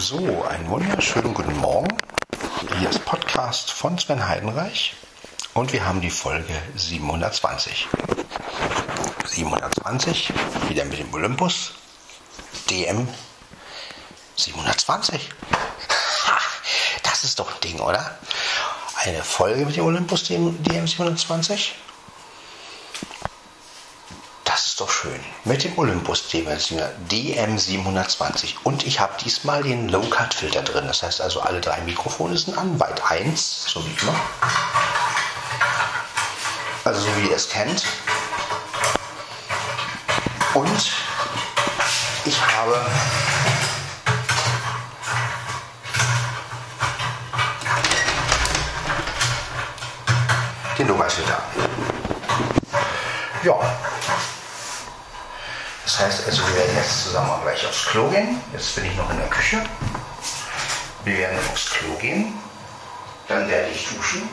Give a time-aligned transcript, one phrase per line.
[0.00, 1.94] So, einen wunderschönen guten Morgen.
[2.78, 4.94] Hier ist Podcast von Sven Heidenreich
[5.52, 7.86] und wir haben die Folge 720.
[9.26, 10.32] 720,
[10.70, 11.72] wieder mit dem Olympus.
[12.70, 13.06] DM
[14.36, 15.28] 720.
[16.26, 16.38] Ha,
[17.02, 18.18] das ist doch ein Ding, oder?
[19.04, 21.74] Eine Folge mit dem Olympus DM 720.
[24.46, 25.20] Das ist doch schön.
[25.44, 28.56] Mit dem Olympus DM720.
[28.64, 30.86] Und ich habe diesmal den Low-Cut-Filter drin.
[30.86, 32.78] Das heißt also, alle drei Mikrofone sind an.
[32.78, 34.14] Weit 1, so wie immer.
[36.84, 37.84] Also so wie ihr es kennt.
[40.54, 40.92] Und
[42.24, 42.80] ich habe
[50.78, 51.42] den Low-Cut-Filter.
[53.42, 53.58] Ja,
[56.00, 58.40] das heißt also, wir werden jetzt zusammen auch gleich aufs Klo gehen.
[58.54, 59.62] Jetzt bin ich noch in der Küche.
[61.04, 62.38] Wir werden aufs Klo gehen.
[63.28, 64.26] Dann werde ich duschen.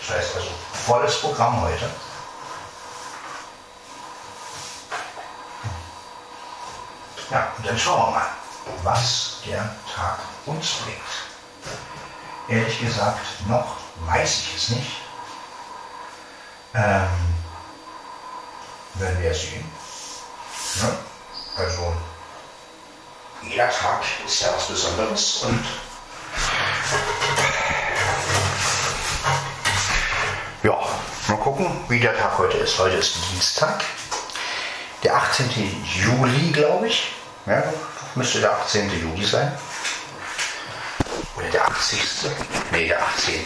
[0.00, 0.48] Das heißt also,
[0.86, 1.88] volles Programm heute.
[7.30, 8.26] Ja, und dann schauen wir mal,
[8.82, 10.98] was der Tag uns bringt.
[12.48, 14.92] Ehrlich gesagt, noch weiß ich es nicht.
[16.74, 17.06] Ähm,
[18.94, 19.87] werden wir sehen.
[21.56, 21.92] Also
[23.42, 25.64] jeder Tag ist ja was Besonderes und
[30.62, 30.78] ja,
[31.26, 32.78] mal gucken, wie der Tag heute ist.
[32.78, 33.82] Heute ist Dienstag,
[35.02, 35.84] der 18.
[35.84, 37.12] Juli, glaube ich.
[37.46, 37.64] Ja,
[38.14, 39.00] müsste der 18.
[39.00, 39.56] Juli sein.
[41.36, 42.00] Oder der 80.
[42.70, 43.44] Nee, der 18.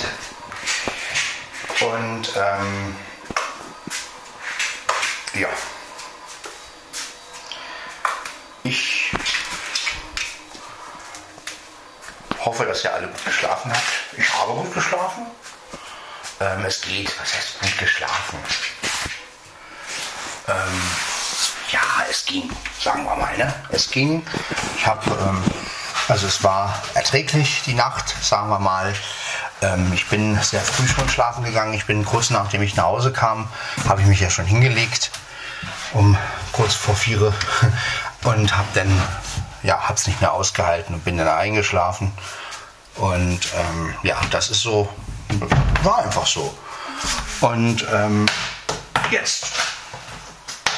[1.80, 2.97] Und ähm,
[5.34, 5.48] ja.
[8.65, 9.13] Ich
[12.45, 13.83] hoffe, dass ihr alle gut geschlafen habt.
[14.17, 15.27] Ich habe gut geschlafen.
[16.41, 18.39] Ähm, es geht, was heißt gut geschlafen?
[20.49, 20.83] Ähm,
[21.71, 23.37] ja, es ging, sagen wir mal.
[23.37, 23.53] Ne?
[23.71, 24.25] Es ging.
[24.77, 25.43] Ich habe, ähm,
[26.09, 28.95] also es war erträglich die Nacht, sagen wir mal.
[29.61, 31.75] Ähm, ich bin sehr früh schon schlafen gegangen.
[31.75, 33.49] Ich bin kurz nachdem ich nach Hause kam,
[33.89, 35.11] habe ich mich ja schon hingelegt,
[35.93, 36.17] um
[36.53, 37.33] kurz vor vier
[38.25, 39.03] und habe dann
[39.62, 42.12] ja hab's nicht mehr ausgehalten und bin dann eingeschlafen.
[42.97, 44.88] Und ähm, ja das ist so
[45.83, 46.55] war einfach so.
[47.41, 48.27] Und ähm,
[49.10, 49.47] jetzt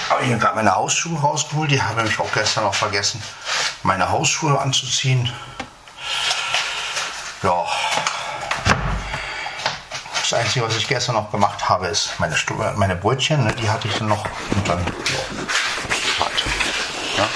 [0.09, 1.71] habe ich mir gerade meine Hausschuhe rausgeholt.
[1.71, 3.23] Die habe ich auch gestern noch vergessen
[3.85, 5.31] meine Hausschuhe anzuziehen.
[7.43, 7.65] Ja.
[10.21, 13.69] Das Einzige, was ich gestern noch gemacht habe, ist meine, Stube, meine Brötchen, ne, die
[13.69, 14.25] hatte ich dann noch.
[14.51, 15.94] Und dann ja.
[17.17, 17.29] Ja.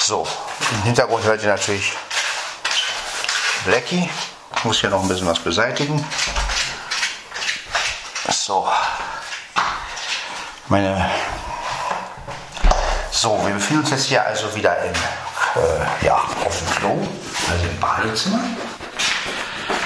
[0.00, 0.26] So,
[0.72, 1.92] im Hintergrund hört ihr natürlich
[3.64, 4.08] Blackie.
[4.56, 6.04] Ich muss hier noch ein bisschen was beseitigen.
[8.30, 8.68] So,
[10.68, 11.10] meine.
[13.10, 17.08] So, wir befinden uns jetzt hier also wieder im, äh, ja, auf dem Klo,
[17.50, 18.40] also im Badezimmer.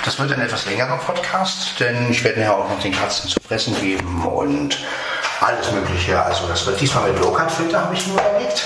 [0.04, 3.38] Das wird ein etwas längerer Podcast, denn ich werde ja auch noch den Katzen zu
[3.46, 4.78] fressen geben und
[5.40, 6.20] alles Mögliche.
[6.20, 8.62] Also das wird diesmal mit Low-Cut-Filter, habe ich mir überlegt.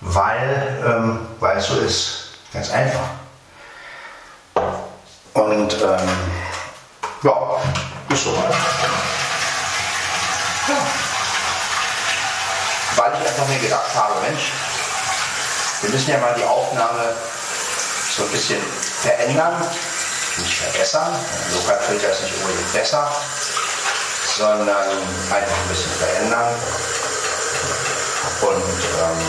[0.00, 2.16] Weil, ähm, weil es so ist.
[2.52, 3.10] Ganz einfach.
[5.34, 6.08] Und ähm,
[7.22, 7.56] ja,
[8.08, 8.50] ist so halt.
[10.68, 10.74] Ja.
[12.96, 14.52] Weil ich einfach mir gedacht habe, Mensch,
[15.82, 17.14] wir müssen ja mal die Aufnahme
[18.16, 18.60] so ein bisschen
[19.02, 19.64] verändern,
[20.38, 21.14] nicht verbessern.
[21.54, 23.10] Lokalfilter ist nicht unbedingt besser,
[24.36, 24.88] sondern
[25.30, 26.54] einfach ein bisschen verändern.
[28.42, 29.20] Und ähm,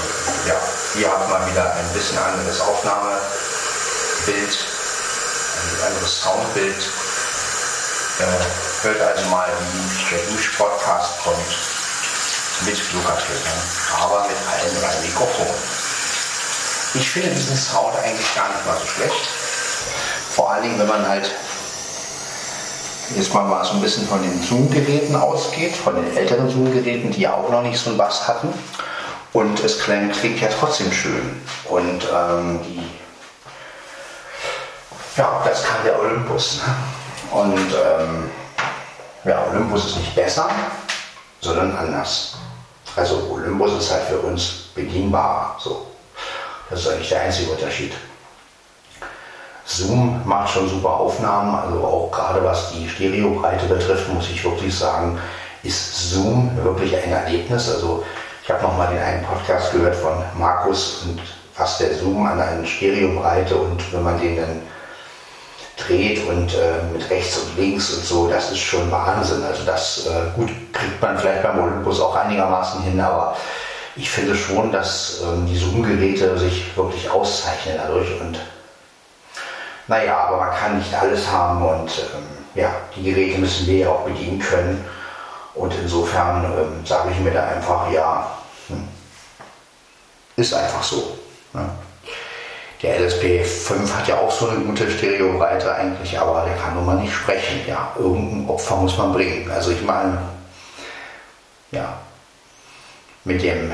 [0.47, 0.55] ja,
[0.93, 4.57] hier hat man wieder ein bisschen anderes Aufnahmebild,
[5.63, 6.89] ein anderes Soundbild.
[8.19, 11.37] Äh, hört also mal, wie der Dusch-Podcast kommt
[12.65, 13.61] mit Lukas-Filtern,
[14.01, 15.81] aber mit allen drei Mikrofonen.
[16.93, 19.29] Ich finde diesen Sound eigentlich gar nicht mal so schlecht.
[20.29, 21.31] Vor allen Dingen, wenn man halt
[23.15, 27.33] jetzt mal, so ein bisschen von den Zoom-Geräten ausgeht, von den älteren Zoom-Geräten, die ja
[27.33, 28.53] auch noch nicht so einen Bass hatten.
[29.33, 31.41] Und es klingt, klingt ja trotzdem schön.
[31.69, 32.59] Und ähm,
[35.15, 36.57] ja, das kann der Olympus.
[36.57, 37.39] Ne?
[37.39, 38.29] Und ähm,
[39.23, 40.49] ja, Olympus ist nicht besser,
[41.39, 42.35] sondern anders.
[42.95, 45.57] Also Olympus ist halt für uns bedienbar.
[45.59, 45.87] So.
[46.69, 47.93] Das ist eigentlich der einzige Unterschied.
[49.65, 54.75] Zoom macht schon super Aufnahmen, also auch gerade was die Stereobreite betrifft, muss ich wirklich
[54.75, 55.19] sagen,
[55.63, 57.69] ist Zoom wirklich ein Erlebnis.
[57.69, 58.03] Also
[58.43, 61.21] ich habe nochmal den einen Podcast gehört von Markus und
[61.57, 64.61] was der Zoom an einer Stereobreite und wenn man den dann
[65.77, 69.43] dreht und äh, mit rechts und links und so, das ist schon Wahnsinn.
[69.43, 73.37] Also das äh, gut kriegt man vielleicht beim Olympus auch einigermaßen hin, aber
[73.95, 78.39] ich finde schon, dass ähm, die Zoom-Geräte sich wirklich auszeichnen dadurch und
[79.87, 83.89] naja, aber man kann nicht alles haben und ähm, ja, die Geräte müssen wir ja
[83.89, 84.85] auch bedienen können
[85.53, 88.31] und insofern ähm, sage ich mir da einfach, ja,
[88.67, 88.87] hm,
[90.35, 91.17] ist einfach so.
[91.53, 91.69] Ne?
[92.81, 96.95] Der LSP5 hat ja auch so eine gute Stereobreite eigentlich, aber der kann nun mal
[96.95, 97.61] nicht sprechen.
[97.67, 99.51] Ja, irgendein Opfer muss man bringen.
[99.51, 100.17] Also ich meine,
[101.69, 101.99] ja,
[103.23, 103.71] mit, dem,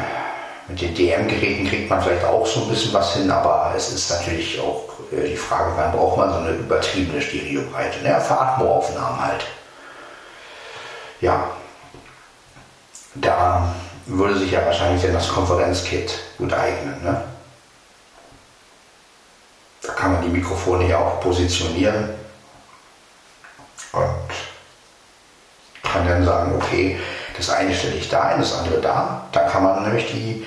[0.67, 4.09] mit den DM-Geräten kriegt man vielleicht auch so ein bisschen was hin, aber es ist
[4.09, 8.03] natürlich auch äh, die Frage, wann braucht man so eine übertriebene Stereobreite?
[8.03, 8.19] Ne?
[8.19, 9.45] Für Atmoaufnahmen halt.
[11.21, 11.49] Ja,
[13.15, 13.73] da
[14.05, 17.01] würde sich ja wahrscheinlich dann das Konferenzkit gut eignen.
[17.03, 17.21] Ne?
[19.81, 22.09] Da kann man die Mikrofone ja auch positionieren
[23.93, 24.03] und
[25.81, 26.99] kann dann sagen, okay,
[27.37, 29.27] das eine stelle ich da ein, das andere da.
[29.31, 30.45] Da kann man nämlich die,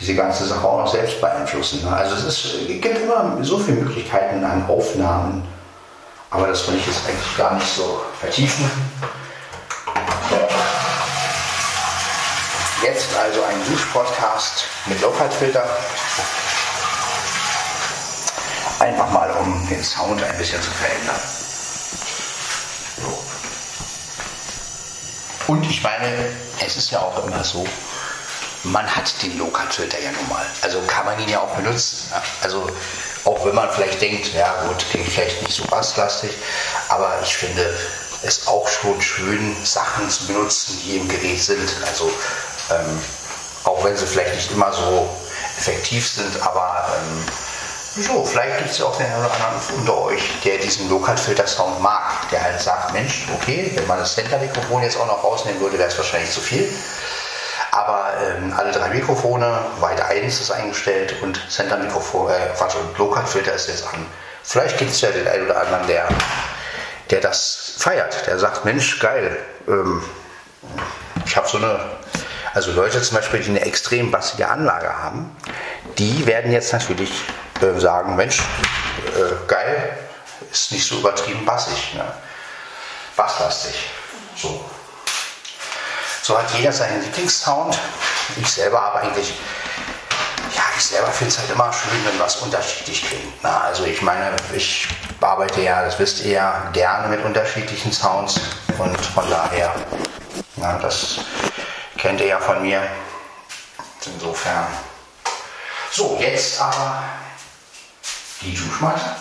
[0.00, 1.84] diese ganze Sache auch noch selbst beeinflussen.
[1.84, 1.94] Ne?
[1.94, 5.46] Also es, ist, es gibt immer so viele Möglichkeiten an Aufnahmen,
[6.30, 8.70] aber das will ich jetzt eigentlich gar nicht so vertiefen.
[12.82, 15.64] Jetzt also ein Duschpodcast mit Low-Cut-Filter.
[18.78, 21.20] Einfach mal, um den Sound ein bisschen zu verändern.
[25.48, 26.06] Und ich meine,
[26.64, 27.66] es ist ja auch immer so,
[28.64, 30.44] man hat den Low-Cut-Filter ja nun mal.
[30.62, 32.12] Also kann man ihn ja auch benutzen.
[32.42, 32.68] Also
[33.24, 36.30] auch wenn man vielleicht denkt, ja gut, klingt vielleicht nicht so basslastig,
[36.88, 37.74] aber ich finde
[38.22, 41.68] es auch schon schön, Sachen zu benutzen, die im Gerät sind.
[41.86, 42.12] Also
[42.70, 43.02] ähm,
[43.64, 45.08] auch wenn sie vielleicht nicht immer so
[45.58, 47.24] effektiv sind, aber ähm,
[48.02, 51.80] so, vielleicht gibt es ja auch den einen oder anderen unter euch, der diesen Lokalfilter-Sound
[51.80, 55.78] mag, der halt sagt, Mensch, okay, wenn man das Center-Mikrofon jetzt auch noch rausnehmen würde,
[55.78, 56.72] wäre es wahrscheinlich zu viel.
[57.72, 63.52] Aber ähm, alle drei Mikrofone, Weite 1 ist eingestellt und Center-Mikrofon, äh, Quatsch, und Lokalfilter
[63.52, 64.06] ist jetzt an.
[64.42, 66.08] Vielleicht gibt es ja den einen oder anderen, der,
[67.10, 69.36] der das feiert, der sagt, Mensch, geil,
[69.66, 70.02] ähm,
[71.26, 71.78] ich habe so eine
[72.54, 75.36] also Leute zum Beispiel, die eine extrem bassige Anlage haben,
[75.98, 77.10] die werden jetzt natürlich
[77.60, 79.96] äh, sagen, Mensch, äh, geil,
[80.50, 82.04] ist nicht so übertrieben bassig, ne?
[83.16, 83.90] basslastig.
[84.36, 84.64] So.
[86.28, 87.78] So hat jeder seinen Lieblingssound.
[88.36, 89.32] Ich selber habe eigentlich,
[90.54, 93.42] ja, ich selber finde es halt immer schön, wenn was unterschiedlich klingt.
[93.42, 93.60] Na, ne?
[93.62, 94.86] also ich meine, ich
[95.22, 98.38] arbeite ja, das wisst ihr ja, gerne mit unterschiedlichen Sounds
[98.76, 99.74] und von daher,
[100.56, 101.20] na, das
[101.96, 102.80] Kennt ihr ja von mir.
[104.04, 104.66] Insofern.
[105.90, 107.02] So, jetzt aber
[108.42, 109.16] die Duschmatte.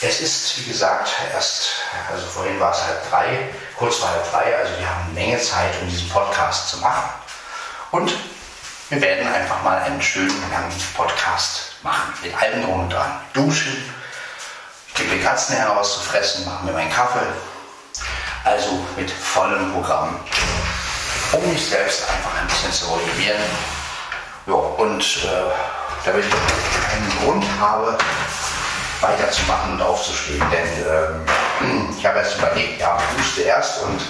[0.00, 1.72] Es ist, wie gesagt, erst,
[2.10, 5.40] also vorhin war es halb drei, kurz vor halb drei, also wir haben eine Menge
[5.40, 7.10] Zeit, um diesen Podcast zu machen.
[7.90, 8.12] Und
[8.90, 13.20] wir werden einfach mal einen schönen langen Podcast machen, mit allem drum und dran.
[13.32, 13.92] Duschen,
[14.88, 17.26] ich gebe den Katzen her was zu fressen, machen mir meinen Kaffee.
[18.44, 20.20] Also mit vollem Programm
[21.34, 23.42] um mich selbst einfach ein bisschen zu motivieren.
[24.46, 27.96] Ja, und äh, damit ich keinen Grund habe,
[29.00, 30.44] weiterzumachen und aufzustehen.
[30.50, 31.26] Denn ähm,
[31.96, 34.00] ich habe erst überlegt, ja, duschst erst und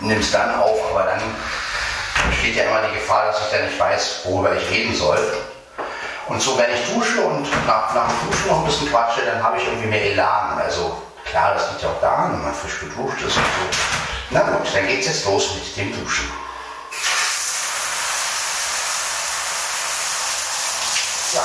[0.00, 1.20] nimmst dann auf, aber dann
[2.30, 5.18] besteht ja immer die Gefahr, dass ich dann nicht weiß, worüber ich reden soll.
[6.26, 9.42] Und so, wenn ich dusche und nach, nach dem Duschen noch ein bisschen quatsche, dann
[9.42, 10.58] habe ich irgendwie mehr Elan.
[10.58, 13.78] Also klar, das liegt ja auch daran, wenn man frisch geduscht ist und so.
[14.30, 16.30] Na gut, dann geht's jetzt los mit dem Duschen.
[21.34, 21.42] Ja.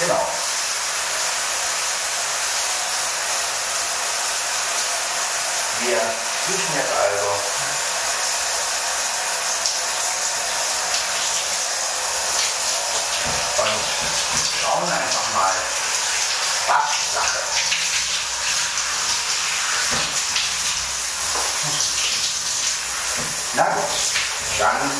[0.00, 0.41] Genau.
[5.84, 5.98] Wir
[6.46, 7.26] duschen jetzt also.
[13.58, 13.80] Und
[14.60, 15.52] schauen einfach mal,
[16.68, 17.38] was Sache
[23.54, 23.82] Na gut,
[24.58, 24.90] dann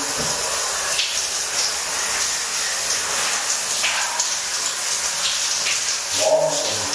[6.18, 6.92] morgens um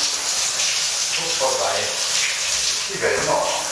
[1.15, 1.88] kurz vorbei
[2.89, 3.67] die Welt in Ordnung.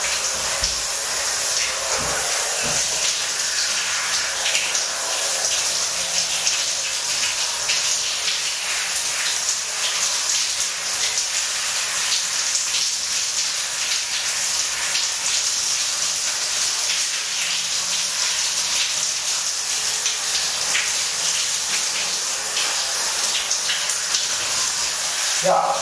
[25.46, 25.72] Ja,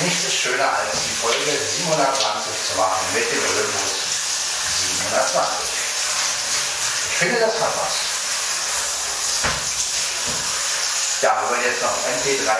[0.00, 3.94] nichts ist schöner als die Folge 720 zu machen mit dem Olympus
[4.98, 5.70] 720.
[7.12, 7.94] Ich finde, das hat was.
[11.22, 12.50] Ja, wenn man jetzt noch MP3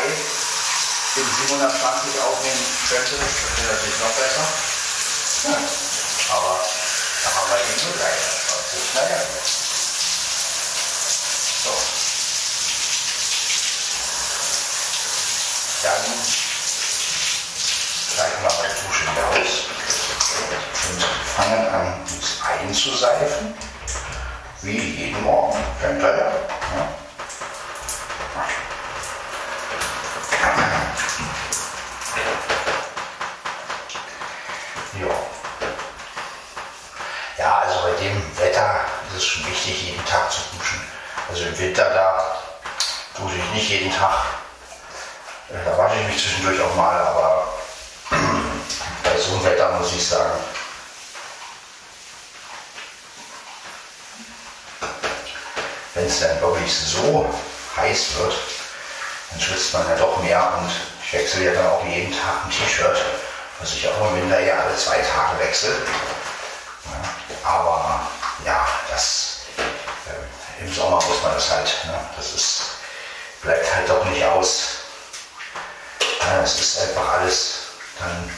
[1.18, 4.46] in 720 aufnehmen könnte, das wäre natürlich noch besser.
[5.50, 5.58] Ja,
[6.38, 8.14] aber da haben wir eben nur drei.
[8.94, 9.18] Naja,
[11.64, 11.74] so.
[15.82, 16.04] Dann
[18.12, 19.52] steigen wir bei der Dusche wieder aus
[20.90, 21.02] und
[21.34, 21.86] fangen an,
[22.86, 23.54] uns einzuseifen,
[24.62, 25.58] wie jeden Morgen.
[25.82, 26.16] Ihr ja.
[34.98, 35.08] ja.
[37.38, 40.80] Ja, also bei dem Wetter ist es schon wichtig, jeden Tag zu duschen.
[41.28, 42.36] Also im Winter, da
[43.16, 44.24] dusche ich nicht jeden Tag.
[45.50, 47.48] Äh, da wasche ich mich zwischendurch auch mal, aber
[48.10, 50.32] bei so einem Wetter muss ich sagen,
[56.12, 57.34] es dann wirklich so
[57.76, 58.34] heiß wird,
[59.30, 60.70] dann schwitzt man ja doch mehr und
[61.04, 62.98] ich wechsle ja dann auch jeden Tag ein T-Shirt,
[63.58, 65.70] was ich auch im Winter ja alle zwei Tage wechsle.
[66.84, 68.06] Ja, aber
[68.44, 69.38] ja, das
[70.06, 72.62] äh, im Sommer muss man das halt, ne, das ist,
[73.40, 74.64] bleibt halt doch nicht aus.
[76.20, 77.54] Ja, es ist einfach alles
[77.98, 78.30] dann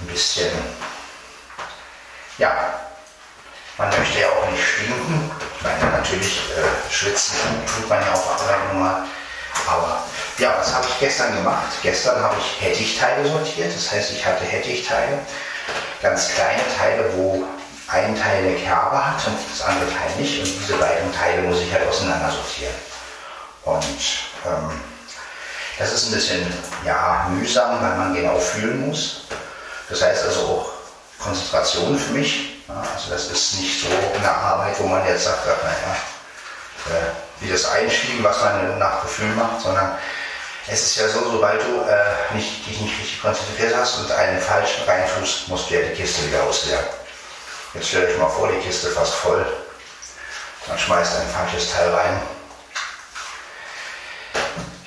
[0.00, 0.50] ein bisschen,
[2.38, 2.80] ja,
[3.78, 5.30] man möchte ja auch nicht stinken.
[5.56, 9.04] Ich meine, natürlich äh, schwitzen tut man ja auf Arbeit nun mal.
[9.66, 10.02] Aber
[10.38, 11.72] ja, was habe ich gestern gemacht?
[11.82, 13.74] Gestern habe ich Hettichteile sortiert.
[13.74, 15.18] Das heißt, ich hatte Hettichteile,
[16.02, 17.44] ganz kleine Teile, wo
[17.88, 20.38] ein Teil eine Kerbe hat und das andere Teil nicht.
[20.38, 22.74] Und diese beiden Teile muss ich halt auseinander sortieren.
[23.64, 24.00] Und
[24.46, 24.80] ähm,
[25.78, 26.46] das ist ein bisschen
[26.84, 29.26] ja, mühsam, weil man genau fühlen muss.
[29.88, 30.72] Das heißt also auch
[31.18, 32.53] Konzentration für mich.
[32.68, 35.96] Also das ist nicht so eine Arbeit, wo man jetzt sagt, naja,
[36.86, 39.98] äh, wie das Einschieben, was man nach Gefühl macht, sondern
[40.66, 44.40] es ist ja so, sobald du äh, nicht, dich nicht richtig konzentriert hast und einen
[44.40, 46.84] falschen reintust, musst du ja die Kiste wieder ausleeren.
[47.74, 49.44] Jetzt stell euch mal vor, die Kiste fast voll.
[50.66, 52.22] Dann schmeißt ein falsches Teil rein.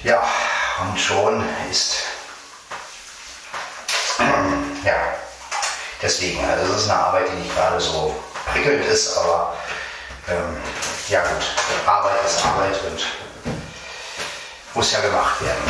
[0.03, 0.24] Ja,
[0.81, 1.98] und schon ist
[4.84, 5.15] ja
[6.01, 8.16] deswegen, also das ist eine Arbeit, die nicht gerade so
[8.51, 9.56] prickelnd ist, aber
[10.30, 10.58] ähm,
[11.10, 11.44] ja gut,
[11.86, 13.06] Arbeit ist Arbeit und
[14.74, 15.63] muss ja gemacht werden.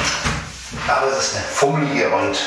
[0.88, 2.38] Aber es ist eine fummelige und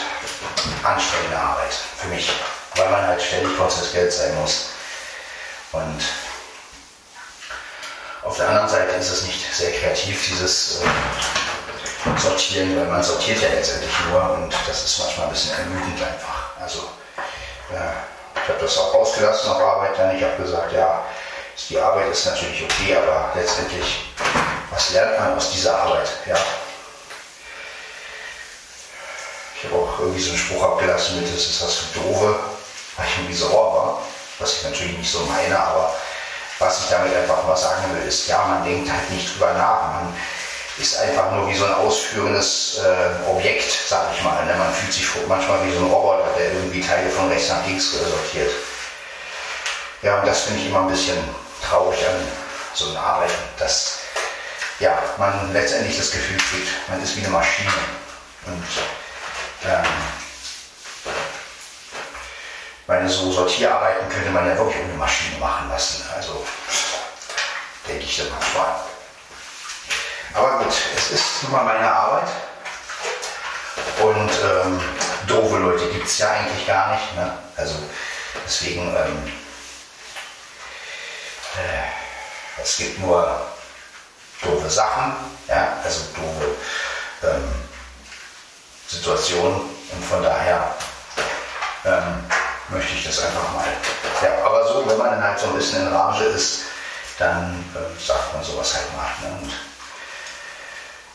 [0.82, 2.30] anstrengende Arbeit für mich,
[2.76, 4.66] weil man halt ständig konzentriert sein muss.
[5.72, 6.02] Und
[8.22, 13.40] auf der anderen Seite ist es nicht sehr kreativ, dieses äh, Sortieren, weil man sortiert
[13.40, 16.50] ja letztendlich nur und das ist manchmal ein bisschen ermüdend einfach.
[16.60, 16.88] Also
[17.72, 20.16] ich habe das auch ausgelassen auf Arbeit dann.
[20.16, 21.04] Ich habe gesagt, ja,
[21.68, 24.06] die Arbeit ist natürlich okay, aber letztendlich,
[24.70, 26.08] was lernt man aus dieser Arbeit?
[26.26, 26.36] Ja.
[29.56, 32.34] Ich habe auch irgendwie so einen Spruch abgelassen mit, das ist das für Doofe,
[32.96, 34.02] weil ich irgendwie sauer war,
[34.38, 35.94] was ich natürlich nicht so meine, aber
[36.58, 39.94] was ich damit einfach mal sagen will, ist, ja, man denkt halt nicht drüber nach.
[39.94, 40.14] Man
[40.80, 44.44] ist einfach nur wie so ein ausführendes äh, Objekt, sag ich mal.
[44.46, 44.54] Ne?
[44.56, 47.92] Man fühlt sich manchmal wie so ein Roboter, der irgendwie Teile von rechts nach links
[47.92, 48.50] sortiert.
[50.02, 51.18] Ja, und das finde ich immer ein bisschen
[51.62, 52.26] traurig an
[52.72, 53.98] so einer Arbeit, dass
[54.78, 57.70] ja, man letztendlich das Gefühl kriegt, man ist wie eine Maschine.
[58.46, 58.64] Und
[59.66, 59.84] ähm,
[62.86, 66.02] meine so Sortierarbeiten könnte man ja wirklich ohne Maschine machen lassen.
[66.16, 66.46] Also
[67.86, 68.76] denke ich so manchmal.
[70.34, 72.28] Aber gut, es ist nun mal meine Arbeit.
[74.00, 74.80] Und ähm,
[75.26, 77.16] doofe Leute gibt es ja eigentlich gar nicht.
[77.16, 77.32] Ne?
[77.56, 77.74] Also
[78.46, 79.32] deswegen ähm,
[81.56, 83.46] äh, es gibt nur
[84.42, 85.14] doofe Sachen,
[85.48, 86.56] ja, also doofe
[87.22, 87.52] ähm,
[88.88, 89.60] Situationen
[89.92, 90.74] und von daher
[91.84, 92.24] ähm,
[92.68, 93.66] möchte ich das einfach mal.
[94.22, 96.62] Ja, aber so, wenn man dann halt so ein bisschen in Rage ist,
[97.18, 99.30] dann äh, sagt man sowas halt mal.
[99.30, 99.50] Ne?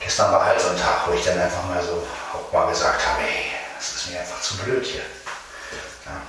[0.05, 3.01] Gestern war halt so ein Tag, wo ich dann einfach mal so auch mal gesagt
[3.07, 5.01] habe, hey, das ist mir einfach zu blöd hier.
[6.05, 6.21] Ja.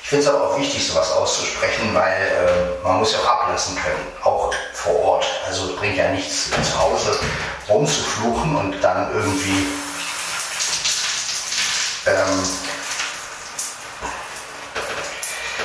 [0.00, 3.74] Ich finde es aber auch wichtig, sowas auszusprechen, weil äh, man muss ja auch ablassen
[3.74, 5.26] können, auch vor Ort.
[5.48, 7.18] Also es bringt ja nichts, zu Hause
[7.68, 9.66] rumzufluchen und dann irgendwie
[12.06, 12.48] ähm,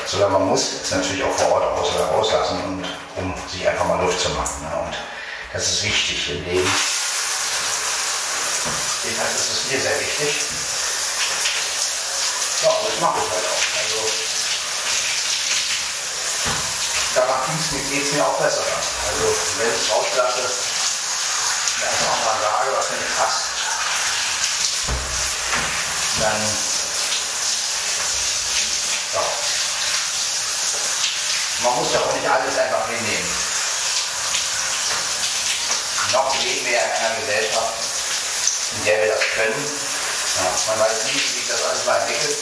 [0.08, 2.86] sondern man muss es natürlich auch vor Ort aus, rauslassen, und,
[3.16, 4.64] um sich einfach mal Luft zu machen.
[4.64, 4.88] Ne?
[4.88, 4.98] Und
[5.54, 6.72] das ist wichtig im Leben.
[9.04, 10.36] Jedenfalls ist es mir sehr wichtig.
[12.62, 13.64] Ja, und das mache ich halt auch.
[13.82, 14.00] Also,
[17.16, 17.48] danach
[17.90, 18.64] geht es mir auch besser.
[19.08, 20.42] Also, wenn ich es rauslasse,
[21.82, 23.46] dann auch mal sage, was mir nicht passt,
[26.20, 26.42] dann
[29.14, 29.24] ja.
[31.64, 33.59] Man muss ja auch nicht alles einfach hinnehmen.
[36.12, 37.74] Noch leben wir in einer Gesellschaft,
[38.78, 39.80] in der wir das können.
[40.38, 42.38] Ja, man weiß nie, wie sich das alles mal entwickelt.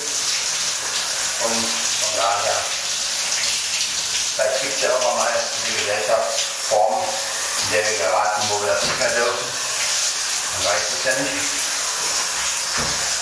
[1.44, 1.68] Und
[2.00, 2.56] von daher,
[4.36, 8.84] vielleicht gibt es ja irgendwann mal eine Gesellschaftsform, in der wir geraten, wo wir das
[8.84, 9.48] nicht mehr dürfen.
[10.54, 11.46] Man weiß es ja nicht.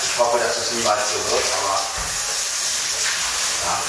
[0.04, 1.82] Ich hoffe, dass es niemals so wird, aber
[3.66, 3.82] ja.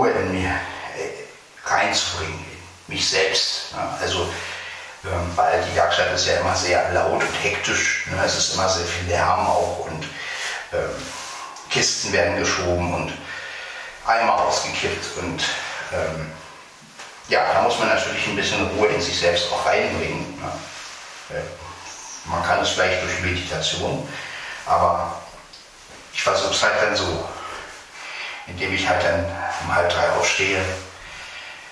[0.00, 2.44] Ruhe in mir äh, reinzubringen,
[2.88, 3.74] in mich selbst.
[3.74, 3.82] Ne?
[4.00, 4.28] Also
[5.04, 8.22] ähm, weil die Werkstatt ist ja immer sehr laut und hektisch, ne?
[8.24, 10.04] es ist immer sehr viel Lärm auch und
[10.72, 10.90] ähm,
[11.70, 13.12] Kisten werden geschoben und
[14.06, 15.42] Eimer ausgekippt und
[15.92, 16.32] ähm,
[17.28, 20.38] ja, da muss man natürlich ein bisschen Ruhe in sich selbst auch reinbringen.
[20.40, 21.38] Ne?
[21.38, 24.06] Äh, man kann es vielleicht durch Meditation,
[24.66, 25.20] aber
[26.12, 27.26] ich versuche es halt dann so,
[28.48, 29.24] indem ich halt dann
[29.62, 30.60] um halb drei aufstehe.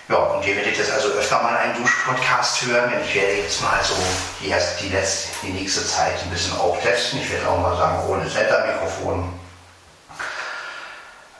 [0.08, 2.92] Ja, und ihr werdet jetzt also öfter mal einen Duschpodcast hören.
[3.04, 3.94] Ich werde jetzt mal so
[4.40, 7.20] die, erste, die, letzte, die nächste Zeit ein bisschen auch testen.
[7.20, 9.38] Ich werde auch mal sagen, ohne Center-Mikrofon.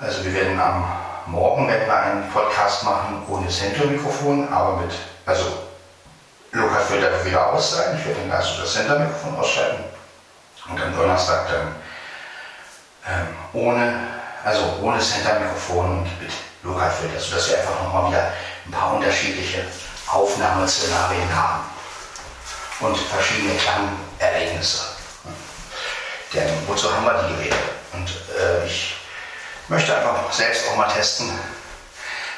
[0.01, 0.85] Also wir werden am
[1.27, 4.93] Morgen werden wir einen Podcast machen ohne Center-Mikrofon, aber mit,
[5.27, 5.45] also
[6.53, 7.99] Lukas wird dann wieder aus sein.
[7.99, 9.85] Ich werde dann also das Center-Mikrofon ausschalten.
[10.71, 11.75] Und am Donnerstag dann
[13.07, 14.01] ähm, ohne,
[14.45, 18.33] also ohne Center-Mikrofon und mit Lokalfeld, also dass wir einfach nochmal wieder
[18.67, 19.65] ein paar unterschiedliche
[20.07, 21.65] Aufnahmeszenarien haben
[22.81, 24.85] und verschiedene Klangereignisse.
[26.33, 27.57] Denn wozu haben wir die Geräte?
[27.93, 28.97] Und äh, ich
[29.69, 31.31] möchte einfach selbst auch mal testen,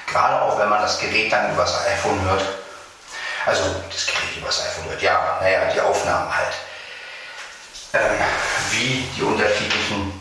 [0.07, 2.43] gerade auch wenn man das Gerät dann übers iPhone hört,
[3.47, 6.55] also das Gerät übers iPhone hört, ja, naja, die Aufnahmen halt,
[7.93, 8.25] ähm,
[8.71, 10.21] wie die unterschiedlichen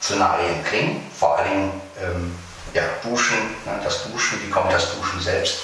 [0.00, 1.70] Szenarien klingen, vor allem
[2.02, 2.38] ähm,
[2.74, 5.60] ja, Duschen, ne, das Duschen, wie kommt das Duschen selbst?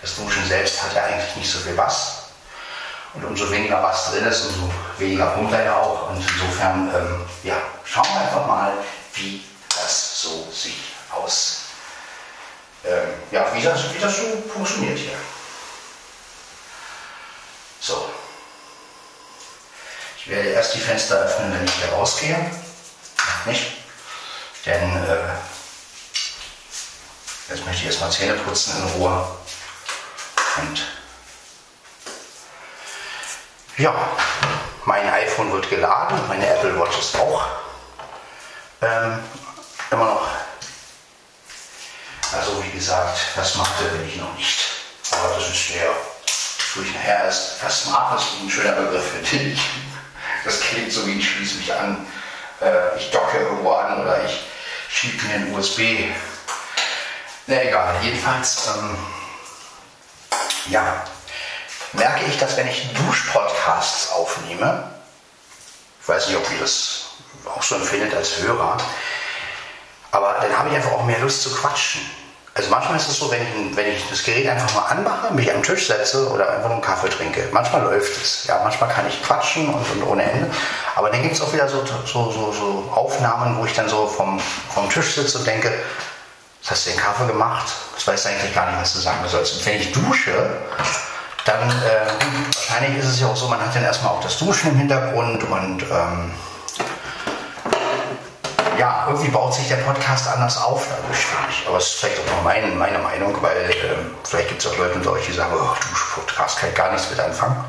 [0.00, 2.26] Das Duschen selbst hat ja eigentlich nicht so viel Bass.
[3.14, 6.10] Und umso weniger Bass drin ist, umso weniger er ja auch.
[6.10, 8.72] Und insofern, ähm, ja, schauen wir einfach mal,
[9.14, 11.62] wie das so sieht aus.
[12.84, 15.18] Ähm, ja, wie das, wie das so funktioniert hier.
[17.80, 18.10] So.
[20.18, 22.50] Ich werde erst die Fenster öffnen, wenn ich hier rausgehe.
[23.46, 23.83] Nicht?
[24.66, 25.28] Denn äh,
[27.50, 29.28] jetzt möchte ich erstmal Zähne putzen in Ruhe.
[30.56, 30.86] Und
[33.76, 33.94] ja,
[34.84, 37.44] mein iPhone wird geladen, meine Apple Watch ist auch
[38.80, 39.18] ähm,
[39.90, 40.28] immer noch.
[42.32, 44.60] Also wie gesagt, das machte will ich noch nicht.
[45.10, 45.90] Aber das ist der,
[46.74, 49.60] wo ich nachher erst, das Smart ist ein schöner Begriff, finde ich.
[50.44, 52.06] Das klingt so wie ich schließe mich an,
[52.60, 54.44] äh, ich docke irgendwo an oder ich
[54.94, 56.12] schiebe mir ein USB.
[57.46, 58.96] Na egal, jedenfalls, ähm,
[60.68, 61.04] ja,
[61.92, 64.90] merke ich, dass wenn ich Duschpodcasts aufnehme,
[66.00, 67.06] ich weiß nicht, ob ihr das
[67.44, 68.78] auch so empfindet als Hörer,
[70.10, 72.00] aber dann habe ich einfach auch mehr Lust zu quatschen.
[72.56, 75.52] Also manchmal ist es so, wenn ich, wenn ich das Gerät einfach mal anmache, mich
[75.52, 77.48] am Tisch setze oder einfach nur einen Kaffee trinke.
[77.50, 78.44] Manchmal läuft es.
[78.46, 80.48] Ja, manchmal kann ich quatschen und, und ohne Ende.
[80.94, 84.06] Aber dann gibt es auch wieder so, so, so, so, Aufnahmen, wo ich dann so
[84.06, 84.38] vom,
[84.72, 85.72] vom Tisch sitze und denke,
[86.62, 87.66] was hast du den Kaffee gemacht?
[87.96, 89.56] Das weiß eigentlich gar nicht, was du sagen sollst.
[89.56, 90.56] Und wenn ich dusche,
[91.44, 94.70] dann äh, wahrscheinlich ist es ja auch so, man hat dann erstmal auch das Duschen
[94.70, 96.30] im Hintergrund und ähm,
[98.78, 101.66] ja, irgendwie baut sich der Podcast anders auf dadurch, finde ich.
[101.68, 103.74] Aber es ist vielleicht auch noch meine, meine Meinung, weil äh,
[104.24, 106.92] vielleicht gibt es auch Leute unter euch, die sagen, oh, du Podcast kann ich gar
[106.92, 107.64] nichts mit anfangen.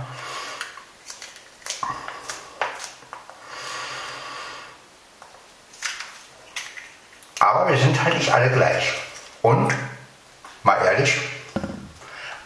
[7.39, 8.93] Aber wir sind halt nicht alle gleich.
[9.41, 9.73] Und,
[10.63, 11.19] mal ehrlich,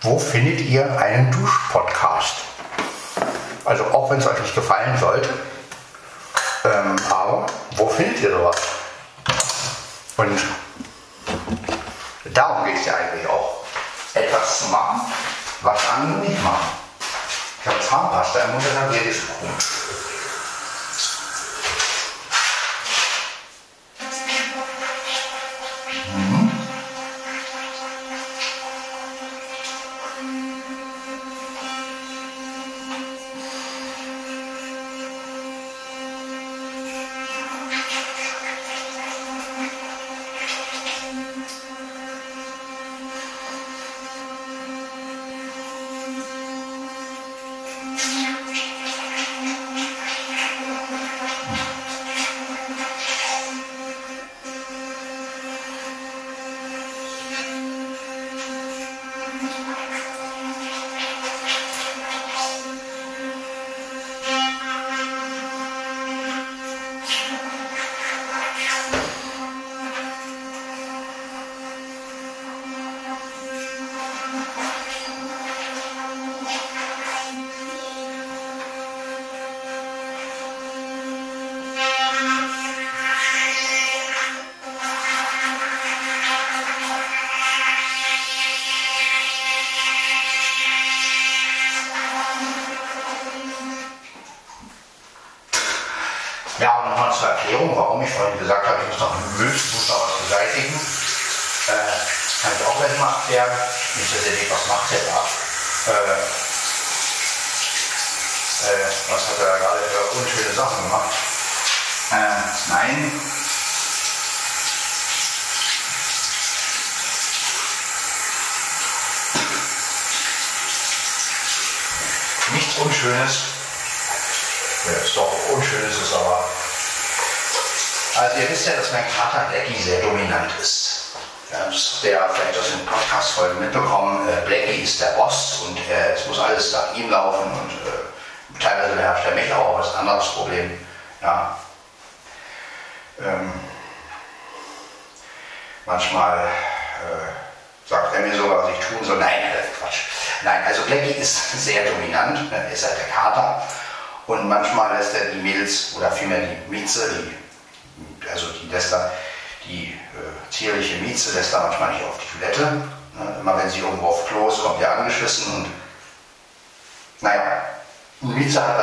[0.01, 2.35] wo findet ihr einen Duschpodcast?
[3.63, 5.29] Also auch wenn es euch nicht gefallen sollte,
[7.99, 8.55] findet ihr sowas?
[10.15, 10.39] Und
[12.33, 13.65] darum geht es ja eigentlich auch.
[14.13, 15.01] Etwas zu machen,
[15.61, 16.69] was andere nicht machen.
[17.61, 20.08] Ich habe Zahnpasta im Mund, dann geht es gut.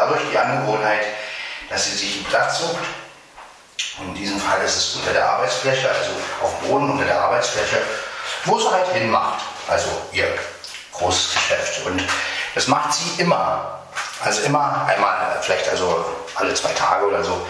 [0.06, 1.00] Dadurch die Angewohnheit,
[1.68, 2.84] dass sie sich einen Platz sucht.
[3.98, 6.10] Und in diesem Fall ist es unter der Arbeitsfläche, also
[6.42, 7.78] auf dem Boden unter der Arbeitsfläche,
[8.44, 9.42] wo sie halt hinmacht.
[9.68, 10.28] Also ihr
[10.92, 11.86] großes Geschäft.
[11.86, 12.02] Und
[12.54, 13.80] das macht sie immer.
[14.20, 16.04] Also immer einmal, vielleicht also
[16.36, 17.46] alle zwei Tage oder so.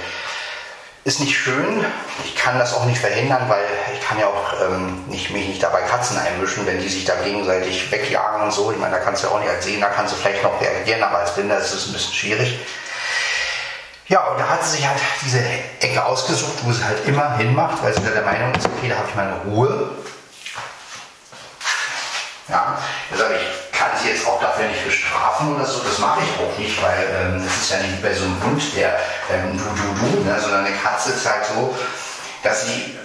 [1.06, 1.86] Ist nicht schön.
[2.24, 3.62] Ich kann das auch nicht verhindern, weil
[3.94, 7.14] ich kann ja auch ähm, nicht, mich nicht dabei Katzen einmischen, wenn die sich da
[7.22, 8.72] gegenseitig wegjagen und so.
[8.72, 11.04] Ich meine, da kannst du ja auch nicht als Sehender kannst du vielleicht noch reagieren,
[11.04, 12.58] aber als Blinder ist es ein bisschen schwierig.
[14.08, 15.38] Ja, und da hat sie sich halt diese
[15.78, 19.06] Ecke ausgesucht, wo sie halt immer hinmacht, weil sie der Meinung ist, okay, da habe
[19.08, 19.90] ich meine Ruhe.
[22.48, 22.78] Ja,
[23.12, 26.30] da sage ich, kann sie jetzt auch dafür nicht bestrafen oder so, das mache ich
[26.40, 28.98] auch nicht, weil ähm, ist ja nicht bei so einem Hund, der
[29.30, 31.76] ähm, du, du, du, ne, sondern eine Katze ist halt so,
[32.42, 32.98] dass sie,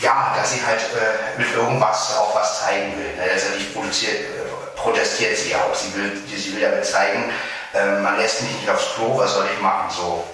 [0.00, 3.16] ja, dass sie halt äh, mit irgendwas auch was zeigen will.
[3.16, 3.26] Ne?
[3.26, 7.30] Letztendlich produziert, äh, protestiert sie auch, sie will, sie will damit zeigen,
[7.74, 10.24] äh, man lässt mich nicht aufs Klo, was soll ich machen, so.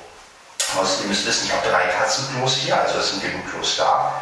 [0.78, 4.12] Außerdem ihr müsst wissen, ich habe drei Katzenklos hier, also es sind genug Klos da.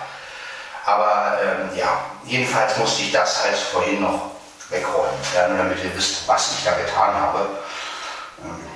[0.85, 4.36] Aber ähm, ja, jedenfalls musste ich das halt vorhin noch
[4.71, 7.49] wegräumen, ja, nur damit ihr wisst, was ich da getan habe.
[8.43, 8.67] Ähm,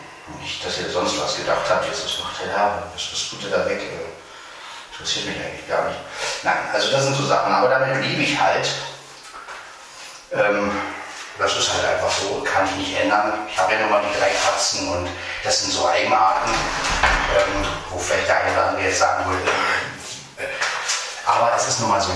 [0.41, 3.53] nicht, dass ihr sonst was gedacht habt, jetzt was macht er da, was, was tut
[3.53, 3.83] da weg?
[4.93, 5.99] Interessiert mich eigentlich gar nicht.
[6.43, 8.69] Nein, also das sind so Sachen, aber damit liebe ich halt.
[10.33, 10.71] Ähm,
[11.39, 13.33] das ist halt einfach so, kann ich nicht ändern.
[13.51, 15.09] Ich habe ja nur mal die drei Katzen und
[15.43, 19.51] das sind so Eigenarten, ähm, wo vielleicht der eine oder andere jetzt sagen würde,
[20.37, 20.45] äh,
[21.25, 22.13] aber es ist nun mal so,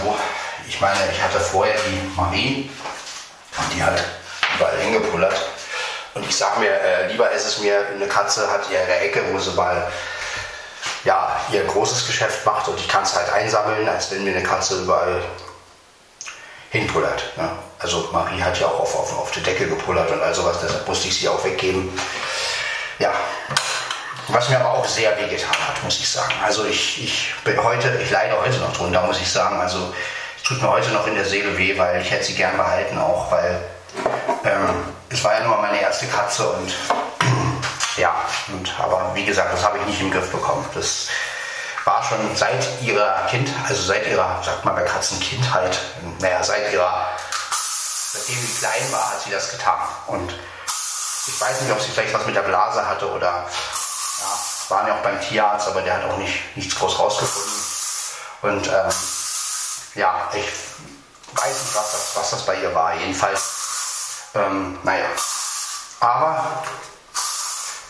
[0.69, 2.71] ich meine, ich hatte vorher die Marie
[3.59, 4.03] und die hat
[4.57, 5.35] überall hingepullert.
[6.15, 9.39] Und ich sag mir, äh, lieber ist es mir, eine Katze hat ihre Ecke, wo
[9.39, 9.91] sie mal
[11.05, 14.43] ja, ihr großes Geschäft macht und ich kann es halt einsammeln, als wenn mir eine
[14.43, 15.23] Katze überall
[16.71, 17.37] hinpullert.
[17.37, 17.49] Ne?
[17.79, 20.87] Also Marie hat ja auch auf, auf, auf die Decke gepullert und all sowas, deshalb
[20.89, 21.97] musste ich sie auch weggeben.
[22.99, 23.13] Ja,
[24.29, 26.33] was mir aber auch sehr wehgetan hat, muss ich sagen.
[26.43, 29.61] Also ich, ich bin heute, ich leide heute noch drunter, muss ich sagen.
[29.61, 29.93] Also
[30.45, 33.31] tut mir heute noch in der Seele weh, weil ich hätte sie gern behalten, auch
[33.33, 33.61] weil
[34.45, 36.75] ähm, es war ja nur meine erste Katze und
[37.97, 38.15] ja,
[38.49, 40.65] und, aber wie gesagt, das habe ich nicht im Griff bekommen.
[40.75, 41.09] Das
[41.87, 45.79] war schon seit ihrer Kind, also seit ihrer, sagt man bei Katzen Kindheit,
[46.21, 47.09] naja, seit ihrer,
[48.13, 49.79] seitdem sie klein war, hat sie das getan.
[50.09, 50.35] Und
[51.27, 54.95] ich weiß nicht, ob sie vielleicht was mit der Blase hatte oder ja, waren ja
[54.95, 57.53] auch beim Tierarzt, aber der hat auch nicht, nichts groß rausgefunden.
[58.43, 58.93] Und ähm,
[59.95, 60.47] ja, ich
[61.37, 62.95] weiß nicht, was das, was das bei ihr war.
[62.95, 65.07] Jedenfalls, ähm, naja.
[66.01, 66.63] Aber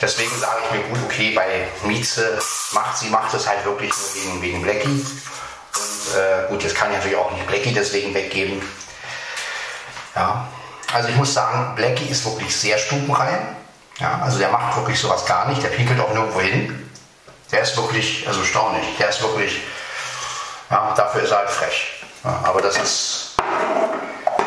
[0.01, 2.38] deswegen sage ich mir gut, okay, bei Mieze
[2.73, 5.07] macht sie macht es halt wirklich nur wegen, wegen Blackie.
[5.77, 8.62] Und äh, gut, jetzt kann ich natürlich auch nicht Blackie deswegen weggeben.
[10.14, 10.47] Ja,
[10.93, 13.57] also ich muss sagen, Blackie ist wirklich sehr stubenrein.
[13.99, 16.90] Ja, also der macht wirklich sowas gar nicht, der pinkelt auch nirgendwo hin.
[17.51, 19.61] Der ist wirklich, also erstaunlich, der ist wirklich,
[20.71, 21.93] ja, dafür ist er halt frech.
[22.24, 23.34] Ja, aber das ist,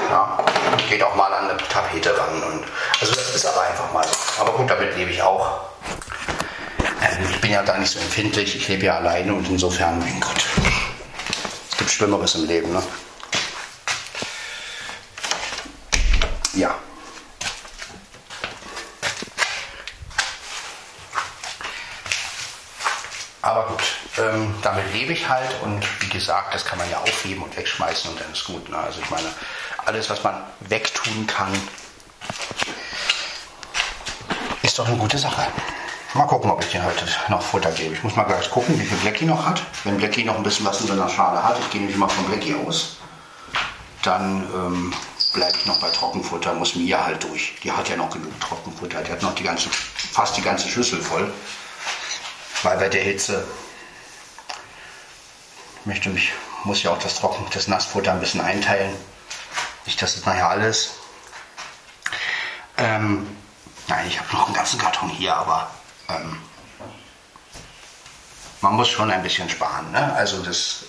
[0.09, 0.43] ja,
[0.89, 2.41] geht auch mal an eine Tapete ran.
[2.43, 2.63] Und,
[2.99, 4.41] also das ist aber einfach mal so.
[4.41, 5.59] Aber gut, damit lebe ich auch.
[7.01, 10.19] Ähm, ich bin ja da nicht so empfindlich, ich lebe ja alleine und insofern, mein
[10.19, 10.43] Gott,
[11.69, 12.73] es gibt Schlimmeres im Leben.
[12.73, 12.81] Ne?
[16.53, 16.73] Ja.
[23.43, 23.83] Aber gut,
[24.17, 25.85] ähm, damit lebe ich halt und
[26.17, 28.69] gesagt, das kann man ja aufheben und wegschmeißen und dann ist gut.
[28.69, 28.77] Ne?
[28.77, 29.27] Also ich meine,
[29.85, 31.51] alles, was man wegtun kann,
[34.61, 35.47] ist doch eine gute Sache.
[36.13, 37.93] Mal gucken, ob ich dir heute noch Futter gebe.
[37.93, 39.61] Ich muss mal gleich gucken, wie viel Blackie noch hat.
[39.83, 42.25] Wenn Blackie noch ein bisschen was in seiner Schale hat, ich gehe nämlich mal von
[42.25, 42.97] Blackie aus,
[44.03, 44.93] dann ähm,
[45.33, 47.55] bleibe ich noch bei Trockenfutter, muss Mia halt durch.
[47.63, 49.03] Die hat ja noch genug Trockenfutter.
[49.03, 51.31] Die hat noch die ganze, fast die ganze Schüssel voll
[52.63, 53.45] weil bei der Hitze
[55.87, 56.33] möchte mich,
[56.65, 58.93] muss ja auch das Trocken, das Nassfutter ein bisschen einteilen.
[59.85, 60.91] Nicht, dass es nachher alles.
[62.77, 63.35] Ähm,
[63.87, 65.71] nein, ich habe noch einen ganzen Karton hier, aber
[66.09, 66.37] ähm,
[68.61, 69.91] man muss schon ein bisschen sparen.
[69.91, 70.13] Ne?
[70.13, 70.83] Also das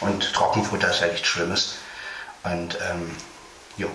[0.00, 1.76] und Trockenfutter ist ja nichts Schlimmes.
[2.42, 3.14] Und ähm,
[3.76, 3.90] jo.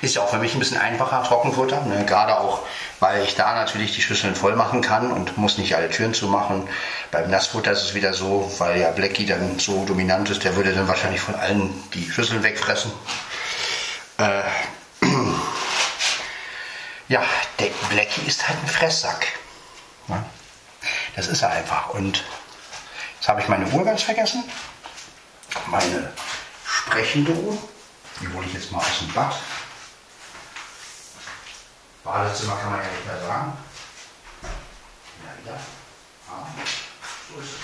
[0.00, 1.80] Ist ja auch für mich ein bisschen einfacher, Trockenfutter.
[1.82, 2.04] Ne?
[2.06, 2.62] Gerade auch,
[3.00, 6.68] weil ich da natürlich die Schüsseln voll machen kann und muss nicht alle Türen zumachen.
[7.10, 10.72] Beim Nassfutter ist es wieder so, weil ja Blackie dann so dominant ist, der würde
[10.72, 12.92] dann wahrscheinlich von allen die Schüsseln wegfressen.
[14.18, 14.42] Äh,
[17.08, 17.22] ja,
[17.58, 19.26] der Blackie ist halt ein Fresssack.
[20.06, 20.24] Ne?
[21.16, 21.90] Das ist er einfach.
[21.90, 22.22] Und
[23.16, 24.44] jetzt habe ich meine Uhr ganz vergessen.
[25.66, 26.12] Meine
[26.64, 27.58] sprechende Uhr.
[28.20, 29.34] Die hole ich jetzt mal aus dem Bad.
[32.08, 33.52] Badezimmer kann man ja nicht mehr sagen.
[34.42, 34.48] Ja,
[35.42, 35.60] wieder.
[36.26, 36.46] Ah,
[37.28, 37.60] so ist es.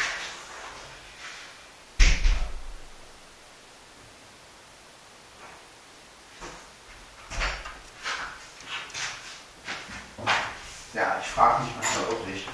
[10.93, 12.47] Ja, ich frage mich manchmal wirklich,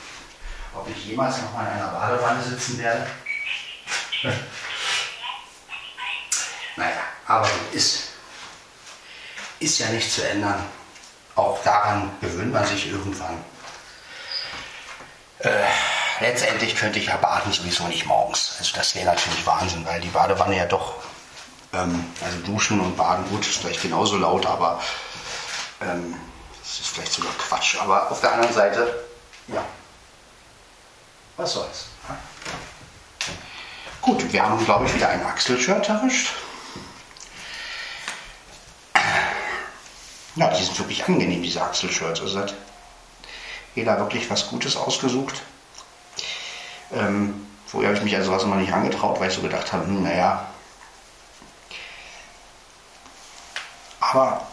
[0.73, 3.11] ob ich jemals noch mal in einer Badewanne sitzen werde.
[6.77, 8.11] naja, aber ist,
[9.59, 10.80] ist ja nicht zu ändern.
[11.41, 13.43] Auch daran gewöhnt man sich irgendwann.
[15.39, 15.49] Äh,
[16.21, 18.57] letztendlich könnte ich ja baden sowieso nicht morgens.
[18.59, 20.97] Also das wäre natürlich Wahnsinn, weil die Badewanne ja doch,
[21.73, 24.83] ähm, also duschen und baden, gut, ist vielleicht genauso laut, aber
[25.81, 26.15] ähm,
[26.61, 27.77] das ist vielleicht sogar Quatsch.
[27.81, 29.03] Aber auf der anderen Seite,
[29.49, 29.65] ja,
[31.39, 31.87] was soll's.
[34.03, 36.35] Gut, wir haben, glaube ich, wieder ein Achselshirt erwischt.
[40.41, 42.23] Ja, die sind wirklich angenehm, diese Achselshirts.
[42.23, 42.55] Also hat
[43.75, 45.43] jeder wirklich was Gutes ausgesucht.
[46.95, 49.85] Ähm, vorher habe ich mich an sowas noch nicht angetraut, weil ich so gedacht habe,
[49.85, 50.49] hm, naja.
[54.01, 54.47] Aber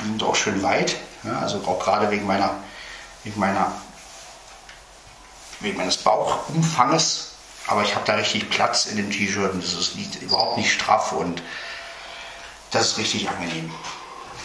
[0.00, 0.96] die sind auch schön weit.
[1.22, 2.56] Ja, also auch gerade wegen meiner,
[3.22, 3.72] wegen meiner
[5.60, 7.34] wegen meines Bauchumfanges,
[7.68, 10.72] aber ich habe da richtig Platz in dem T-Shirt und das ist nicht, überhaupt nicht
[10.72, 11.42] straff und
[12.72, 13.72] das ist richtig angenehm.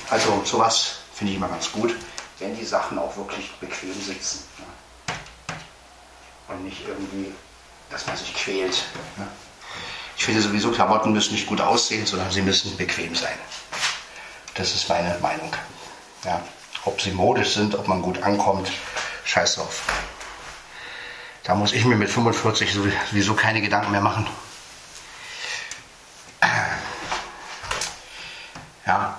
[0.09, 1.95] Also sowas finde ich immer ganz gut,
[2.39, 4.43] wenn die Sachen auch wirklich bequem sitzen.
[4.59, 6.53] Ja.
[6.53, 7.33] Und nicht irgendwie,
[7.89, 8.83] dass man sich quält.
[9.17, 9.27] Ja.
[10.17, 13.37] Ich finde sowieso, Klamotten müssen nicht gut aussehen, sondern sie müssen bequem sein.
[14.55, 15.51] Das ist meine Meinung.
[16.23, 16.41] Ja.
[16.85, 18.69] Ob sie modisch sind, ob man gut ankommt,
[19.25, 19.81] scheiß drauf.
[21.43, 24.27] Da muss ich mir mit 45 sowieso keine Gedanken mehr machen.
[28.85, 29.17] Ja.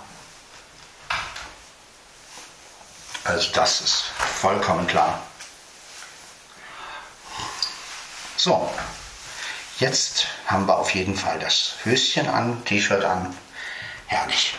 [3.25, 4.05] Also das ist
[4.41, 5.21] vollkommen klar.
[8.37, 8.71] So,
[9.79, 13.35] jetzt haben wir auf jeden Fall das Höschen an, T-Shirt an.
[14.07, 14.55] Herrlich.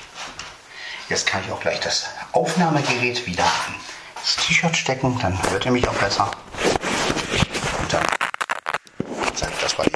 [1.07, 3.75] Jetzt kann ich auch gleich das Aufnahmegerät wieder an
[4.15, 6.31] das T-Shirt stecken, dann hört ihr mich auch besser.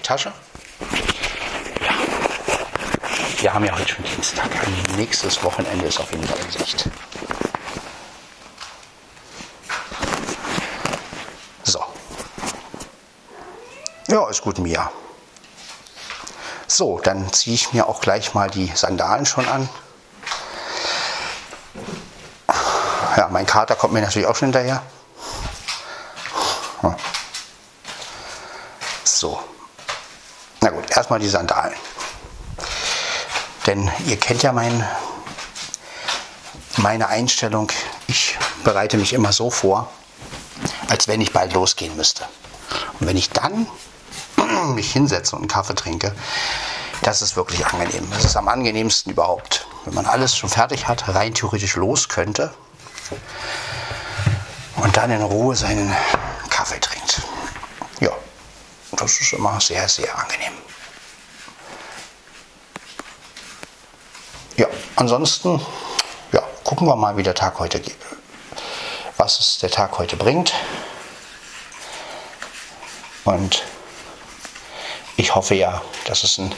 [0.10, 0.34] Tasche.
[1.82, 1.94] Ja.
[3.42, 4.50] Wir haben ja heute schon Dienstag.
[4.66, 6.90] Ein nächstes Wochenende ist auf jeden Fall in Sicht.
[11.62, 11.86] So.
[14.10, 14.92] Ja, ist gut, Mia.
[16.68, 19.70] So, dann ziehe ich mir auch gleich mal die Sandalen schon an.
[23.18, 24.82] Ja, mein Kater kommt mir natürlich auch schon hinterher.
[29.04, 29.40] So
[31.00, 31.76] erstmal die Sandalen.
[33.66, 34.86] Denn ihr kennt ja mein,
[36.78, 37.72] meine Einstellung.
[38.08, 39.90] Ich bereite mich immer so vor,
[40.90, 42.26] als wenn ich bald losgehen müsste.
[43.00, 43.68] Und wenn ich dann
[44.76, 46.14] mich hinsetze und einen Kaffee trinke,
[47.02, 48.10] das ist wirklich angenehm.
[48.12, 49.68] Das ist am angenehmsten überhaupt.
[49.86, 52.54] Wenn man alles schon fertig hat, rein theoretisch los könnte
[54.76, 55.96] und dann in Ruhe seinen
[56.50, 57.22] Kaffee trinkt.
[58.00, 58.12] Ja,
[58.92, 60.54] das ist immer sehr, sehr angenehm.
[64.58, 65.62] Ja, ansonsten
[66.34, 67.98] ja, gucken wir mal, wie der Tag heute geht.
[69.18, 70.54] Was es der Tag heute bringt.
[73.24, 73.64] Und
[75.20, 76.56] ich hoffe ja, dass es ein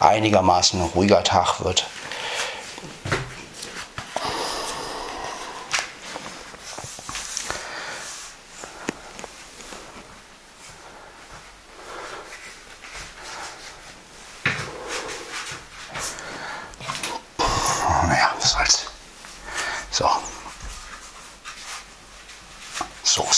[0.00, 1.86] einigermaßen ruhiger Tag wird.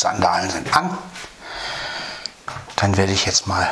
[0.05, 0.99] Sandalen sind an.
[2.77, 3.71] Dann werde ich jetzt mal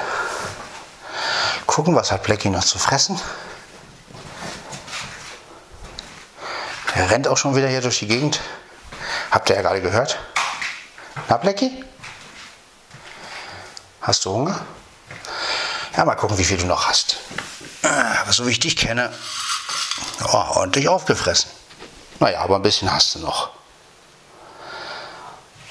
[1.73, 3.18] gucken, was hat Blackie noch zu fressen.
[6.95, 8.41] Er rennt auch schon wieder hier durch die Gegend.
[9.31, 10.18] Habt ihr ja gerade gehört.
[11.31, 11.83] Na, Blackie?
[14.03, 14.61] Hast du Hunger?
[15.97, 17.16] Ja, mal gucken, wie viel du noch hast.
[17.83, 19.11] Aber so wie ich dich kenne,
[20.20, 21.51] Ja, ordentlich aufgefressen.
[22.20, 23.51] Naja, aber ein bisschen hast du noch.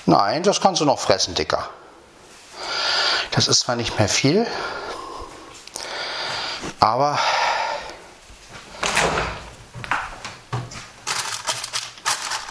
[0.07, 1.69] Nein, das kannst du noch fressen, Dicker.
[3.29, 4.47] Das ist zwar nicht mehr viel,
[6.81, 7.17] aber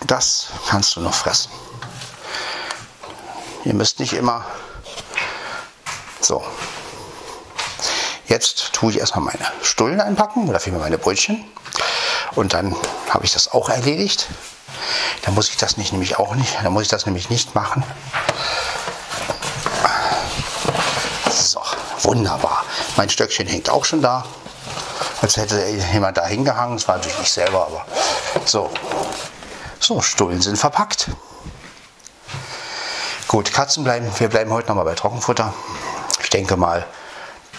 [0.06, 1.50] das kannst du noch fressen.
[3.64, 4.46] Ihr müsst nicht immer
[6.20, 6.42] so.
[8.26, 11.44] Jetzt tue ich erstmal meine Stullen einpacken oder vielmehr meine Brötchen.
[12.36, 12.76] Und dann
[13.08, 14.28] habe ich das auch erledigt.
[15.22, 17.82] Dann muss ich das nicht nämlich auch nicht, dann muss ich das nämlich nicht machen.
[21.28, 21.60] So,
[22.02, 22.64] wunderbar.
[22.96, 24.24] Mein Stöckchen hängt auch schon da.
[25.22, 26.76] Als hätte jemand da hingehangen.
[26.76, 27.86] Das war natürlich nicht selber, aber
[28.44, 28.70] so.
[29.78, 31.08] So, Stullen sind verpackt.
[33.28, 35.54] Gut, Katzen bleiben, wir bleiben heute nochmal bei Trockenfutter.
[36.22, 36.84] Ich denke mal,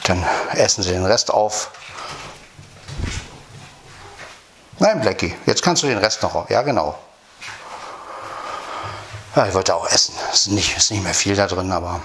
[0.03, 1.71] dann essen sie den Rest auf.
[4.79, 6.49] Nein, Blackie, jetzt kannst du den Rest noch.
[6.49, 6.97] Ja, genau.
[9.35, 10.13] Ja, ich wollte auch essen.
[10.31, 12.01] Es ist nicht, ist nicht mehr viel da drin, aber.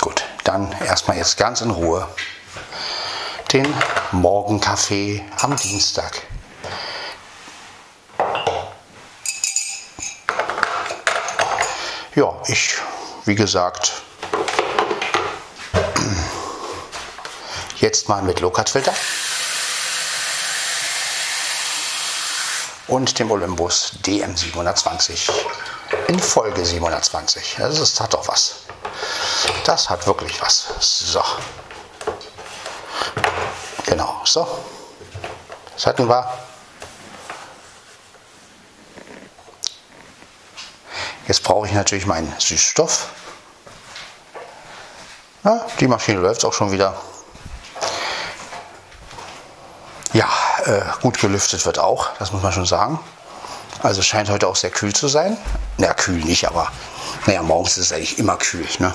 [0.00, 0.24] Gut,
[0.56, 2.08] dann erstmal jetzt ganz in Ruhe
[3.52, 3.66] den
[4.12, 6.22] Morgenkaffee am Dienstag.
[12.14, 12.76] Ja, ich,
[13.26, 13.92] wie gesagt,
[17.76, 18.94] jetzt mal mit Low-Cut-Filter
[22.88, 25.30] und dem Olympus DM720
[26.08, 27.58] in Folge 720.
[27.60, 28.66] Also das hat doch was.
[29.66, 30.68] Das hat wirklich was.
[30.78, 31.20] So.
[33.84, 34.46] Genau, so.
[35.74, 36.32] Das hatten wir.
[41.26, 43.08] Jetzt brauche ich natürlich meinen Süßstoff.
[45.42, 46.94] Ja, die Maschine läuft auch schon wieder.
[50.12, 50.28] Ja,
[50.64, 53.00] äh, gut gelüftet wird auch, das muss man schon sagen.
[53.82, 55.36] Also scheint heute auch sehr kühl zu sein.
[55.76, 56.70] Na, kühl nicht, aber
[57.26, 58.66] naja, morgens ist es eigentlich immer kühl.
[58.78, 58.94] Ne?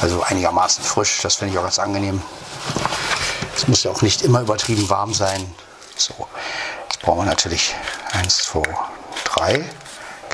[0.00, 2.22] Also einigermaßen frisch, das finde ich auch ganz angenehm.
[3.54, 5.54] Es muss ja auch nicht immer übertrieben warm sein.
[5.96, 6.14] So,
[6.88, 7.74] jetzt brauchen wir natürlich
[8.12, 8.62] 1, 2,
[9.24, 9.64] 3.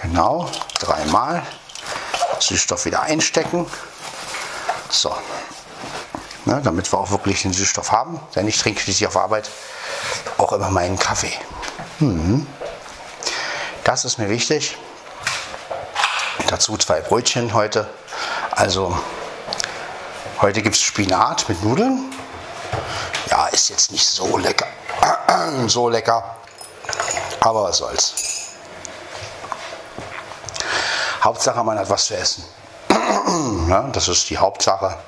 [0.02, 0.50] Genau,
[0.80, 1.42] dreimal.
[2.40, 3.66] Süßstoff wieder einstecken.
[4.90, 5.16] So,
[6.44, 8.20] ne, damit wir auch wirklich den Süßstoff haben.
[8.34, 9.48] Denn ich trinke schließlich auf Arbeit
[10.38, 11.32] auch immer meinen Kaffee.
[12.00, 12.46] Mhm.
[13.84, 14.76] Das ist mir wichtig.
[16.48, 17.88] Dazu zwei Brötchen heute.
[18.50, 18.98] Also
[20.42, 22.12] heute gibt es Spinat mit Nudeln.
[23.30, 24.66] Ja, ist jetzt nicht so lecker.
[25.68, 26.36] so lecker.
[27.40, 28.14] Aber was soll's.
[31.22, 32.44] Hauptsache, man hat was zu essen.
[33.68, 34.98] ja, das ist die Hauptsache.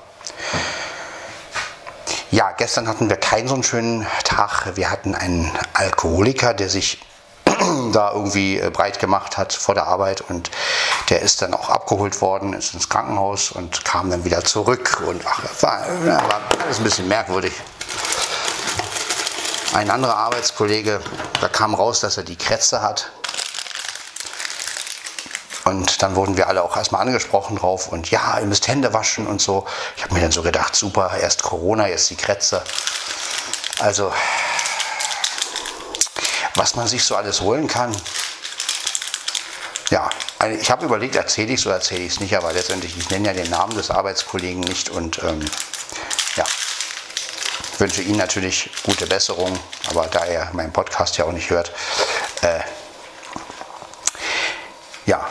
[2.30, 4.76] Ja, gestern hatten wir keinen so einen schönen Tag.
[4.76, 6.98] Wir hatten einen Alkoholiker, der sich
[7.94, 10.50] da irgendwie äh, breit gemacht hat vor der Arbeit und
[11.10, 15.22] der ist dann auch abgeholt worden, ist ins Krankenhaus und kam dann wieder zurück und
[15.26, 17.52] ach, war, war alles ein bisschen merkwürdig.
[19.74, 21.00] Ein anderer Arbeitskollege,
[21.40, 23.10] da kam raus, dass er die Krätze hat.
[25.64, 29.26] Und dann wurden wir alle auch erstmal angesprochen drauf und ja, ihr müsst Hände waschen
[29.26, 29.66] und so.
[29.96, 32.62] Ich habe mir dann so gedacht, super, erst Corona, jetzt die Krätze.
[33.80, 34.12] Also,
[36.56, 37.94] was man sich so alles holen kann.
[39.90, 40.08] Ja,
[40.60, 43.28] ich habe überlegt, erzähle ich es oder erzähle ich es nicht, aber letztendlich, ich nenne
[43.28, 45.44] ja den Namen des Arbeitskollegen nicht und ähm,
[46.36, 46.44] ja,
[47.78, 51.72] wünsche Ihnen natürlich gute Besserung, aber da er meinen Podcast ja auch nicht hört,
[52.42, 52.60] äh,
[55.06, 55.26] ja,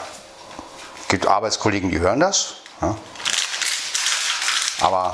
[1.07, 2.55] gibt Arbeitskollegen, die hören das.
[2.81, 2.95] Ja.
[4.81, 5.13] Aber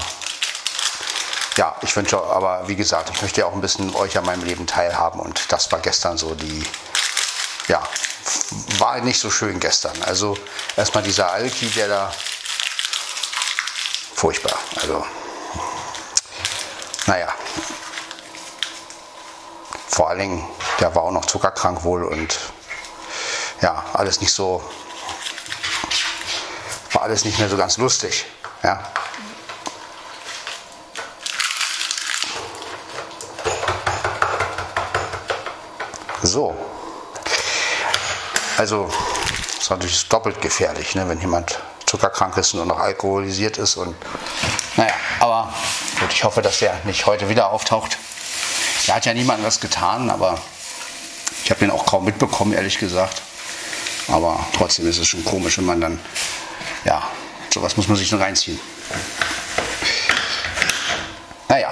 [1.59, 4.45] ja, ich wünsche, aber wie gesagt, ich möchte ja auch ein bisschen euch an meinem
[4.45, 6.63] Leben teilhaben und das war gestern so die,
[7.67, 7.83] ja,
[8.77, 10.01] war nicht so schön gestern.
[10.03, 10.37] Also
[10.77, 12.13] erstmal dieser Alki, der da,
[14.15, 14.57] furchtbar.
[14.81, 15.05] Also,
[17.07, 17.27] naja,
[19.89, 20.47] vor allen Dingen,
[20.79, 22.39] der war auch noch zuckerkrank wohl und
[23.61, 24.63] ja, alles nicht so
[26.93, 28.25] war alles nicht mehr so ganz lustig.
[28.63, 28.81] Ja.
[36.21, 36.55] So.
[38.57, 38.89] Also,
[39.57, 43.77] ist natürlich doppelt gefährlich, ne, wenn jemand zuckerkrank ist und noch alkoholisiert ist.
[43.77, 43.95] Und
[44.75, 45.53] naja, aber
[45.99, 47.97] gut, ich hoffe, dass der nicht heute wieder auftaucht.
[48.87, 50.39] Er hat ja niemandem was getan, aber
[51.43, 53.21] ich habe ihn auch kaum mitbekommen, ehrlich gesagt.
[54.07, 55.99] Aber trotzdem ist es schon komisch, wenn man dann
[56.83, 57.07] ja,
[57.53, 58.59] sowas muss man sich noch reinziehen.
[61.47, 61.71] Naja,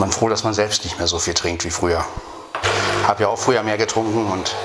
[0.00, 2.04] man froh, dass man selbst nicht mehr so viel trinkt wie früher.
[3.06, 4.56] Habe ja auch früher mehr getrunken und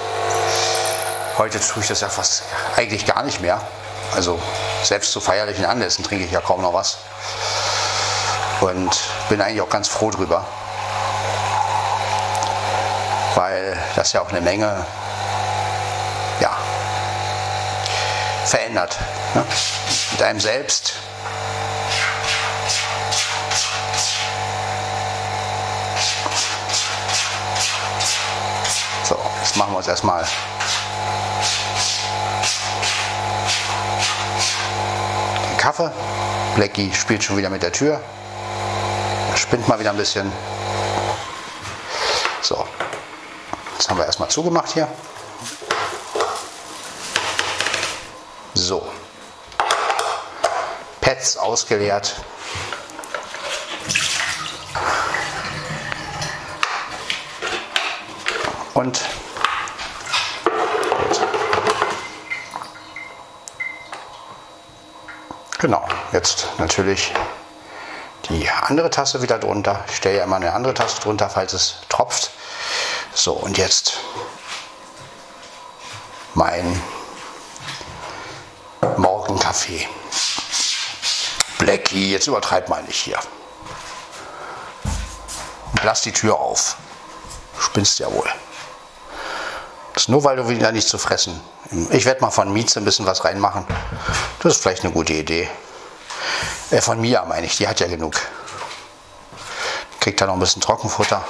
[1.37, 2.43] heute tue ich das ja fast
[2.77, 3.61] eigentlich gar nicht mehr.
[4.15, 4.39] Also
[4.83, 6.97] selbst zu feierlichen Anlässen trinke ich ja kaum noch was.
[8.61, 10.45] Und bin eigentlich auch ganz froh drüber.
[13.35, 14.85] Weil das ja auch eine Menge
[16.39, 16.55] ja,
[18.45, 18.97] verändert.
[19.33, 19.43] Ne?
[20.11, 20.93] Mit einem selbst.
[29.55, 30.25] Machen wir uns erstmal
[35.49, 35.91] den Kaffee.
[36.55, 38.01] Blackie spielt schon wieder mit der Tür.
[39.35, 40.31] Spinnt mal wieder ein bisschen.
[42.41, 42.65] So,
[43.77, 44.87] jetzt haben wir erstmal zugemacht hier.
[48.53, 48.87] So.
[51.01, 52.15] Pads ausgeleert.
[58.73, 58.99] Und
[65.57, 67.13] Genau, jetzt natürlich
[68.29, 69.83] die andere Tasse wieder drunter.
[69.87, 72.31] Ich stelle ja immer eine andere Tasse drunter, falls es tropft.
[73.13, 73.99] So, und jetzt
[76.33, 76.81] mein
[78.97, 79.87] Morgenkaffee.
[81.57, 83.19] Blackie, jetzt übertreib mal nicht hier.
[85.71, 86.75] Und lass die Tür auf.
[87.59, 88.29] Spinnst ja wohl.
[89.93, 91.41] Das ist nur, weil du wieder nicht zu fressen.
[91.89, 93.65] Ich werde mal von Mieze ein bisschen was reinmachen.
[94.39, 95.49] Das ist vielleicht eine gute Idee.
[96.71, 98.15] Äh, von Mia meine ich, die hat ja genug.
[99.99, 101.23] Kriegt da noch ein bisschen Trockenfutter.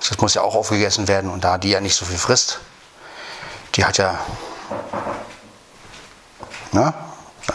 [0.00, 2.60] Das muss ja auch aufgegessen werden und da die ja nicht so viel frisst,
[3.74, 4.18] die hat ja.
[6.72, 6.92] Ne?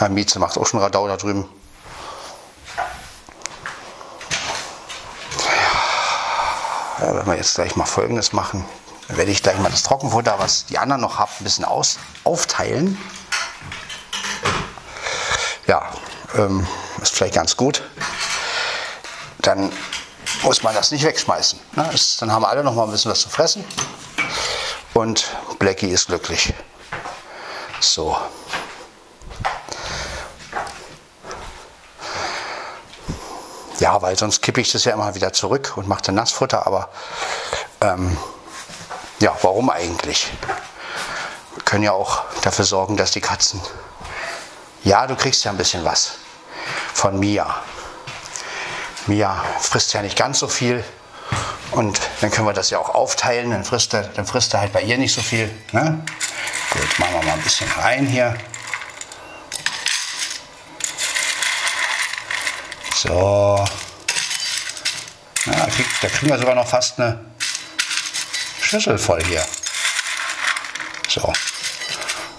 [0.10, 1.48] Mieze macht auch schon Radau da drüben.
[7.00, 8.66] Ja, wenn wir jetzt gleich mal folgendes machen,
[9.12, 12.00] dann werde ich gleich mal das Trockenfutter, was die anderen noch haben, ein bisschen aus,
[12.24, 12.98] aufteilen.
[15.68, 15.92] Ja,
[16.36, 16.66] ähm,
[17.02, 17.84] ist vielleicht ganz gut.
[19.40, 19.70] Dann
[20.44, 21.60] muss man das nicht wegschmeißen.
[21.76, 21.92] Ne?
[21.94, 23.66] Ist, dann haben alle noch mal ein bisschen was zu fressen.
[24.94, 26.54] Und Blackie ist glücklich.
[27.82, 28.16] So.
[33.80, 36.66] Ja, weil sonst kippe ich das ja immer wieder zurück und mache dann Nassfutter.
[36.66, 36.88] Aber
[37.82, 38.16] ähm,
[39.22, 40.32] ja, warum eigentlich?
[41.56, 43.62] Wir können ja auch dafür sorgen, dass die Katzen.
[44.84, 46.16] Ja, du kriegst ja ein bisschen was
[46.94, 47.56] von Mia.
[49.06, 50.84] Mia frisst ja nicht ganz so viel.
[51.72, 53.52] Und dann können wir das ja auch aufteilen.
[53.52, 55.50] Dann frisst er, dann frisst er halt bei ihr nicht so viel.
[55.72, 56.04] Ne?
[56.72, 58.36] Gut, machen wir mal ein bisschen rein hier.
[62.96, 63.64] So.
[65.46, 67.31] Ja, da, krieg, da kriegen wir sogar noch fast eine
[68.72, 69.46] Schüssel voll hier.
[71.10, 71.34] So.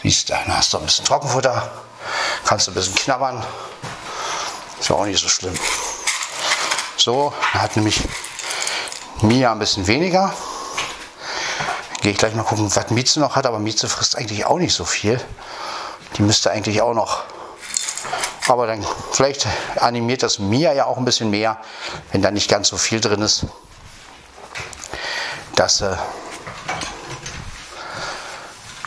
[0.03, 1.70] Siehst du, dann hast du ein bisschen Trockenfutter.
[2.47, 3.45] Kannst du ein bisschen knabbern.
[4.80, 5.55] Ist ja auch nicht so schlimm.
[6.97, 8.01] So, hat nämlich
[9.20, 10.33] Mia ein bisschen weniger.
[12.01, 14.72] Gehe ich gleich mal gucken, was Mieze noch hat, aber Mieze frisst eigentlich auch nicht
[14.72, 15.20] so viel.
[16.16, 17.24] Die müsste eigentlich auch noch.
[18.49, 21.61] Aber dann vielleicht animiert das Mia ja auch ein bisschen mehr,
[22.11, 23.45] wenn da nicht ganz so viel drin ist.
[25.62, 25.96] Dass, äh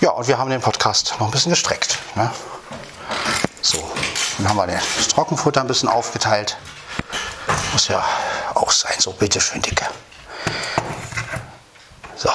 [0.01, 1.99] ja, und wir haben den Podcast noch ein bisschen gestreckt.
[2.15, 2.29] Ne?
[3.61, 3.89] So,
[4.37, 6.57] dann haben wir das Trockenfutter ein bisschen aufgeteilt.
[7.71, 8.03] Muss ja
[8.55, 8.91] auch sein.
[8.99, 9.85] So, bitteschön, Dicke.
[12.17, 12.29] So.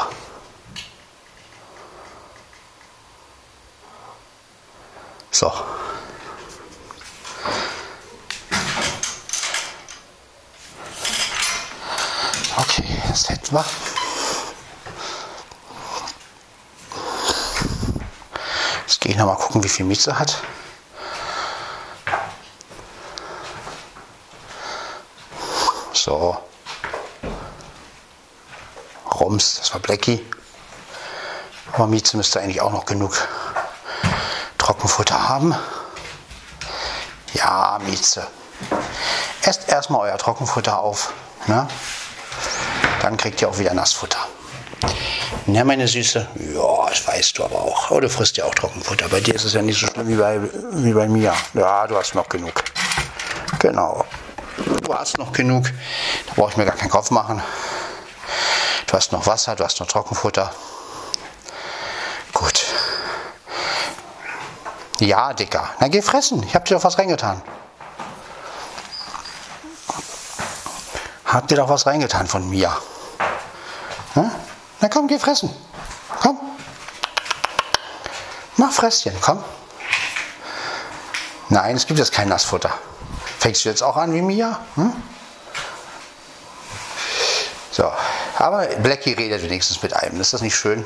[5.33, 5.53] So.
[12.57, 13.65] Okay, das hätten wir.
[18.91, 20.43] Jetzt gehe ich noch mal gucken, wie viel Mieze hat.
[25.93, 26.37] So.
[29.15, 30.27] Roms, das war Blackie.
[31.73, 33.29] Aber Mieze müsste eigentlich auch noch genug
[34.59, 35.55] Trockenfutter haben.
[37.35, 38.27] Ja, Mieze.
[39.43, 41.13] Esst erstmal euer Trockenfutter auf.
[41.47, 41.69] Ne?
[43.03, 44.27] Dann kriegt ihr auch wieder Nassfutter.
[45.47, 46.29] Na, meine Süße?
[46.55, 47.99] Ja, das weißt du aber auch.
[48.01, 49.09] Du frisst ja auch Trockenfutter.
[49.09, 50.41] Bei dir ist es ja nicht so schlimm wie bei,
[50.73, 51.33] wie bei mir.
[51.55, 52.63] Ja, du hast noch genug.
[53.59, 54.05] Genau
[54.91, 55.67] du hast noch genug,
[56.27, 57.41] da brauche ich mir gar keinen Kopf machen.
[58.87, 60.53] Du hast noch Wasser, du hast noch Trockenfutter.
[62.33, 62.65] Gut.
[64.99, 65.71] Ja, Dicker.
[65.79, 66.43] Na geh fressen.
[66.43, 67.41] Ich habe dir doch was reingetan.
[71.25, 72.77] Habt ihr doch was reingetan von Mia?
[74.15, 74.31] Hm?
[74.81, 75.55] Na komm, geh fressen.
[78.61, 79.43] Mach Fresschen, komm.
[81.49, 82.71] Nein, es gibt jetzt kein Nassfutter.
[83.39, 84.61] Fängst du jetzt auch an wie Mia?
[84.75, 84.93] Hm?
[87.71, 87.91] So,
[88.37, 90.21] aber Blackie redet wenigstens mit einem.
[90.21, 90.85] Ist das nicht schön?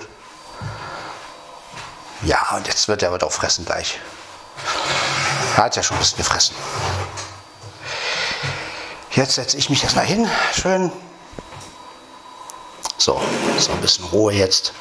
[2.23, 3.99] Ja, und jetzt wird er aber doch fressen gleich.
[5.57, 6.55] Er hat ja schon ein bisschen gefressen.
[9.11, 10.31] Jetzt setze ich mich erstmal hin.
[10.53, 10.93] Schön.
[12.99, 13.21] So,
[13.59, 14.73] so ein bisschen Ruhe jetzt.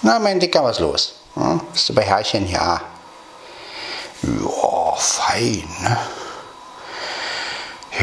[0.00, 1.21] Na, mein Dicker, was los?
[1.34, 1.60] Hm?
[1.72, 2.46] Bist du bei Herrchen?
[2.48, 2.80] Ja.
[4.22, 5.68] Ja, fein.
[5.80, 5.98] Ne?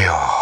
[0.04, 0.36] Ja.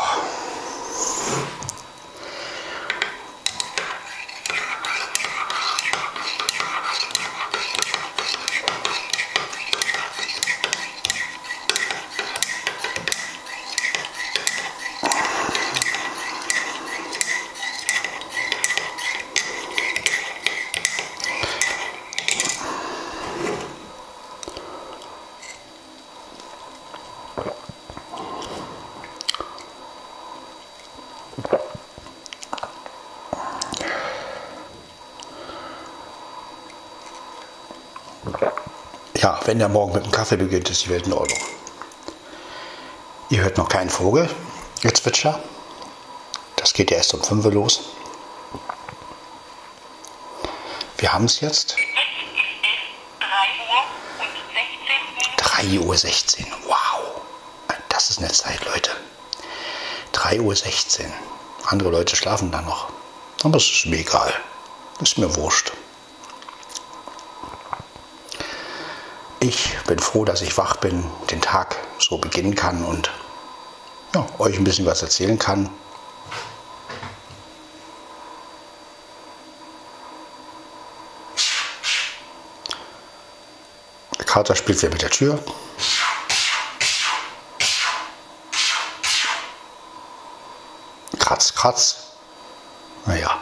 [39.15, 41.39] Ja, wenn der Morgen mit dem Kaffee beginnt, ist die Welt in Ordnung.
[43.31, 44.29] Ihr hört noch keinen Vogel,
[44.83, 45.41] gezwitscher.
[46.57, 47.81] Das geht ja erst um 5 Uhr los.
[50.99, 51.75] Wir haben es jetzt.
[55.37, 56.45] 3 Uhr 16.
[56.67, 57.19] Wow.
[57.89, 58.91] Das ist eine Zeit, Leute.
[60.11, 61.11] 3 Uhr 16.
[61.65, 62.89] Andere Leute schlafen dann noch.
[63.43, 64.31] Aber es ist mir egal.
[65.01, 65.71] Ist mir wurscht.
[69.39, 73.11] Ich bin froh, dass ich wach bin, den Tag so beginnen kann und
[74.15, 75.69] ja, euch ein bisschen was erzählen kann.
[84.17, 85.39] Der Kater spielt wieder mit der Tür.
[91.19, 91.97] Kratz, kratz.
[93.05, 93.39] Naja.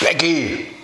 [0.00, 0.74] Blackie!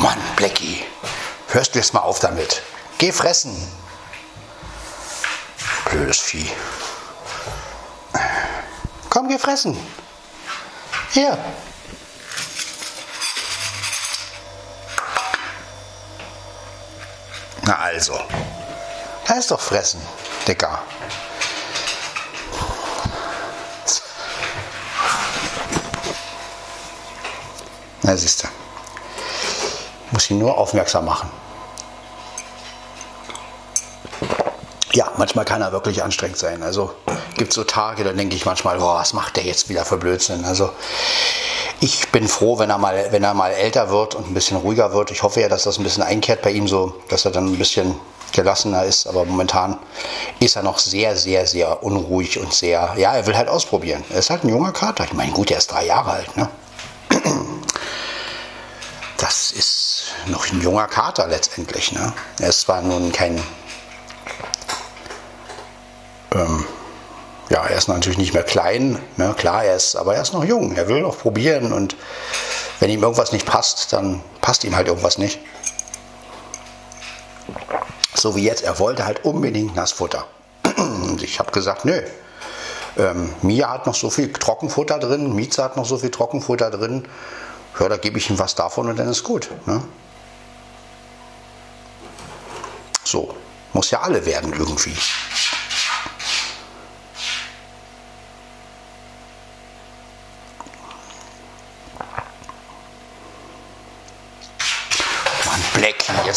[0.00, 0.84] Mann, Blackie,
[1.48, 2.62] hörst du jetzt mal auf damit?
[2.98, 3.56] Geh fressen.
[5.90, 6.50] Blödes Vieh.
[9.08, 9.78] Komm, geh fressen.
[11.12, 11.38] Hier.
[17.62, 18.18] Na also.
[19.26, 20.00] Da ist doch fressen.
[20.46, 20.82] Dicker.
[28.02, 28.48] Na, siehst du.
[30.10, 31.30] Muss ihn nur aufmerksam machen.
[34.92, 36.62] Ja, manchmal kann er wirklich anstrengend sein.
[36.62, 36.94] Also
[37.36, 39.96] gibt es so Tage, da denke ich manchmal, boah, was macht der jetzt wieder für
[39.96, 40.44] Blödsinn?
[40.44, 40.70] Also
[41.80, 44.92] ich bin froh, wenn er mal, wenn er mal älter wird und ein bisschen ruhiger
[44.92, 45.10] wird.
[45.10, 47.58] Ich hoffe ja, dass das ein bisschen einkehrt bei ihm so, dass er dann ein
[47.58, 47.94] bisschen
[48.32, 49.78] gelassener ist, aber momentan
[50.38, 54.04] ist er noch sehr, sehr, sehr unruhig und sehr, ja, er will halt ausprobieren.
[54.10, 55.04] Er ist halt ein junger Kater.
[55.04, 56.48] Ich meine, gut, er ist drei Jahre alt, ne?
[59.16, 62.12] Das ist noch ein junger Kater letztendlich, ne?
[62.38, 63.42] Er ist zwar nun kein,
[66.32, 66.64] ähm,
[67.50, 69.34] ja, er ist natürlich nicht mehr klein, ne?
[69.36, 71.96] klar, er ist, aber er ist noch jung, er will noch probieren und
[72.80, 75.40] wenn ihm irgendwas nicht passt, dann passt ihm halt irgendwas nicht.
[78.14, 80.26] So wie jetzt, er wollte halt unbedingt Nassfutter.
[80.76, 82.02] Und ich habe gesagt, nö.
[82.96, 87.06] Ähm, Mia hat noch so viel Trockenfutter drin, Mieze hat noch so viel Trockenfutter drin.
[87.78, 89.48] Ja, da gebe ich ihm was davon und dann ist gut.
[89.66, 89.80] Ne?
[93.04, 93.34] So,
[93.72, 94.96] muss ja alle werden irgendwie.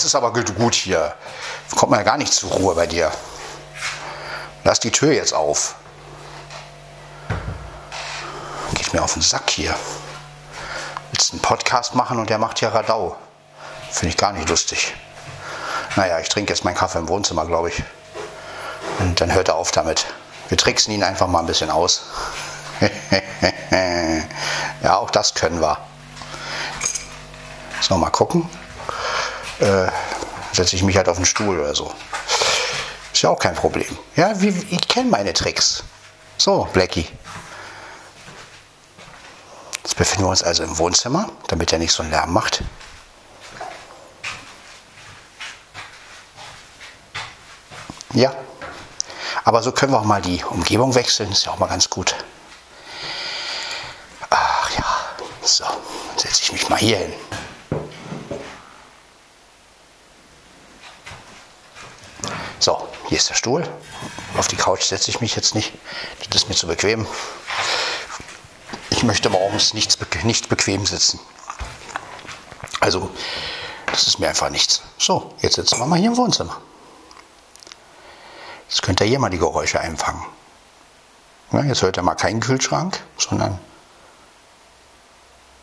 [0.01, 1.13] Jetzt ist aber gut hier.
[1.75, 3.11] kommt man ja gar nicht zur Ruhe bei dir.
[4.63, 5.75] Lass die Tür jetzt auf.
[8.73, 9.75] Geht mir auf den Sack hier.
[11.11, 13.15] Willst einen Podcast machen und der macht hier Radau.
[13.91, 14.95] Finde ich gar nicht lustig.
[15.95, 17.83] Naja, ich trinke jetzt meinen Kaffee im Wohnzimmer, glaube ich.
[18.97, 20.07] Und dann hört er auf damit.
[20.49, 22.05] Wir tricksen ihn einfach mal ein bisschen aus.
[24.81, 25.77] ja, auch das können wir.
[27.81, 28.49] So, mal gucken.
[29.61, 29.91] Äh,
[30.53, 31.93] setze ich mich halt auf den Stuhl oder so.
[33.13, 33.97] Ist ja auch kein Problem.
[34.15, 35.83] Ja, wie, ich kenne meine Tricks.
[36.37, 37.07] So, Blackie.
[39.83, 42.63] Jetzt befinden wir uns also im Wohnzimmer, damit er nicht so einen Lärm macht.
[48.13, 48.33] Ja,
[49.43, 52.15] aber so können wir auch mal die Umgebung wechseln, ist ja auch mal ganz gut.
[54.29, 54.85] Ach ja,
[55.41, 57.13] so, dann setze ich mich mal hier hin.
[62.59, 63.67] So, hier ist der Stuhl.
[64.37, 65.73] Auf die Couch setze ich mich jetzt nicht.
[66.29, 67.05] Das ist mir zu bequem.
[68.89, 71.19] Ich möchte morgens nichts, nicht bequem sitzen.
[72.79, 73.11] Also,
[73.87, 74.81] das ist mir einfach nichts.
[74.97, 76.55] So, jetzt sitzen wir mal hier im Wohnzimmer.
[78.69, 80.25] Jetzt könnt ihr hier mal die Geräusche einfangen.
[81.51, 83.59] Ja, jetzt hört ihr mal keinen Kühlschrank, sondern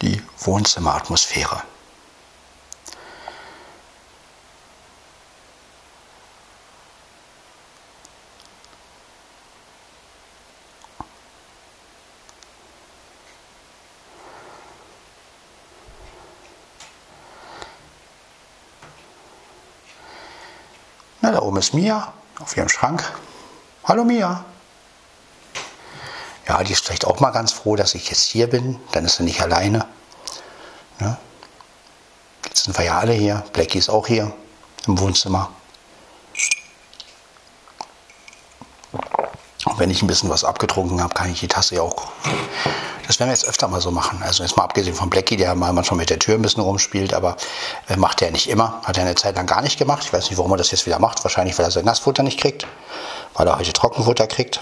[0.02, 1.62] die Wohnzimmeratmosphäre.
[21.58, 23.04] Ist Mia auf ihrem Schrank.
[23.84, 24.44] Hallo Mia.
[26.46, 28.80] Ja, die ist vielleicht auch mal ganz froh, dass ich jetzt hier bin.
[28.92, 29.86] Dann ist sie nicht alleine.
[31.00, 31.18] Ja.
[32.44, 33.44] Jetzt sind wir ja alle hier.
[33.52, 34.32] Blackie ist auch hier
[34.86, 35.50] im Wohnzimmer.
[39.64, 42.10] Und wenn ich ein bisschen was abgetrunken habe, kann ich die Tasse ja auch
[43.08, 44.22] das werden wir jetzt öfter mal so machen.
[44.22, 47.14] Also jetzt mal abgesehen von Blackie, der mal manchmal mit der Tür ein bisschen rumspielt,
[47.14, 47.38] aber
[47.88, 48.82] äh, macht er nicht immer.
[48.84, 50.02] Hat er eine Zeit lang gar nicht gemacht.
[50.04, 51.24] Ich weiß nicht, warum er das jetzt wieder macht.
[51.24, 52.66] Wahrscheinlich, weil er sein Nassfutter nicht kriegt.
[53.32, 54.60] Weil er heute Trockenfutter kriegt.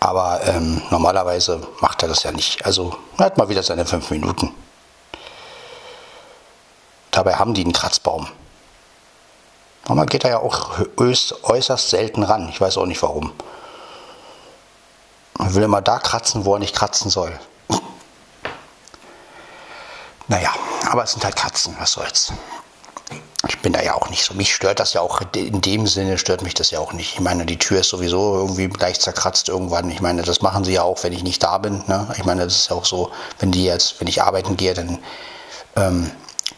[0.00, 2.66] Aber ähm, normalerweise macht er das ja nicht.
[2.66, 4.52] Also er hat mal wieder seine fünf Minuten.
[7.12, 8.26] Dabei haben die einen Kratzbaum.
[9.86, 12.48] Normal geht er ja auch äußerst selten ran.
[12.48, 13.32] Ich weiß auch nicht warum.
[15.38, 17.38] Man will immer da kratzen, wo er nicht kratzen soll.
[20.26, 20.52] Naja,
[20.90, 22.32] aber es sind halt Katzen, was soll's.
[23.48, 24.34] Ich bin da ja auch nicht so.
[24.34, 27.14] Mich stört das ja auch, in dem Sinne stört mich das ja auch nicht.
[27.14, 29.90] Ich meine, die Tür ist sowieso irgendwie leicht zerkratzt irgendwann.
[29.90, 31.82] Ich meine, das machen sie ja auch, wenn ich nicht da bin.
[31.86, 32.12] Ne?
[32.18, 34.98] Ich meine, das ist ja auch so, wenn die jetzt, wenn ich arbeiten gehe, dann
[35.76, 36.10] ähm,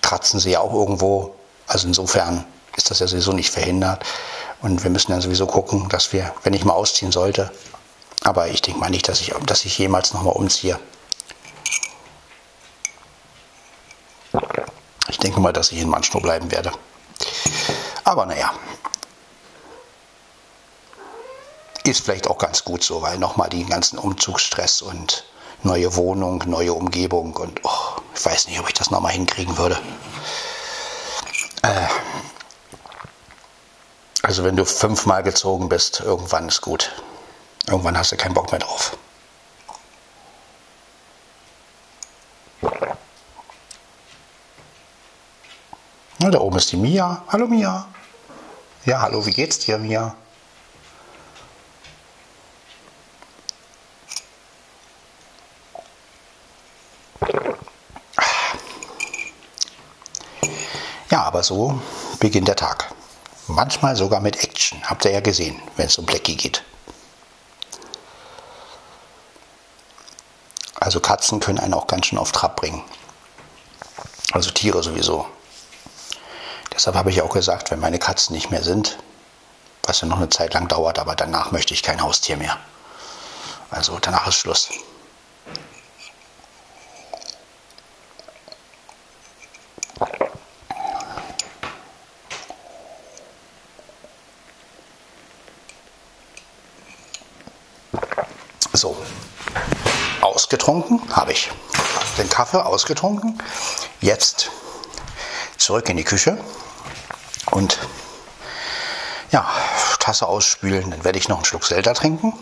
[0.02, 1.34] kratzen sie ja auch irgendwo.
[1.68, 2.44] Also insofern
[2.76, 4.02] ist das ja sowieso nicht verhindert.
[4.62, 7.52] Und wir müssen dann sowieso gucken, dass wir, wenn ich mal ausziehen sollte,
[8.22, 10.78] aber ich denke mal nicht, dass ich, dass ich jemals nochmal umziehe.
[15.08, 16.72] Ich denke mal, dass ich in Manschnow bleiben werde.
[18.04, 18.52] Aber naja,
[21.84, 25.24] ist vielleicht auch ganz gut so, weil nochmal den ganzen Umzugsstress und
[25.62, 29.78] neue Wohnung, neue Umgebung und oh, ich weiß nicht, ob ich das nochmal hinkriegen würde.
[31.62, 31.86] Äh,
[34.22, 36.92] also wenn du fünfmal gezogen bist, irgendwann ist gut.
[37.66, 38.96] Irgendwann hast du keinen Bock mehr drauf.
[46.18, 47.24] Na, da oben ist die Mia.
[47.28, 47.88] Hallo Mia.
[48.84, 50.14] Ja, hallo, wie geht's dir, Mia?
[61.10, 61.80] Ja, aber so
[62.20, 62.94] beginnt der Tag.
[63.48, 64.80] Manchmal sogar mit Action.
[64.84, 66.62] Habt ihr ja gesehen, wenn es um Blackie geht.
[70.90, 72.82] Also Katzen können einen auch ganz schön auf Trab bringen.
[74.32, 75.24] Also Tiere sowieso.
[76.74, 78.98] Deshalb habe ich auch gesagt, wenn meine Katzen nicht mehr sind,
[79.84, 82.58] was ja noch eine Zeit lang dauert, aber danach möchte ich kein Haustier mehr.
[83.70, 84.68] Also danach ist Schluss.
[98.72, 98.96] So,
[100.50, 101.48] ausgetrunken, habe ich
[102.18, 103.40] den Kaffee ausgetrunken.
[104.00, 104.50] Jetzt
[105.56, 106.38] zurück in die Küche
[107.52, 107.78] und
[109.30, 109.48] ja,
[110.00, 112.32] Tasse ausspülen, dann werde ich noch einen Schluck Selter trinken.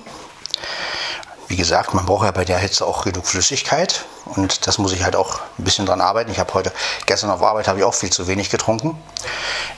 [1.48, 5.04] wie gesagt, man braucht ja bei der Hitze auch genug Flüssigkeit und das muss ich
[5.04, 6.30] halt auch ein bisschen dran arbeiten.
[6.30, 6.72] Ich habe heute,
[7.04, 8.96] gestern auf Arbeit habe ich auch viel zu wenig getrunken,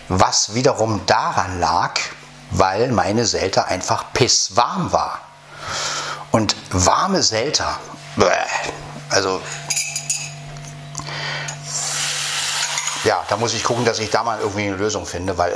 [0.08, 1.98] was wiederum daran lag,
[2.52, 5.20] weil meine Selter einfach pisswarm war.
[6.30, 7.80] Und warme Selter,
[9.08, 9.40] also
[13.04, 15.54] ja, da muss ich gucken, dass ich da mal irgendwie eine Lösung finde, weil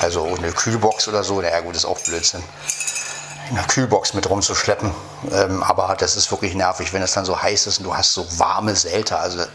[0.00, 2.42] also eine Kühlbox oder so, naja gut, ist auch Blödsinn
[3.50, 4.92] eine Kühlbox mit rumzuschleppen.
[5.32, 8.12] Ähm, aber das ist wirklich nervig, wenn es dann so heiß ist und du hast
[8.12, 9.20] so warme Selter.
[9.20, 9.46] Also, äh,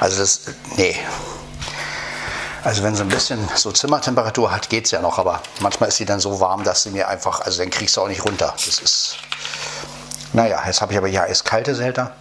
[0.00, 0.40] also das,
[0.76, 0.96] nee.
[2.64, 5.96] Also wenn sie ein bisschen so Zimmertemperatur hat, geht es ja noch, aber manchmal ist
[5.96, 8.54] sie dann so warm, dass sie mir einfach, also dann kriegst du auch nicht runter.
[8.64, 9.16] Das ist,
[10.32, 12.14] naja, jetzt habe ich aber hier eiskalte Selter.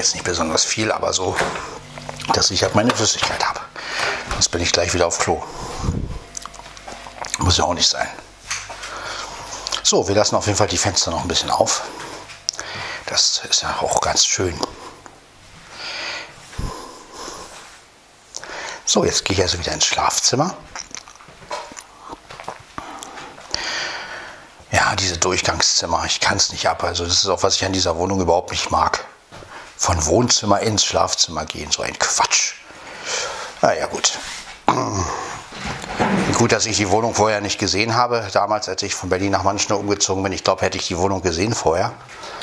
[0.00, 1.36] jetzt nicht besonders viel, aber so,
[2.32, 3.60] dass ich halt meine Flüssigkeit habe.
[4.32, 5.42] Sonst bin ich gleich wieder auf Klo.
[7.38, 8.08] Muss ja auch nicht sein.
[9.90, 11.82] So, wir lassen auf jeden Fall die Fenster noch ein bisschen auf.
[13.06, 14.56] Das ist ja auch ganz schön.
[18.84, 20.54] So, jetzt gehe ich also wieder ins Schlafzimmer.
[24.70, 26.84] Ja, diese Durchgangszimmer, ich kann es nicht ab.
[26.84, 29.04] Also das ist auch, was ich an dieser Wohnung überhaupt nicht mag
[29.76, 31.72] von Wohnzimmer ins Schlafzimmer gehen.
[31.72, 32.52] So ein Quatsch.
[33.60, 34.20] Naja, gut.
[36.34, 38.26] Gut, dass ich die Wohnung vorher nicht gesehen habe.
[38.32, 41.22] Damals, als ich von Berlin nach Manchner umgezogen bin, ich glaube, hätte ich die Wohnung
[41.22, 41.92] gesehen vorher,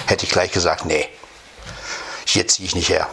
[0.06, 1.08] hätte ich gleich gesagt, nee,
[2.26, 3.08] hier ziehe ich nicht her.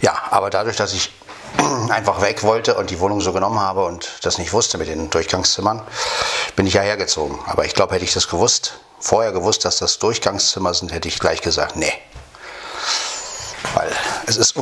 [0.00, 1.10] Ja, aber dadurch, dass ich
[1.88, 5.10] einfach weg wollte und die Wohnung so genommen habe und das nicht wusste mit den
[5.10, 5.82] Durchgangszimmern,
[6.56, 7.38] bin ich ja hergezogen.
[7.46, 11.18] Aber ich glaube, hätte ich das gewusst, vorher gewusst, dass das Durchgangszimmer sind, hätte ich
[11.18, 11.92] gleich gesagt, nee,
[13.74, 13.90] weil
[14.26, 14.54] es ist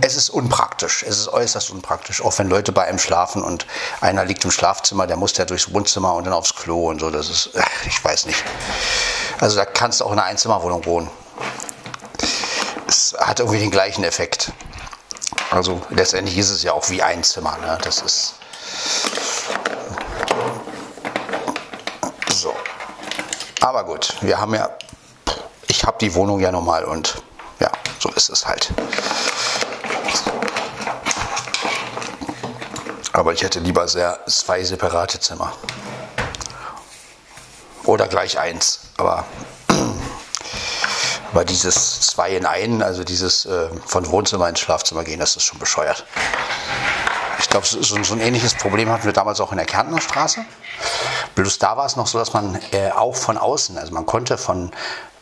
[0.00, 1.02] es ist unpraktisch.
[1.02, 2.22] Es ist äußerst unpraktisch.
[2.22, 3.66] Auch wenn Leute bei einem schlafen und
[4.00, 7.10] einer liegt im Schlafzimmer, der muss ja durchs Wohnzimmer und dann aufs Klo und so.
[7.10, 7.50] Das ist,
[7.86, 8.42] ich weiß nicht.
[9.40, 11.10] Also da kannst du auch in einer Einzimmerwohnung wohnen.
[12.86, 14.52] Es hat irgendwie den gleichen Effekt.
[15.50, 17.56] Also letztendlich ist es ja auch wie ein Zimmer.
[17.58, 17.78] Ne?
[17.82, 18.34] Das ist
[22.30, 22.54] so.
[23.60, 24.70] Aber gut, wir haben ja,
[25.68, 27.22] ich habe die Wohnung ja normal und
[27.98, 28.72] so ist es halt.
[33.12, 35.52] Aber ich hätte lieber sehr zwei separate Zimmer.
[37.84, 38.80] Oder gleich eins.
[38.96, 39.24] Aber,
[41.32, 45.44] aber dieses zwei in einen, also dieses äh, von Wohnzimmer ins Schlafzimmer gehen, das ist
[45.44, 46.04] schon bescheuert.
[47.40, 50.44] Ich glaube, so, so, ein ähnliches Problem hatten wir damals auch in der Kärntner Straße.
[51.34, 54.36] Bloß da war es noch so, dass man äh, auch von außen, also man konnte
[54.36, 54.70] von,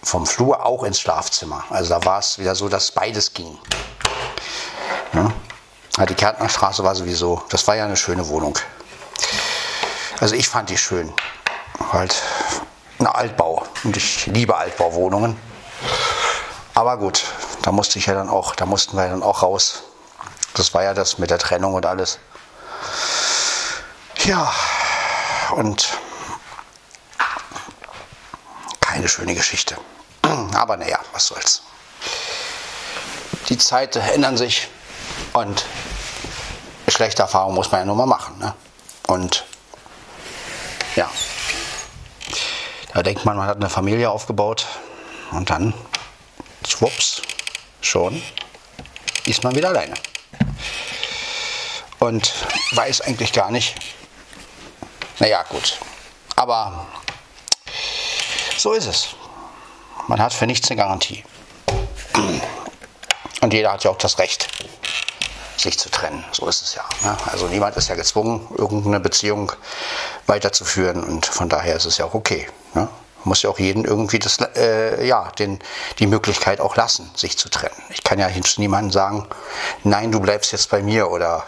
[0.07, 1.65] vom Flur auch ins Schlafzimmer.
[1.71, 3.59] Also da war es wieder so, dass beides ging.
[5.13, 5.33] Ja?
[6.07, 8.59] Die Kärntnerstraße war sowieso, das war ja eine schöne Wohnung.
[10.21, 11.13] Also ich fand die schön.
[11.93, 12.23] Halt
[12.99, 13.67] ein Altbau.
[13.85, 15.37] Und ich liebe Altbauwohnungen.
[16.75, 17.25] Aber gut,
[17.63, 19.83] da musste ich ja dann auch, da mussten wir dann auch raus.
[20.55, 22.19] Das war ja das mit der Trennung und alles.
[24.25, 24.53] Ja,
[25.53, 25.99] und
[28.81, 29.77] keine schöne Geschichte.
[30.55, 31.63] Aber naja, was soll's.
[33.49, 34.69] Die Zeiten ändern sich
[35.33, 35.65] und
[36.89, 38.39] schlechte Erfahrungen muss man ja nur mal machen.
[38.39, 38.55] Ne?
[39.07, 39.45] Und
[40.97, 41.11] ja,
[42.93, 44.67] da denkt man, man hat eine Familie aufgebaut
[45.31, 45.75] und dann,
[46.67, 47.23] schwupps,
[47.81, 48.23] schon
[49.27, 49.95] ist man wieder alleine.
[51.99, 52.33] Und
[52.73, 53.75] weiß eigentlich gar nicht,
[55.19, 55.79] naja, gut.
[56.37, 56.87] Aber
[58.57, 59.09] so ist es.
[60.09, 61.25] Man hat für nichts eine Garantie.
[63.41, 64.49] Und jeder hat ja auch das Recht,
[65.57, 66.25] sich zu trennen.
[66.33, 66.85] So ist es ja.
[67.03, 67.17] Ne?
[67.33, 69.53] Also niemand ist ja gezwungen, irgendeine Beziehung
[70.27, 72.49] weiterzuführen und von daher ist es ja auch okay.
[72.75, 72.83] Ne?
[72.83, 75.59] Man muss ja auch jeden irgendwie das, äh, ja, den,
[75.99, 77.83] die Möglichkeit auch lassen, sich zu trennen.
[77.91, 79.29] Ich kann ja zu niemandem sagen,
[79.83, 81.45] nein, du bleibst jetzt bei mir oder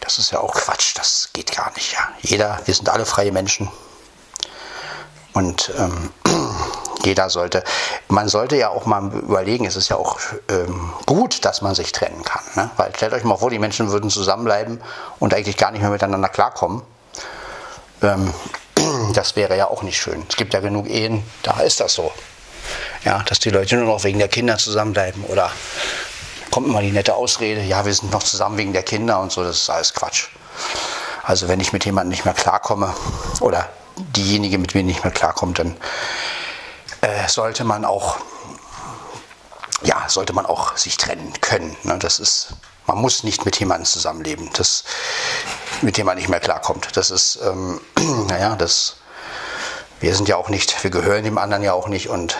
[0.00, 1.92] das ist ja auch Quatsch, das geht gar nicht.
[1.92, 2.08] Ja.
[2.20, 3.70] Jeder, wir sind alle freie Menschen
[5.34, 6.10] und ähm,
[7.04, 7.62] jeder sollte,
[8.08, 10.18] man sollte ja auch mal überlegen, es ist ja auch
[10.48, 12.42] ähm, gut, dass man sich trennen kann.
[12.54, 12.70] Ne?
[12.76, 14.80] Weil stellt euch mal vor, die Menschen würden zusammenbleiben
[15.18, 16.82] und eigentlich gar nicht mehr miteinander klarkommen.
[18.00, 18.32] Ähm,
[19.14, 20.24] das wäre ja auch nicht schön.
[20.28, 22.12] Es gibt ja genug Ehen, da ist das so.
[23.04, 25.50] Ja, dass die Leute nur noch wegen der Kinder zusammenbleiben oder
[26.50, 29.42] kommt immer die nette Ausrede, ja, wir sind noch zusammen wegen der Kinder und so,
[29.42, 30.28] das ist alles Quatsch.
[31.24, 32.94] Also wenn ich mit jemandem nicht mehr klarkomme
[33.40, 35.76] oder diejenige mit mir nicht mehr klarkommt, dann
[37.00, 38.18] äh, sollte man auch
[39.84, 41.76] ja, sollte man auch sich trennen können.
[41.82, 41.98] Ne?
[41.98, 42.54] Das ist,
[42.86, 44.84] man muss nicht mit jemandem zusammenleben, das,
[45.82, 46.96] mit dem man nicht mehr klarkommt.
[46.96, 47.80] Das ist, ähm,
[48.28, 48.96] naja, das,
[50.00, 52.36] wir sind ja auch nicht, wir gehören dem anderen ja auch nicht und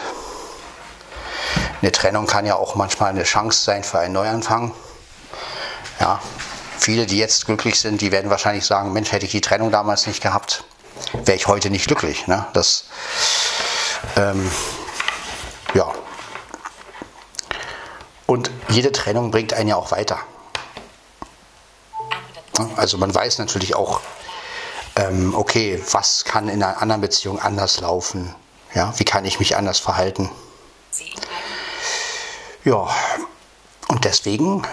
[1.83, 4.73] eine Trennung kann ja auch manchmal eine Chance sein für einen Neuanfang.
[6.01, 6.21] Ja,
[6.79, 10.07] viele, die jetzt glücklich sind, die werden wahrscheinlich sagen, Mensch, hätte ich die Trennung damals
[10.07, 10.65] nicht gehabt,
[11.25, 12.27] wäre ich heute nicht glücklich.
[12.27, 12.47] Ne?
[12.53, 12.85] Das,
[14.17, 14.51] ähm,
[15.75, 15.93] ja,
[18.27, 20.19] und jede Trennung bringt einen ja auch weiter.
[22.77, 24.01] Also man weiß natürlich auch,
[24.97, 28.35] ähm, okay, was kann in einer anderen Beziehung anders laufen?
[28.75, 30.31] Ja, wie kann ich mich anders verhalten?
[32.65, 32.89] Ja,
[33.89, 34.67] und deswegen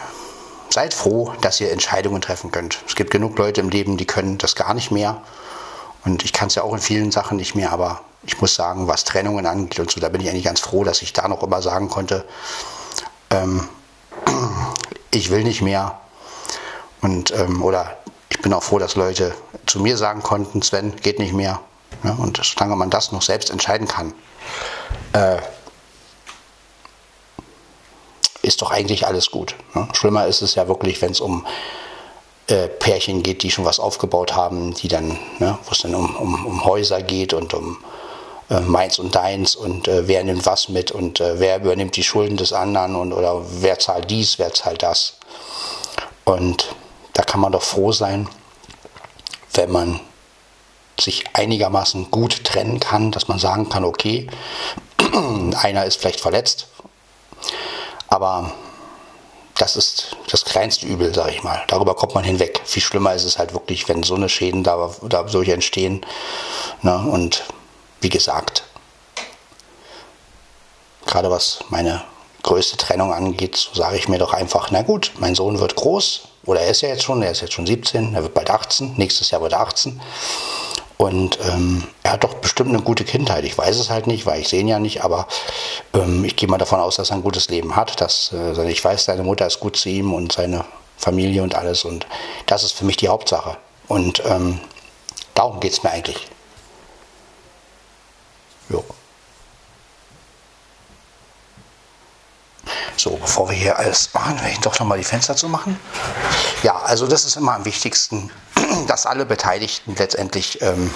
[0.69, 2.80] seid froh, dass ihr Entscheidungen treffen könnt.
[2.88, 5.22] Es gibt genug Leute im Leben, die können das gar nicht mehr.
[6.05, 8.87] Und ich kann es ja auch in vielen Sachen nicht mehr, aber ich muss sagen,
[8.87, 11.43] was Trennungen angeht und so, da bin ich eigentlich ganz froh, dass ich da noch
[11.43, 12.25] immer sagen konnte,
[13.29, 13.67] ähm,
[15.11, 15.99] ich will nicht mehr.
[17.01, 17.97] Und, ähm, oder
[18.29, 19.33] ich bin auch froh, dass Leute
[19.65, 21.59] zu mir sagen konnten, Sven, geht nicht mehr.
[22.03, 24.13] Ja, und solange man das noch selbst entscheiden kann,
[25.13, 25.37] äh,
[28.41, 29.55] ist doch eigentlich alles gut.
[29.73, 29.87] Ne?
[29.93, 31.45] Schlimmer ist es ja wirklich, wenn es um
[32.51, 36.15] äh, Pärchen geht, die schon was aufgebaut haben, die dann, ne, wo es dann um,
[36.15, 37.77] um, um Häuser geht und um
[38.49, 42.03] äh, meins und deins und äh, wer nimmt was mit und äh, wer übernimmt die
[42.03, 45.17] Schulden des anderen und oder wer zahlt dies, wer zahlt das.
[46.25, 46.75] Und
[47.13, 48.27] da kann man doch froh sein,
[49.53, 49.99] wenn man
[50.99, 54.27] sich einigermaßen gut trennen kann, dass man sagen kann, okay,
[55.55, 56.67] einer ist vielleicht verletzt,
[58.07, 58.51] aber
[59.62, 61.62] das ist das kleinste Übel, sage ich mal.
[61.68, 62.62] Darüber kommt man hinweg.
[62.66, 66.03] Viel schlimmer ist es halt wirklich, wenn so eine Schäden da, da solche entstehen.
[66.82, 66.97] Ne?
[66.97, 67.43] Und
[67.99, 68.64] wie gesagt,
[71.05, 72.01] gerade was meine
[72.41, 76.22] größte Trennung angeht, so sage ich mir doch einfach, na gut, mein Sohn wird groß,
[76.45, 78.95] oder er ist ja jetzt schon, er ist jetzt schon 17, er wird bald 18,
[78.97, 80.01] nächstes Jahr wird er 18.
[81.01, 83.43] Und ähm, er hat doch bestimmt eine gute Kindheit.
[83.43, 85.27] Ich weiß es halt nicht, weil ich sehe ihn ja nicht, aber
[85.95, 87.99] ähm, ich gehe mal davon aus, dass er ein gutes Leben hat.
[87.99, 90.63] Dass, äh, ich weiß, seine Mutter ist gut zu ihm und seine
[90.97, 91.85] Familie und alles.
[91.85, 92.05] Und
[92.45, 93.57] das ist für mich die Hauptsache.
[93.87, 94.59] Und ähm,
[95.33, 96.27] darum geht es mir eigentlich.
[98.69, 98.85] Jo.
[102.97, 105.80] So, bevor wir hier alles machen, werde ich doch noch mal die Fenster zu machen.
[106.63, 108.32] Ja, also das ist immer am wichtigsten,
[108.88, 110.93] dass alle Beteiligten letztendlich ähm,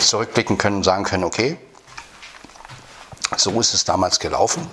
[0.00, 1.58] zurückblicken können und sagen können, okay,
[3.36, 4.68] so ist es damals gelaufen.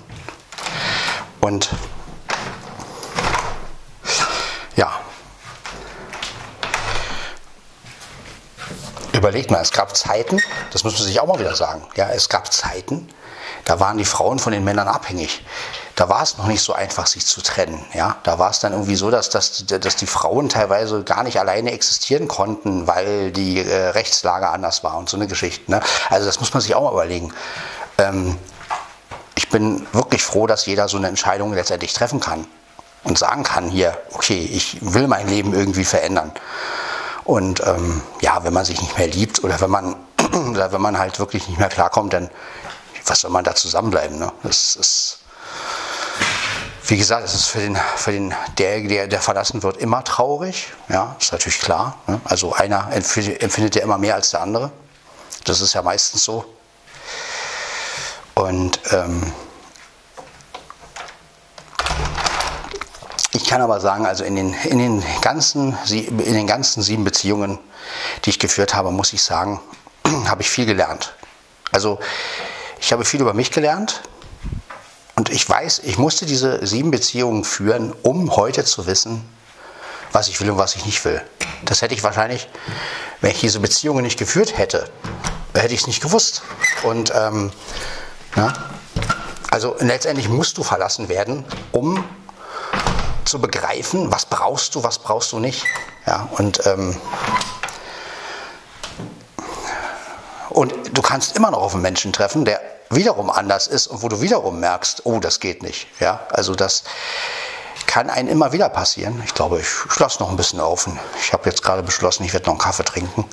[1.40, 1.70] Und
[4.76, 5.00] ja,
[9.12, 10.40] überlegt mal, es gab Zeiten,
[10.72, 13.08] das muss man sich auch mal wieder sagen, ja, es gab Zeiten,
[13.66, 15.44] da waren die Frauen von den Männern abhängig.
[15.96, 17.84] Da war es noch nicht so einfach, sich zu trennen.
[17.92, 18.16] Ja?
[18.22, 21.72] Da war es dann irgendwie so, dass, dass, dass die Frauen teilweise gar nicht alleine
[21.72, 25.68] existieren konnten, weil die äh, Rechtslage anders war und so eine Geschichte.
[25.68, 25.80] Ne?
[26.10, 27.34] Also das muss man sich auch mal überlegen.
[27.98, 28.38] Ähm,
[29.34, 32.46] ich bin wirklich froh, dass jeder so eine Entscheidung letztendlich treffen kann
[33.02, 36.30] und sagen kann, hier, okay, ich will mein Leben irgendwie verändern.
[37.24, 39.96] Und ähm, ja, wenn man sich nicht mehr liebt oder wenn man,
[40.50, 42.30] oder wenn man halt wirklich nicht mehr klarkommt, dann
[43.06, 44.18] was soll man da zusammenbleiben?
[44.18, 44.32] Ne?
[44.42, 45.18] Das ist,
[46.86, 50.72] wie gesagt, es ist für den, für den der, der, der verlassen wird, immer traurig.
[50.88, 51.98] Ja, ist natürlich klar.
[52.06, 52.20] Ne?
[52.24, 54.70] Also einer empfindet ja immer mehr als der andere.
[55.44, 56.44] Das ist ja meistens so.
[58.34, 59.32] Und ähm,
[63.32, 67.58] ich kann aber sagen, also in den, in, den ganzen, in den ganzen sieben Beziehungen,
[68.24, 69.60] die ich geführt habe, muss ich sagen,
[70.26, 71.14] habe ich viel gelernt.
[71.72, 71.98] Also
[72.78, 74.02] ich habe viel über mich gelernt
[75.16, 79.24] und ich weiß, ich musste diese sieben Beziehungen führen, um heute zu wissen,
[80.12, 81.22] was ich will und was ich nicht will.
[81.64, 82.48] Das hätte ich wahrscheinlich,
[83.20, 84.88] wenn ich diese Beziehungen nicht geführt hätte,
[85.54, 86.42] hätte ich es nicht gewusst.
[86.82, 87.52] Und ähm,
[88.36, 88.52] ja,
[89.50, 92.04] also letztendlich musst du verlassen werden, um
[93.24, 95.64] zu begreifen, was brauchst du, was brauchst du nicht.
[96.06, 96.96] Ja, und ähm,
[100.56, 104.08] Und du kannst immer noch auf einen Menschen treffen, der wiederum anders ist und wo
[104.08, 105.86] du wiederum merkst, oh, das geht nicht.
[106.00, 106.84] Ja, also das
[107.86, 109.22] kann einem immer wieder passieren.
[109.26, 110.88] Ich glaube, ich schloss noch ein bisschen auf.
[111.20, 113.26] Ich habe jetzt gerade beschlossen, ich werde noch einen Kaffee trinken.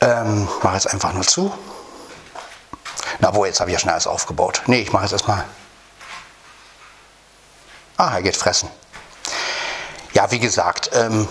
[0.00, 1.52] Ähm, mache jetzt einfach nur zu.
[3.18, 4.62] Na wo, jetzt habe ich ja schnell alles aufgebaut.
[4.66, 5.44] Nee, ich mache jetzt erstmal.
[7.96, 8.70] Ah, er geht fressen.
[10.12, 11.26] ja, wie gesagt, ähm,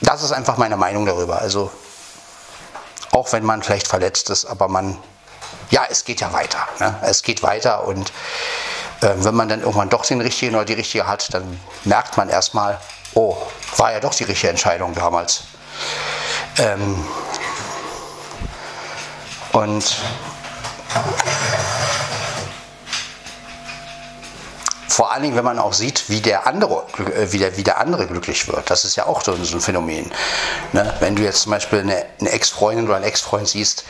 [0.00, 1.40] das ist einfach meine Meinung darüber.
[1.40, 1.70] Also
[3.12, 4.96] auch wenn man vielleicht verletzt ist, aber man,
[5.70, 6.66] ja, es geht ja weiter.
[6.78, 6.98] Ne?
[7.02, 8.12] Es geht weiter und
[9.00, 12.28] äh, wenn man dann irgendwann doch den richtigen oder die richtige hat, dann merkt man
[12.28, 12.78] erstmal,
[13.14, 13.36] oh,
[13.76, 15.44] war ja doch die richtige Entscheidung damals.
[16.58, 17.04] Ähm,
[19.52, 19.96] und
[25.00, 27.78] vor allen Dingen, wenn man auch sieht, wie der andere, äh, wie der, wie der
[27.78, 28.68] andere glücklich wird.
[28.68, 30.12] Das ist ja auch so, ein Phänomen.
[30.74, 30.94] Ne?
[31.00, 33.84] Wenn du jetzt zum Beispiel eine, eine Ex-Freundin oder einen Ex-Freund siehst,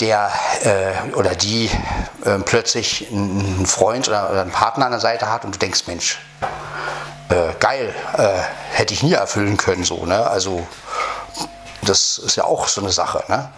[0.00, 0.30] der
[0.64, 1.70] äh, oder die
[2.26, 5.84] äh, plötzlich einen Freund oder, oder, einen Partner an der Seite hat und du denkst,
[5.86, 6.20] Mensch,
[7.30, 8.38] äh, geil, äh,
[8.72, 10.26] hätte ich nie erfüllen können, so, ne?
[10.26, 10.66] Also
[11.82, 13.24] das ist ja auch so eine Sache.
[13.28, 13.50] Ne?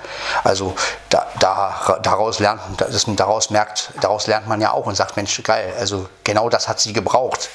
[0.45, 0.75] Also
[1.09, 5.43] da, da, daraus lernt, das, daraus merkt, daraus lernt man ja auch und sagt, Mensch,
[5.43, 7.51] geil, also genau das hat sie gebraucht.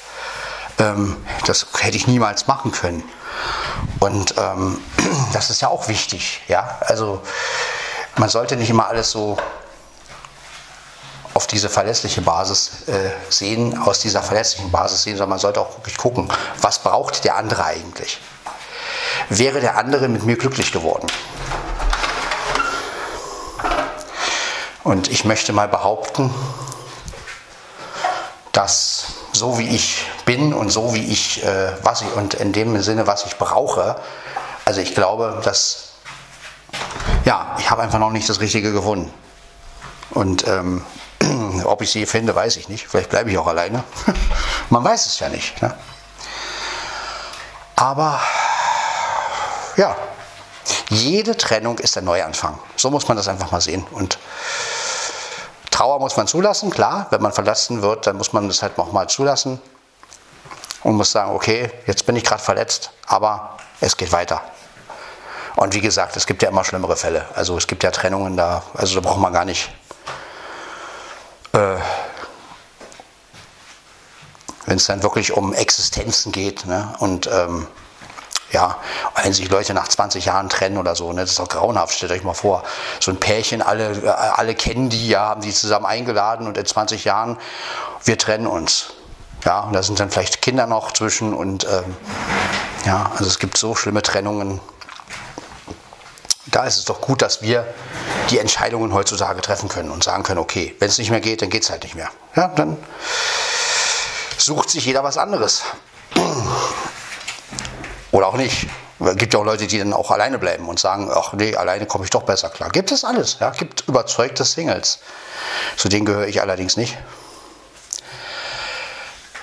[0.78, 1.16] Ähm,
[1.46, 3.02] das hätte ich niemals machen können.
[4.00, 4.80] Und ähm,
[5.32, 6.78] das ist ja auch wichtig, ja.
[6.80, 7.22] Also
[8.16, 9.38] man sollte nicht immer alles so
[11.34, 15.76] auf diese verlässliche Basis äh, sehen, aus dieser verlässlichen Basis sehen, sondern man sollte auch
[15.78, 16.28] wirklich gucken,
[16.60, 18.18] was braucht der andere eigentlich
[19.28, 21.06] wäre der andere mit mir glücklich geworden.
[24.84, 26.32] Und ich möchte mal behaupten,
[28.52, 32.80] dass so wie ich bin und so wie ich, äh, was ich, und in dem
[32.82, 33.96] Sinne, was ich brauche,
[34.64, 35.90] also ich glaube, dass,
[37.24, 39.12] ja, ich habe einfach noch nicht das Richtige gefunden.
[40.10, 40.84] Und ähm,
[41.64, 42.88] ob ich sie finde, weiß ich nicht.
[42.88, 43.84] Vielleicht bleibe ich auch alleine.
[44.70, 45.60] Man weiß es ja nicht.
[45.62, 45.74] Ne?
[47.76, 48.20] Aber
[49.78, 49.96] ja,
[50.90, 52.58] jede Trennung ist ein Neuanfang.
[52.76, 53.86] So muss man das einfach mal sehen.
[53.92, 54.18] Und
[55.70, 57.06] Trauer muss man zulassen, klar.
[57.10, 59.60] Wenn man verlassen wird, dann muss man das halt auch mal zulassen
[60.82, 64.42] und muss sagen, okay, jetzt bin ich gerade verletzt, aber es geht weiter.
[65.54, 67.26] Und wie gesagt, es gibt ja immer schlimmere Fälle.
[67.34, 69.70] Also es gibt ja Trennungen da, also da braucht man gar nicht.
[71.52, 71.76] Äh,
[74.66, 76.94] Wenn es dann wirklich um Existenzen geht ne?
[76.98, 77.68] und ähm,
[78.52, 78.78] ja,
[79.22, 82.12] wenn sich Leute nach 20 Jahren trennen oder so, ne, das ist doch grauenhaft, stellt
[82.12, 82.62] euch mal vor.
[83.00, 86.64] So ein Pärchen, alle, äh, alle kennen die, ja, haben die zusammen eingeladen und in
[86.64, 87.38] 20 Jahren,
[88.04, 88.94] wir trennen uns.
[89.44, 91.96] Ja, und da sind dann vielleicht Kinder noch zwischen und ähm,
[92.86, 94.60] ja, also es gibt so schlimme Trennungen.
[96.46, 97.66] Da ist es doch gut, dass wir
[98.30, 101.50] die Entscheidungen heutzutage treffen können und sagen können, okay, wenn es nicht mehr geht, dann
[101.50, 102.08] geht es halt nicht mehr.
[102.34, 102.76] Ja, dann
[104.38, 105.62] sucht sich jeder was anderes.
[108.18, 108.66] Oder auch nicht.
[108.98, 111.86] Es gibt ja auch Leute, die dann auch alleine bleiben und sagen, ach nee, alleine
[111.86, 112.68] komme ich doch besser klar.
[112.70, 114.98] Gibt es alles, ja, gibt überzeugte Singles.
[115.76, 116.98] Zu denen gehöre ich allerdings nicht.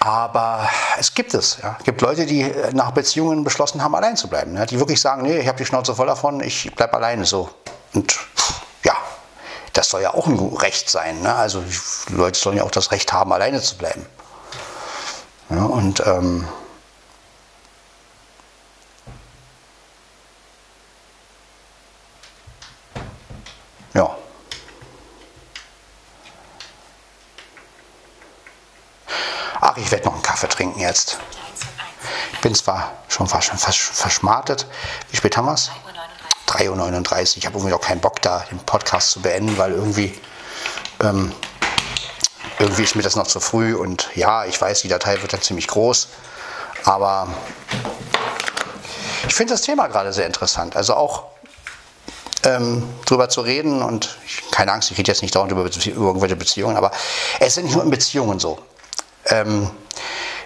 [0.01, 0.69] Aber
[0.99, 1.59] es gibt es.
[1.63, 1.78] Ja.
[1.80, 4.57] Es gibt Leute, die nach Beziehungen beschlossen haben, allein zu bleiben.
[4.57, 4.65] Ja.
[4.65, 7.49] Die wirklich sagen, nee, ich habe die Schnauze voll davon, ich bleibe alleine so.
[7.93, 8.19] Und
[8.84, 8.97] ja,
[9.71, 11.21] das soll ja auch ein Recht sein.
[11.21, 11.34] Ne?
[11.34, 11.63] Also
[12.09, 14.05] Leute sollen ja auch das Recht haben, alleine zu bleiben.
[15.49, 16.45] Ja, und ähm,
[29.67, 31.17] Ach, ich werde noch einen Kaffee trinken jetzt.
[32.33, 34.67] Ich bin zwar schon fast, fast verschmartet.
[35.09, 35.71] Wie spät haben wir es?
[36.50, 37.37] 3.39 Uhr.
[37.37, 40.13] Ich habe irgendwie noch keinen Bock, da den Podcast zu beenden, weil irgendwie,
[41.01, 41.32] ähm,
[42.59, 43.74] irgendwie ist mir das noch zu früh.
[43.74, 46.09] Und ja, ich weiß, die Datei wird dann ziemlich groß.
[46.83, 47.28] Aber
[49.28, 50.75] ich finde das Thema gerade sehr interessant.
[50.75, 51.24] Also auch
[52.43, 56.05] ähm, drüber zu reden und ich, keine Angst, ich rede jetzt nicht dauernd über, über
[56.05, 56.92] irgendwelche Beziehungen, aber
[57.39, 58.59] es sind nicht nur in Beziehungen so
[59.28, 59.70] ähm,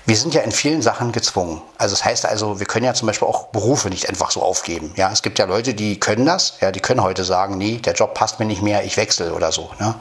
[0.09, 1.61] wir sind ja in vielen Sachen gezwungen.
[1.77, 4.91] Also das heißt also, wir können ja zum Beispiel auch Berufe nicht einfach so aufgeben.
[4.95, 7.93] Ja, es gibt ja Leute, die können das, ja, die können heute sagen, nee, der
[7.93, 9.69] Job passt mir nicht mehr, ich wechsle oder so.
[9.79, 9.93] Ne?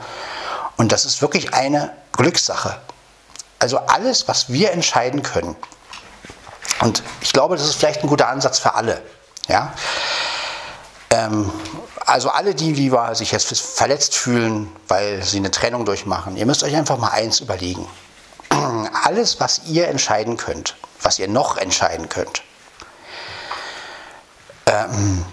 [0.79, 2.81] Und das ist wirklich eine Glückssache.
[3.59, 5.57] Also alles, was wir entscheiden können.
[6.81, 9.03] Und ich glaube, das ist vielleicht ein guter Ansatz für alle.
[9.47, 9.75] Ja?
[11.11, 11.53] Ähm,
[12.07, 16.63] also alle die, die sich jetzt verletzt fühlen, weil sie eine Trennung durchmachen, ihr müsst
[16.63, 17.87] euch einfach mal eins überlegen
[18.51, 22.43] alles, was ihr entscheiden könnt, was ihr noch entscheiden könnt,
[24.67, 25.25] ähm,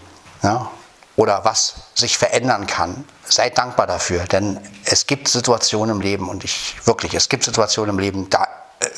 [0.43, 0.69] ja,
[1.15, 6.43] oder was sich verändern kann, seid dankbar dafür, denn es gibt Situationen im Leben und
[6.43, 8.47] ich wirklich, es gibt Situationen im Leben, da
[8.79, 8.89] äh,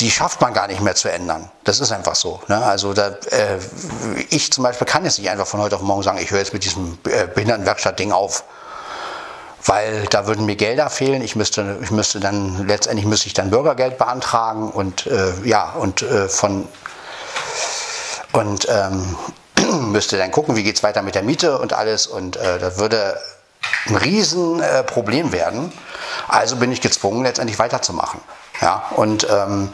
[0.00, 1.50] die schafft man gar nicht mehr zu ändern.
[1.64, 2.42] Das ist einfach so.
[2.48, 2.62] Ne?
[2.62, 3.58] Also da, äh,
[4.28, 6.52] ich zum Beispiel kann jetzt nicht einfach von heute auf morgen sagen, ich höre jetzt
[6.52, 8.44] mit diesem äh, Behindertenwerkstatt-Ding auf
[9.68, 11.22] weil da würden mir Gelder fehlen.
[11.22, 16.02] Ich müsste, ich müsste dann letztendlich müsste ich dann Bürgergeld beantragen und äh, ja und
[16.02, 16.66] äh, von
[18.32, 19.16] und ähm,
[19.92, 22.78] müsste dann gucken, wie geht es weiter mit der Miete und alles und äh, das
[22.78, 23.18] würde
[23.86, 25.72] ein Riesenproblem werden.
[26.26, 28.20] Also bin ich gezwungen, letztendlich weiterzumachen.
[28.60, 29.70] Ja, und ähm,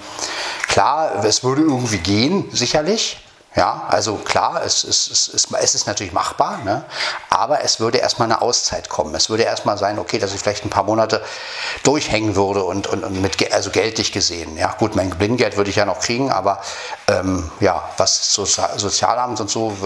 [0.69, 3.24] klar, es würde irgendwie gehen, sicherlich.
[3.57, 6.85] Ja, also klar, es, es, es, es, es ist natürlich machbar, ne?
[7.31, 9.15] aber es würde erstmal eine Auszeit kommen.
[9.15, 11.23] Es würde erstmal sein, okay, dass ich vielleicht ein paar Monate
[11.85, 14.57] durchhängen würde und, und, und mit also geldlich gesehen.
[14.57, 16.61] Ja, gut, mein Blindgeld würde ich ja noch kriegen, aber
[17.07, 19.77] ähm, ja, was Sozialamt und so,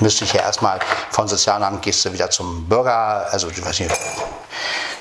[0.00, 0.78] müsste ich ja erstmal
[1.10, 3.98] von Sozialamt gehst du wieder zum Bürger, also ich weiß nicht,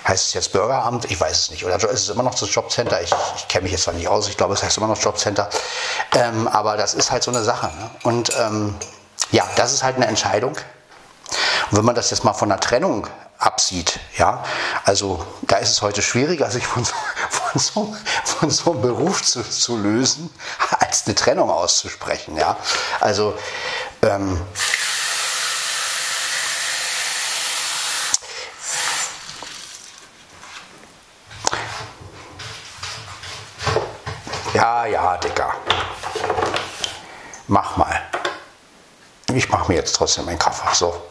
[0.10, 1.06] heißt es jetzt Bürgeramt?
[1.06, 1.66] Ich weiß es nicht.
[1.66, 3.02] Oder ist es immer noch das Jobcenter?
[3.02, 5.50] Ich, ich kenne mich jetzt zwar nicht aus, ich glaube, es heißt immer noch Jobcenter.
[6.16, 7.68] Ähm, aber das ist halt so eine Sache.
[7.68, 7.90] Ne?
[8.04, 8.76] Und ähm,
[9.32, 10.56] ja, das ist halt eine Entscheidung.
[11.72, 13.08] Und wenn man das jetzt mal von der Trennung
[13.38, 14.44] absieht, ja,
[14.84, 16.94] also da ist es heute schwieriger, sich von so,
[17.30, 17.96] von so,
[18.26, 20.30] von so einem Beruf zu, zu lösen,
[20.80, 22.58] als eine Trennung auszusprechen, ja.
[23.00, 23.38] Also
[24.02, 24.42] ähm,
[34.60, 35.54] Ja, ja, Dicker.
[37.48, 38.02] Mach mal.
[39.34, 40.76] Ich mache mir jetzt trotzdem meinen Kaffee.
[40.76, 41.02] So.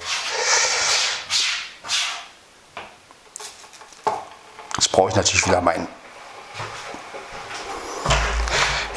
[4.76, 5.88] Jetzt brauche ich natürlich wieder meinen.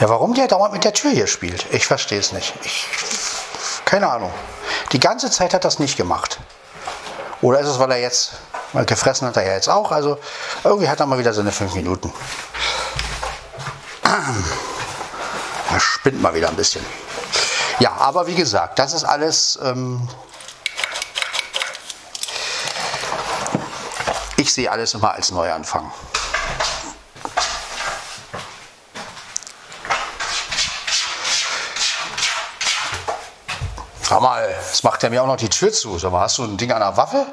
[0.02, 1.66] Ja, warum der dauernd mit der Tür hier spielt?
[1.72, 2.54] Ich verstehe es nicht.
[2.66, 2.88] Ich,
[3.86, 4.34] keine Ahnung.
[4.92, 6.42] Die ganze Zeit hat das nicht gemacht.
[7.42, 8.34] Oder ist es, weil er jetzt,
[8.74, 9.94] weil gefressen hat er ja jetzt auch.
[9.94, 10.20] Also
[10.66, 12.14] irgendwie hat er mal wieder seine fünf Minuten.
[14.12, 16.86] Er spinnt mal wieder ein bisschen.
[17.80, 19.58] Ja, aber wie gesagt, das ist alles.
[19.64, 20.06] Ähm
[24.36, 25.90] ich sehe alles immer als Neuanfang.
[34.02, 35.98] Sag mal, jetzt macht er mir auch noch die Tür zu.
[35.98, 37.26] Sag mal, hast du ein Ding an der Waffe?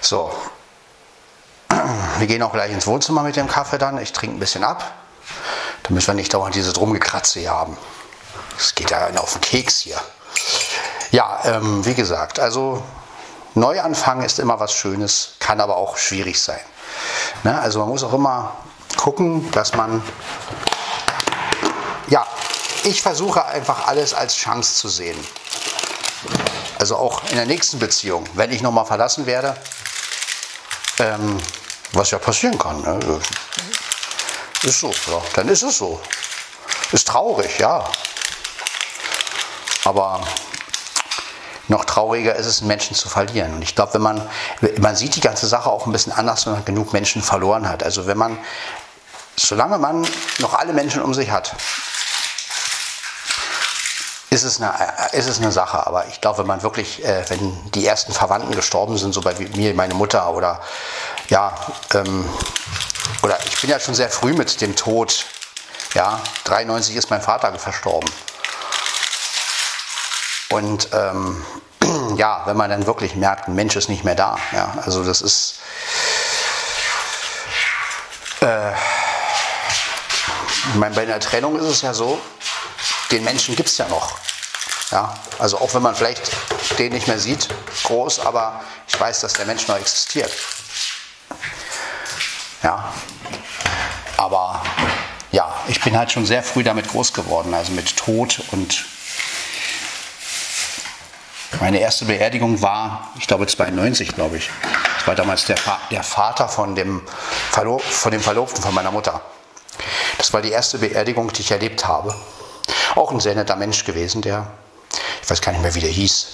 [0.00, 0.34] So,
[2.18, 3.98] wir gehen auch gleich ins Wohnzimmer mit dem Kaffee dann.
[3.98, 4.92] Ich trinke ein bisschen ab,
[5.84, 7.76] damit wir nicht dauernd diese Drumgekratze hier haben.
[8.58, 10.00] Es geht ja auf den Keks hier.
[11.10, 12.82] Ja, ähm, wie gesagt, also
[13.54, 16.60] Neuanfang ist immer was Schönes, kann aber auch schwierig sein.
[17.44, 17.58] Ne?
[17.60, 18.52] Also man muss auch immer
[18.96, 20.02] gucken, dass man,
[22.08, 22.26] ja,
[22.84, 25.18] ich versuche einfach alles als Chance zu sehen.
[26.78, 29.56] Also auch in der nächsten Beziehung, wenn ich nochmal verlassen werde,
[30.98, 31.38] ähm,
[31.92, 32.80] was ja passieren kann.
[32.82, 33.20] Ne?
[34.62, 35.20] Ist so, ja.
[35.34, 36.00] Dann ist es so.
[36.92, 37.84] Ist traurig, ja.
[39.84, 40.20] Aber
[41.68, 43.54] noch trauriger ist es, Menschen zu verlieren.
[43.54, 44.28] Und ich glaube, wenn man,
[44.78, 47.82] man sieht die ganze Sache auch ein bisschen anders, wenn man genug Menschen verloren hat.
[47.82, 48.38] Also wenn man,
[49.36, 50.06] solange man
[50.38, 51.56] noch alle Menschen um sich hat,
[54.30, 54.72] ist es eine,
[55.12, 55.86] ist es eine Sache.
[55.86, 59.34] Aber ich glaube, wenn man wirklich, äh, wenn die ersten Verwandten gestorben sind, so bei
[59.54, 60.60] mir, meine Mutter oder
[61.28, 61.54] ja,
[61.94, 62.28] ähm,
[63.22, 65.26] oder ich bin ja schon sehr früh mit dem Tod.
[65.94, 68.10] Ja, 93 ist mein Vater verstorben.
[70.50, 71.44] Und ähm,
[72.16, 74.38] ja, wenn man dann wirklich merkt, ein Mensch ist nicht mehr da.
[74.52, 75.56] Ja, also das ist.
[78.40, 82.20] Äh, ich meine, bei einer Trennung ist es ja so,
[83.10, 84.16] den Menschen gibt es ja noch.
[84.90, 86.30] Ja, also auch wenn man vielleicht
[86.78, 87.48] den nicht mehr sieht,
[87.84, 90.30] groß, aber ich weiß, dass der Mensch noch existiert.
[92.62, 92.92] Ja,
[94.16, 94.62] aber
[95.32, 98.84] ja, ich bin halt schon sehr früh damit groß geworden, also mit Tod und
[101.60, 104.50] meine erste Beerdigung war, ich glaube 92, glaube ich.
[104.98, 105.56] Das war damals der,
[105.90, 107.02] der Vater von dem,
[107.50, 109.20] von dem Verlobten von meiner Mutter.
[110.18, 112.14] Das war die erste Beerdigung, die ich erlebt habe.
[112.94, 114.46] Auch ein sehr netter Mensch gewesen, der,
[115.22, 116.26] ich weiß gar nicht mehr, wie der hieß.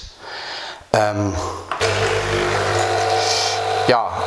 [0.92, 1.34] Ähm,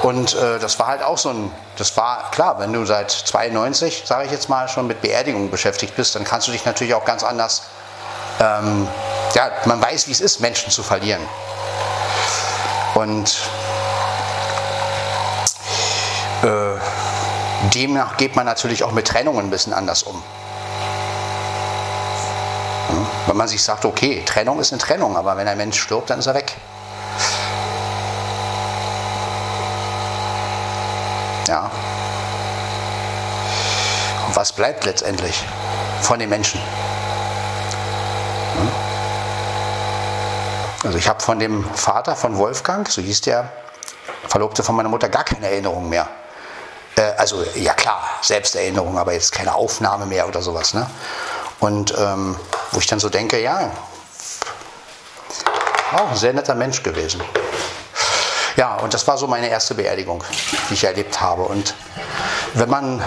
[0.04, 4.04] und äh, das war halt auch so ein, das war klar, wenn du seit 92,
[4.06, 7.06] sage ich jetzt mal, schon mit Beerdigungen beschäftigt bist, dann kannst du dich natürlich auch
[7.06, 7.64] ganz anders,
[8.40, 8.88] ähm,
[9.36, 11.22] ja, man weiß, wie es ist, Menschen zu verlieren.
[12.96, 13.38] Und
[16.44, 16.80] äh,
[17.74, 20.22] demnach geht man natürlich auch mit Trennungen ein bisschen anders um.
[23.28, 26.20] Wenn man sich sagt, okay, Trennung ist eine Trennung, aber wenn ein Mensch stirbt, dann
[26.20, 26.58] ist er weg.
[31.52, 31.70] Ja.
[34.26, 35.44] Und was bleibt letztendlich
[36.02, 36.62] von den Menschen?
[38.56, 38.72] Hm?
[40.86, 43.52] Also ich habe von dem Vater von Wolfgang, so hieß der
[44.30, 46.08] Verlobte von meiner Mutter, gar keine Erinnerung mehr.
[46.96, 50.74] Äh, also ja klar, Selbsterinnerung, aber jetzt keine Aufnahme mehr oder sowas.
[50.74, 50.90] Ne?
[51.60, 52.38] Und ähm,
[52.72, 53.72] wo ich dann so denke, ja,
[55.98, 57.22] auch ein sehr netter Mensch gewesen.
[58.58, 60.24] Ja, und das war so meine erste Beerdigung,
[60.70, 61.44] die ich erlebt habe.
[61.44, 61.74] Und
[62.54, 63.02] wenn man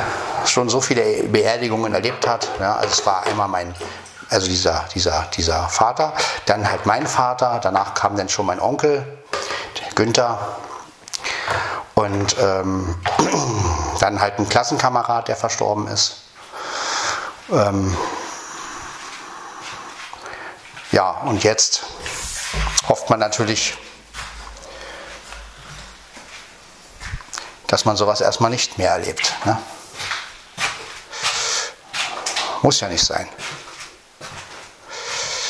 [0.46, 3.74] schon so viele Beerdigungen erlebt hat, ja, also es war einmal mein,
[4.30, 6.12] also dieser, dieser, dieser Vater,
[6.46, 9.04] dann halt mein Vater, danach kam dann schon mein Onkel,
[9.94, 10.38] Günther,
[11.94, 12.96] und ähm,
[14.00, 16.22] dann halt ein Klassenkamerad, der verstorben ist.
[17.52, 17.96] Ähm,
[20.90, 21.84] ja, und jetzt
[22.88, 23.76] hofft man natürlich,
[27.74, 29.34] dass man sowas erstmal nicht mehr erlebt.
[29.44, 29.58] Ne?
[32.62, 33.28] Muss ja nicht sein.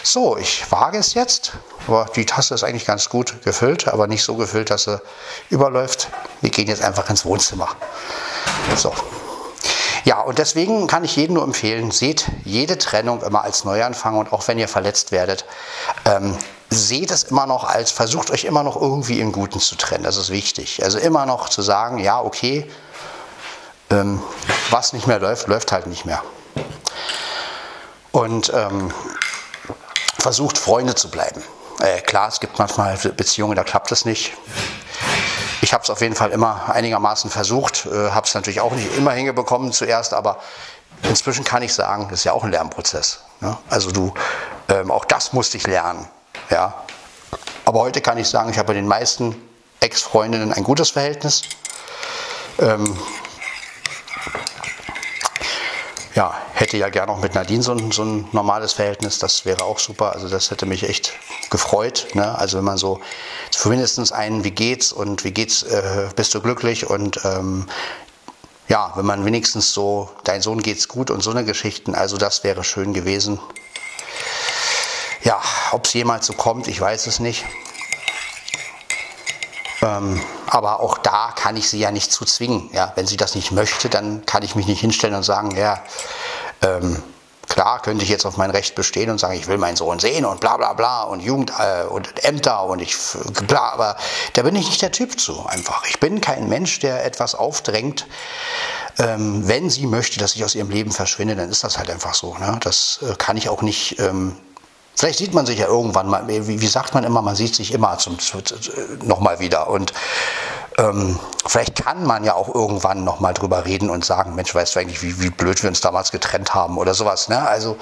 [0.03, 1.53] So, ich wage es jetzt.
[1.87, 5.03] Aber die Tasse ist eigentlich ganz gut gefüllt, aber nicht so gefüllt, dass sie
[5.51, 6.09] überläuft.
[6.41, 7.69] Wir gehen jetzt einfach ins Wohnzimmer.
[8.75, 8.95] So.
[10.05, 14.33] Ja, und deswegen kann ich jedem nur empfehlen, seht jede Trennung immer als Neuanfang und
[14.33, 15.47] auch wenn ihr verletzt werdet,
[16.05, 16.37] ähm,
[16.69, 20.05] seht es immer noch als, versucht euch immer noch irgendwie im Guten zu trennen.
[20.05, 20.83] Das ist wichtig.
[20.85, 22.71] Also immer noch zu sagen, ja, okay,
[23.91, 24.23] ähm,
[24.71, 26.23] was nicht mehr läuft, läuft halt nicht mehr.
[28.13, 28.93] Und ähm,
[30.19, 31.43] versucht, Freunde zu bleiben.
[31.81, 34.33] Äh, klar, es gibt manchmal Beziehungen, da klappt es nicht.
[35.65, 38.95] Ich habe es auf jeden Fall immer einigermaßen versucht, äh, habe es natürlich auch nicht
[38.99, 40.37] immer hingebekommen zuerst, aber
[41.05, 43.21] inzwischen kann ich sagen, das ist ja auch ein Lernprozess.
[43.41, 43.57] Ne?
[43.71, 44.13] Also du,
[44.69, 46.07] ähm, auch das musste ich lernen.
[46.51, 46.75] Ja.
[47.65, 49.35] Aber heute kann ich sagen, ich habe bei den meisten
[49.81, 51.41] Ex-Freundinnen ein gutes Verhältnis.
[52.59, 52.99] Ähm,
[56.15, 59.65] ja, hätte ja gerne auch mit Nadine so ein, so ein, normales Verhältnis, das wäre
[59.65, 60.13] auch super.
[60.13, 61.13] Also das hätte mich echt
[61.51, 62.07] gefreut.
[62.15, 62.37] Ne?
[62.39, 63.01] Also wenn man so
[63.51, 67.67] zumindest einen, wie geht's und wie geht's, äh, bist du glücklich und ähm,
[68.69, 72.45] ja, wenn man wenigstens so, dein Sohn geht's gut und so eine Geschichten, also das
[72.45, 73.41] wäre schön gewesen.
[75.23, 75.41] Ja,
[75.73, 77.45] ob es jemals so kommt, ich weiß es nicht.
[79.83, 80.21] Ähm,
[80.55, 82.71] aber auch da kann ich sie ja nicht zu zwingen.
[82.73, 82.93] Ja?
[82.95, 85.83] Wenn sie das nicht möchte, dann kann ich mich nicht hinstellen und sagen, ja,
[86.63, 87.03] ähm,
[87.49, 90.25] klar könnte ich jetzt auf mein Recht bestehen und sagen, ich will meinen Sohn sehen
[90.25, 92.97] und bla bla bla und Jugend äh, und Ämter und ich
[93.49, 93.97] bla, aber
[94.35, 95.85] da bin ich nicht der Typ zu einfach.
[95.89, 98.07] Ich bin kein Mensch, der etwas aufdrängt.
[98.99, 102.15] Ähm, wenn sie möchte, dass ich aus ihrem Leben verschwinde, dann ist das halt einfach
[102.15, 102.39] so.
[102.39, 102.61] Ne?
[102.63, 104.37] Das äh, kann ich auch nicht ähm,
[104.97, 107.73] Vielleicht sieht man sich ja irgendwann mal, wie, wie sagt man immer, man sieht sich
[107.73, 108.17] immer zum,
[109.03, 109.69] nochmal wieder.
[109.69, 109.93] Und
[110.79, 114.81] ähm, vielleicht kann man ja auch irgendwann nochmal drüber reden und sagen, Mensch, weißt du
[114.81, 117.29] eigentlich, wie, wie blöd wir uns damals getrennt haben oder sowas.
[117.29, 117.47] Ne?
[117.47, 117.77] Also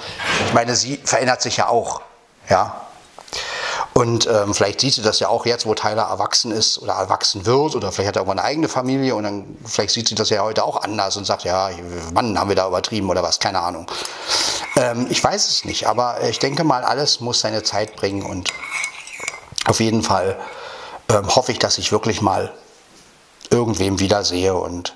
[0.47, 2.01] ich meine, sie verändert sich ja auch.
[2.49, 2.82] Ja,
[3.93, 7.45] und ähm, vielleicht siehst du das ja auch jetzt, wo Tyler erwachsen ist oder erwachsen
[7.45, 10.29] wird oder vielleicht hat er irgendwann eine eigene Familie und dann vielleicht sieht sie das
[10.29, 11.69] ja heute auch anders und sagt, ja,
[12.13, 13.85] Mann, haben wir da übertrieben oder was, keine Ahnung.
[14.77, 18.51] Ähm, ich weiß es nicht, aber ich denke mal, alles muss seine Zeit bringen und
[19.65, 20.39] auf jeden Fall
[21.09, 22.51] ähm, hoffe ich, dass ich wirklich mal
[23.51, 24.95] irgendwem wiedersehe und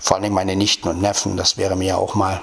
[0.00, 2.40] vor allen Dingen meine Nichten und Neffen, das wäre mir ja auch mal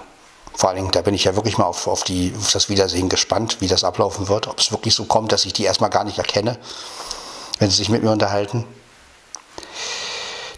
[0.60, 3.08] vor allen Dingen, da bin ich ja wirklich mal auf, auf, die, auf das Wiedersehen
[3.08, 4.46] gespannt, wie das ablaufen wird.
[4.48, 6.60] Ob es wirklich so kommt, dass ich die erstmal gar nicht erkenne,
[7.60, 8.66] wenn sie sich mit mir unterhalten.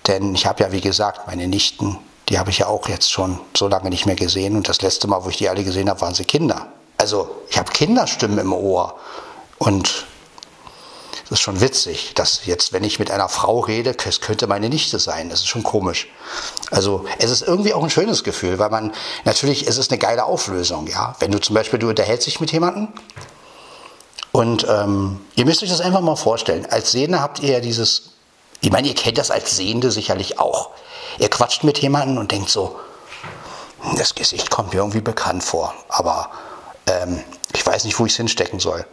[0.07, 1.99] Denn ich habe ja, wie gesagt, meine Nichten,
[2.29, 4.55] die habe ich ja auch jetzt schon so lange nicht mehr gesehen.
[4.55, 6.65] Und das letzte Mal, wo ich die alle gesehen habe, waren sie Kinder.
[6.97, 8.95] Also ich habe Kinderstimmen im Ohr.
[9.59, 10.07] Und
[11.31, 14.67] das ist schon witzig, dass jetzt, wenn ich mit einer Frau rede, es könnte meine
[14.67, 15.29] Nichte sein.
[15.29, 16.09] Das ist schon komisch.
[16.71, 18.91] Also es ist irgendwie auch ein schönes Gefühl, weil man
[19.23, 21.15] natürlich, es ist eine geile Auflösung, ja.
[21.19, 22.89] Wenn du zum Beispiel, du unterhältst dich mit jemandem
[24.33, 26.65] und ähm, ihr müsst euch das einfach mal vorstellen.
[26.69, 28.09] Als Sehende habt ihr ja dieses,
[28.59, 30.71] ich meine, ihr kennt das als Sehende sicherlich auch.
[31.17, 32.77] Ihr quatscht mit jemandem und denkt so,
[33.95, 36.29] das Gesicht kommt mir irgendwie bekannt vor, aber
[36.87, 38.85] ähm, ich weiß nicht, wo ich es hinstecken soll.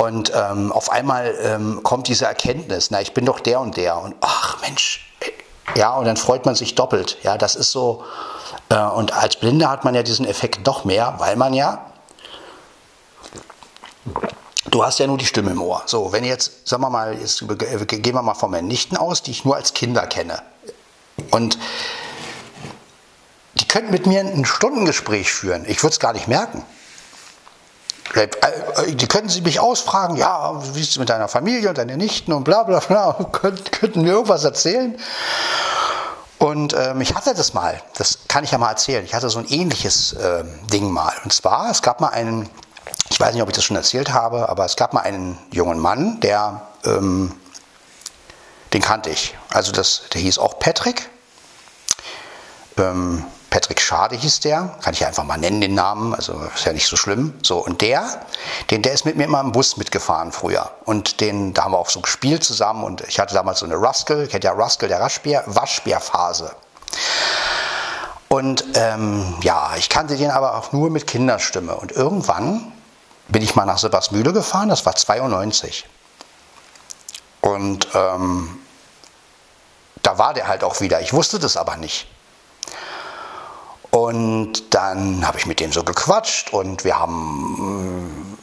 [0.00, 4.00] Und ähm, auf einmal ähm, kommt diese Erkenntnis, na, ich bin doch der und der.
[4.00, 5.12] Und ach Mensch,
[5.74, 7.18] ja, und dann freut man sich doppelt.
[7.24, 8.04] Ja, das ist so.
[8.68, 11.84] Äh, und als Blinde hat man ja diesen Effekt doch mehr, weil man ja.
[14.70, 15.82] Du hast ja nur die Stimme im Ohr.
[15.86, 19.32] So, wenn jetzt, sagen wir mal, jetzt gehen wir mal von meinen Nichten aus, die
[19.32, 20.40] ich nur als Kinder kenne.
[21.32, 21.58] Und
[23.54, 25.64] die könnten mit mir ein Stundengespräch führen.
[25.66, 26.64] Ich würde es gar nicht merken.
[28.14, 31.78] Äh, äh, die könnten Sie mich ausfragen, ja, wie ist es mit deiner Familie und
[31.78, 34.98] deinen Nichten und bla bla bla, könnten mir irgendwas erzählen.
[36.38, 39.04] Und ähm, ich hatte das mal, das kann ich ja mal erzählen.
[39.04, 41.12] Ich hatte so ein ähnliches ähm, Ding mal.
[41.24, 42.48] Und zwar, es gab mal einen,
[43.10, 45.36] ich ich weiß nicht, ob ich das schon erzählt habe, aber es gab mal einen
[45.50, 47.34] jungen Mann, der, ähm,
[48.72, 49.36] den kannte ich.
[49.50, 51.08] Also das, der hieß auch Patrick.
[52.76, 56.72] Ähm, Patrick Schade hieß der, kann ich einfach mal nennen den Namen, also ist ja
[56.72, 57.38] nicht so schlimm.
[57.42, 58.20] So, und der,
[58.70, 60.70] den, der ist mit mir immer im Bus mitgefahren früher.
[60.84, 63.76] Und den, da haben wir auch so gespielt zusammen und ich hatte damals so eine
[63.76, 66.54] Ruskel, kennt ja Ruskel, der Waschbär, Waschbärphase.
[68.28, 71.74] Und ähm, ja, ich kannte den aber auch nur mit Kinderstimme.
[71.74, 72.70] Und irgendwann
[73.28, 75.86] bin ich mal nach Sebastian gefahren, das war 92.
[77.40, 78.58] Und ähm,
[80.02, 81.00] da war der halt auch wieder.
[81.00, 82.08] Ich wusste das aber nicht.
[83.90, 88.38] Und dann habe ich mit dem so gequatscht und wir haben,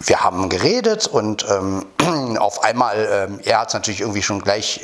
[0.00, 1.86] wir haben geredet und ähm,
[2.38, 4.80] auf einmal, ähm, er hat es natürlich irgendwie schon gleich,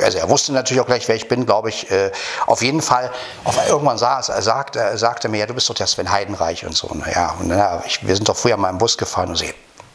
[0.00, 1.90] also er wusste natürlich auch gleich, wer ich bin, glaube ich.
[1.90, 2.12] Äh,
[2.46, 3.10] auf jeden Fall,
[3.42, 6.76] auf, irgendwann saß, er sagte, er mir, ja, du bist doch der Sven Heidenreich und
[6.76, 6.86] so.
[6.86, 9.44] Und, ja, und ja, ich, wir sind doch früher mal im Bus gefahren und so.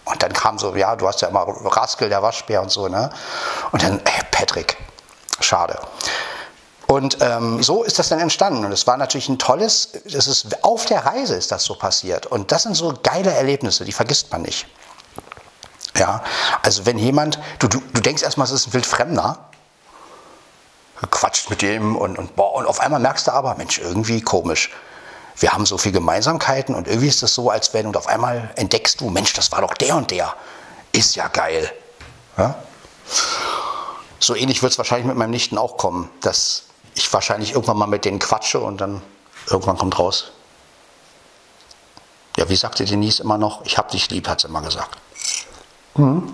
[0.03, 3.09] Und dann kam so, ja, du hast ja immer Raskel, der Waschbär und so, ne?
[3.71, 4.77] Und dann, ey, Patrick,
[5.39, 5.77] schade.
[6.87, 8.63] Und ähm, so ist das dann entstanden.
[8.63, 12.25] Und es war natürlich ein tolles, das ist, auf der Reise ist das so passiert.
[12.25, 14.65] Und das sind so geile Erlebnisse, die vergisst man nicht.
[15.97, 16.23] Ja,
[16.61, 19.37] also wenn jemand, du, du, du denkst erstmal, es ist ein Wildfremder,
[21.11, 24.71] quatscht mit dem und, und, boah, und auf einmal merkst du aber, Mensch, irgendwie komisch.
[25.39, 28.49] Wir haben so viele Gemeinsamkeiten und irgendwie ist das so, als wenn, und auf einmal
[28.55, 30.33] entdeckst du, Mensch, das war doch der und der.
[30.93, 31.71] Ist ja geil.
[32.37, 32.55] Ja?
[34.19, 36.63] So ähnlich wird es wahrscheinlich mit meinem Nichten auch kommen, dass
[36.97, 39.01] ich wahrscheinlich irgendwann mal mit denen quatsche und dann
[39.49, 40.31] irgendwann kommt raus.
[42.35, 43.65] Ja, wie sagte Denise immer noch?
[43.65, 44.97] Ich hab dich lieb, hat sie immer gesagt.
[45.95, 46.33] Mhm.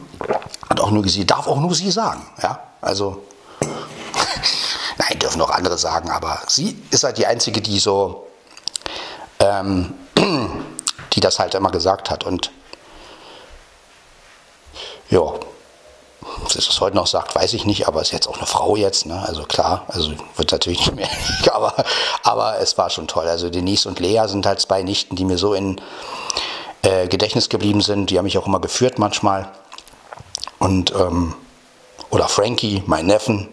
[0.70, 2.26] Hat auch nur sie, darf auch nur sie sagen.
[2.42, 3.24] Ja, also,
[4.98, 8.28] nein, dürfen auch andere sagen, aber sie ist halt die Einzige, die so,
[9.40, 9.94] ähm,
[11.14, 12.52] die das halt immer gesagt hat und
[15.10, 15.22] ja,
[16.42, 18.76] ob sie das heute noch sagt, weiß ich nicht, aber ist jetzt auch eine Frau
[18.76, 19.24] jetzt, ne?
[19.28, 21.10] Also klar, also wird natürlich nicht mehr,
[21.52, 21.74] aber,
[22.24, 23.28] aber es war schon toll.
[23.28, 25.80] Also Denise und Lea sind halt zwei Nichten, die mir so in
[26.84, 28.10] äh, Gedächtnis geblieben sind.
[28.10, 29.50] Die haben mich auch immer geführt manchmal.
[30.60, 31.34] Und, ähm,
[32.10, 33.50] oder Frankie, mein Neffen,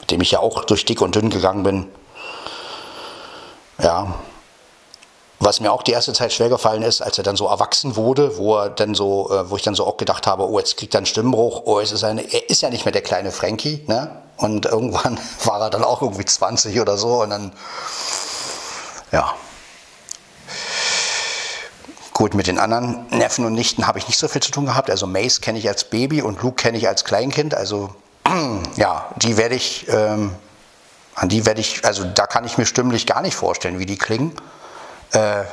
[0.00, 1.86] mit dem ich ja auch durch dick und dünn gegangen bin.
[3.82, 4.14] Ja,
[5.40, 8.36] was mir auch die erste Zeit schwer gefallen ist, als er dann so erwachsen wurde,
[8.36, 10.94] wo er dann so, äh, wo ich dann so auch gedacht habe, oh, jetzt kriegt
[10.94, 13.82] er einen Stimmbruch, oh, es ist eine, er ist ja nicht mehr der kleine Frankie,
[13.86, 14.10] ne?
[14.36, 17.52] Und irgendwann war er dann auch irgendwie 20 oder so und dann,
[19.12, 19.34] ja.
[22.12, 24.90] Gut, mit den anderen Neffen und Nichten habe ich nicht so viel zu tun gehabt.
[24.90, 27.54] Also Mace kenne ich als Baby und Luke kenne ich als Kleinkind.
[27.54, 27.94] Also
[28.76, 30.34] ja, die werde ich, ähm,
[31.14, 33.96] an die werde ich, also da kann ich mir stimmlich gar nicht vorstellen, wie die
[33.96, 34.36] klingen.
[35.12, 35.44] Äh,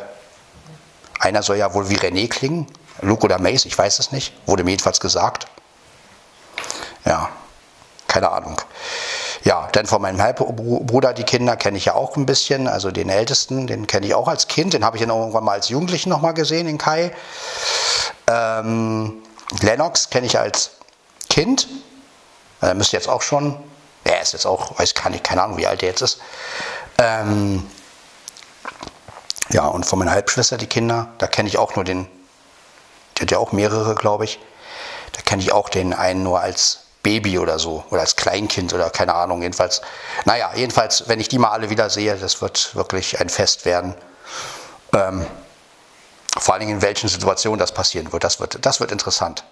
[1.20, 2.68] einer soll ja wohl wie René klingen.
[3.02, 4.34] Luke oder Mace, ich weiß es nicht.
[4.48, 5.48] Wurde mir jedenfalls gesagt.
[7.06, 7.30] Ja,
[8.08, 8.60] keine Ahnung.
[9.44, 12.68] Ja, dann von meinem Halbbruder, die Kinder kenne ich ja auch ein bisschen.
[12.68, 14.74] Also den Ältesten, den kenne ich auch als Kind.
[14.74, 17.14] Den habe ich dann irgendwann mal als Jugendlichen nochmal gesehen, den Kai.
[18.28, 19.24] Ähm,
[19.62, 20.72] Lennox kenne ich als
[21.30, 21.68] Kind.
[22.62, 23.58] Er müsste jetzt auch schon,
[24.04, 26.20] er ist jetzt auch, weiß gar nicht, keine Ahnung, wie alt er jetzt ist.
[26.98, 27.66] Ähm,
[29.50, 32.08] ja, und von meiner Halbschwester, die Kinder, da kenne ich auch nur den,
[33.18, 34.40] die hat ja auch mehrere, glaube ich.
[35.14, 38.90] Da kenne ich auch den einen nur als Baby oder so oder als Kleinkind oder
[38.90, 39.42] keine Ahnung.
[39.42, 39.82] Jedenfalls,
[40.26, 43.96] naja, jedenfalls, wenn ich die mal alle wieder sehe, das wird wirklich ein Fest werden.
[44.94, 45.26] Ähm,
[46.38, 48.24] vor allen Dingen in welchen Situationen das passieren wird.
[48.24, 49.44] Das wird, das wird interessant.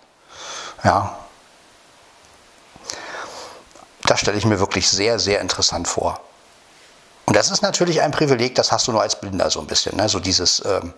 [0.84, 1.18] Ja.
[4.04, 6.20] Das stelle ich mir wirklich sehr, sehr interessant vor.
[7.26, 9.98] Und das ist natürlich ein Privileg, das hast du nur als Blinder so ein bisschen.
[9.98, 10.08] Ne?
[10.10, 10.94] So dieses, ähm,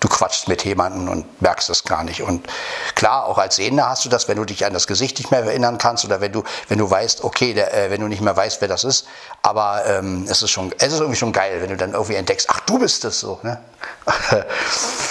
[0.00, 2.22] du quatschst mit jemandem und merkst es gar nicht.
[2.22, 2.46] Und
[2.94, 5.40] klar, auch als Sehender hast du das, wenn du dich an das Gesicht nicht mehr
[5.40, 8.36] erinnern kannst oder wenn du, wenn du weißt, okay, der, äh, wenn du nicht mehr
[8.36, 9.06] weißt, wer das ist.
[9.42, 12.48] Aber ähm, es ist schon, es ist irgendwie schon geil, wenn du dann irgendwie entdeckst,
[12.50, 13.40] ach, du bist es so.
[13.42, 13.58] Ne?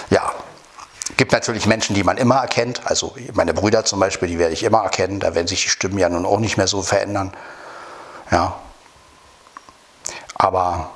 [0.09, 0.31] ja.
[1.17, 2.81] Gibt natürlich Menschen, die man immer erkennt.
[2.85, 5.19] Also meine Brüder zum Beispiel, die werde ich immer erkennen.
[5.19, 7.31] Da werden sich die Stimmen ja nun auch nicht mehr so verändern.
[8.31, 8.59] Ja,
[10.35, 10.89] aber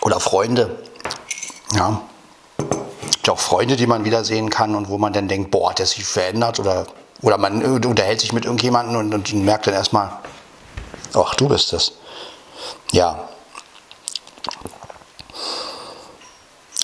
[0.00, 0.82] oder Freunde,
[1.74, 2.00] ja,
[3.12, 5.86] gibt auch Freunde, die man wiedersehen kann und wo man dann denkt, boah, hat der
[5.86, 6.86] sich verändert oder
[7.20, 10.12] oder man unterhält sich mit irgendjemandem und, und merkt dann erstmal,
[11.14, 11.92] ach, du bist es.
[12.92, 13.28] Ja,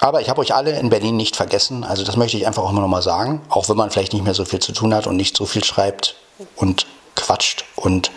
[0.05, 1.83] Aber ich habe euch alle in Berlin nicht vergessen.
[1.83, 3.41] Also das möchte ich einfach auch immer nochmal sagen.
[3.49, 5.65] Auch wenn man vielleicht nicht mehr so viel zu tun hat und nicht so viel
[5.65, 6.17] schreibt.
[6.57, 8.11] und quatscht und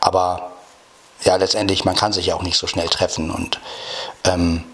[0.00, 0.52] aber
[1.22, 3.58] ja, letztendlich, man kann sich ja auch nicht so schnell treffen und
[4.24, 4.64] ähm,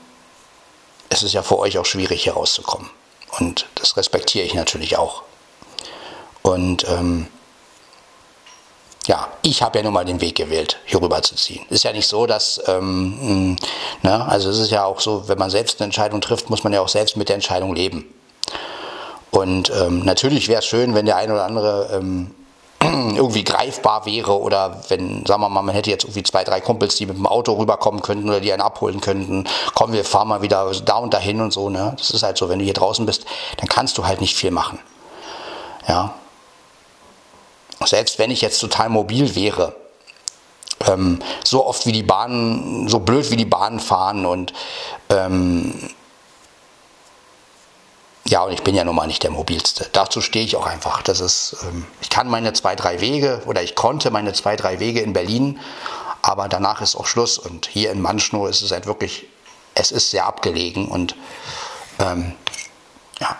[1.08, 2.90] es ist ja für euch auch schwierig, hier rauszukommen.
[3.38, 5.22] Und das respektiere ich natürlich auch.
[6.42, 7.28] Und ähm,
[9.06, 11.64] ja, ich habe ja nun mal den Weg gewählt, hier rüber zu ziehen.
[11.70, 13.56] Ist ja nicht so, dass, ähm,
[14.02, 16.72] ne, also es ist ja auch so, wenn man selbst eine Entscheidung trifft, muss man
[16.72, 18.06] ja auch selbst mit der Entscheidung leben.
[19.30, 22.34] Und ähm, natürlich wäre es schön, wenn der eine oder andere ähm,
[22.82, 26.96] irgendwie greifbar wäre oder wenn, sagen wir mal, man hätte jetzt irgendwie zwei, drei Kumpels,
[26.96, 29.44] die mit dem Auto rüberkommen könnten oder die einen abholen könnten,
[29.74, 31.94] komm, wir fahren mal wieder da und dahin und so, ne?
[31.96, 33.24] Das ist halt so, wenn du hier draußen bist,
[33.58, 34.78] dann kannst du halt nicht viel machen.
[35.88, 36.14] Ja,
[37.84, 39.74] selbst wenn ich jetzt total mobil wäre,
[40.86, 44.52] ähm, so oft wie die Bahnen, so blöd wie die Bahnen fahren und
[45.08, 45.90] ähm,
[48.26, 49.88] ja, und ich bin ja nun mal nicht der mobilste.
[49.92, 51.02] Dazu stehe ich auch einfach.
[51.02, 54.78] Das ist, ähm, ich kann meine zwei, drei Wege oder ich konnte meine zwei, drei
[54.78, 55.58] Wege in Berlin,
[56.22, 57.38] aber danach ist auch Schluss.
[57.38, 59.26] Und hier in Manschnow ist es halt wirklich,
[59.74, 61.16] es ist sehr abgelegen und
[61.98, 62.34] ähm,
[63.18, 63.36] ja.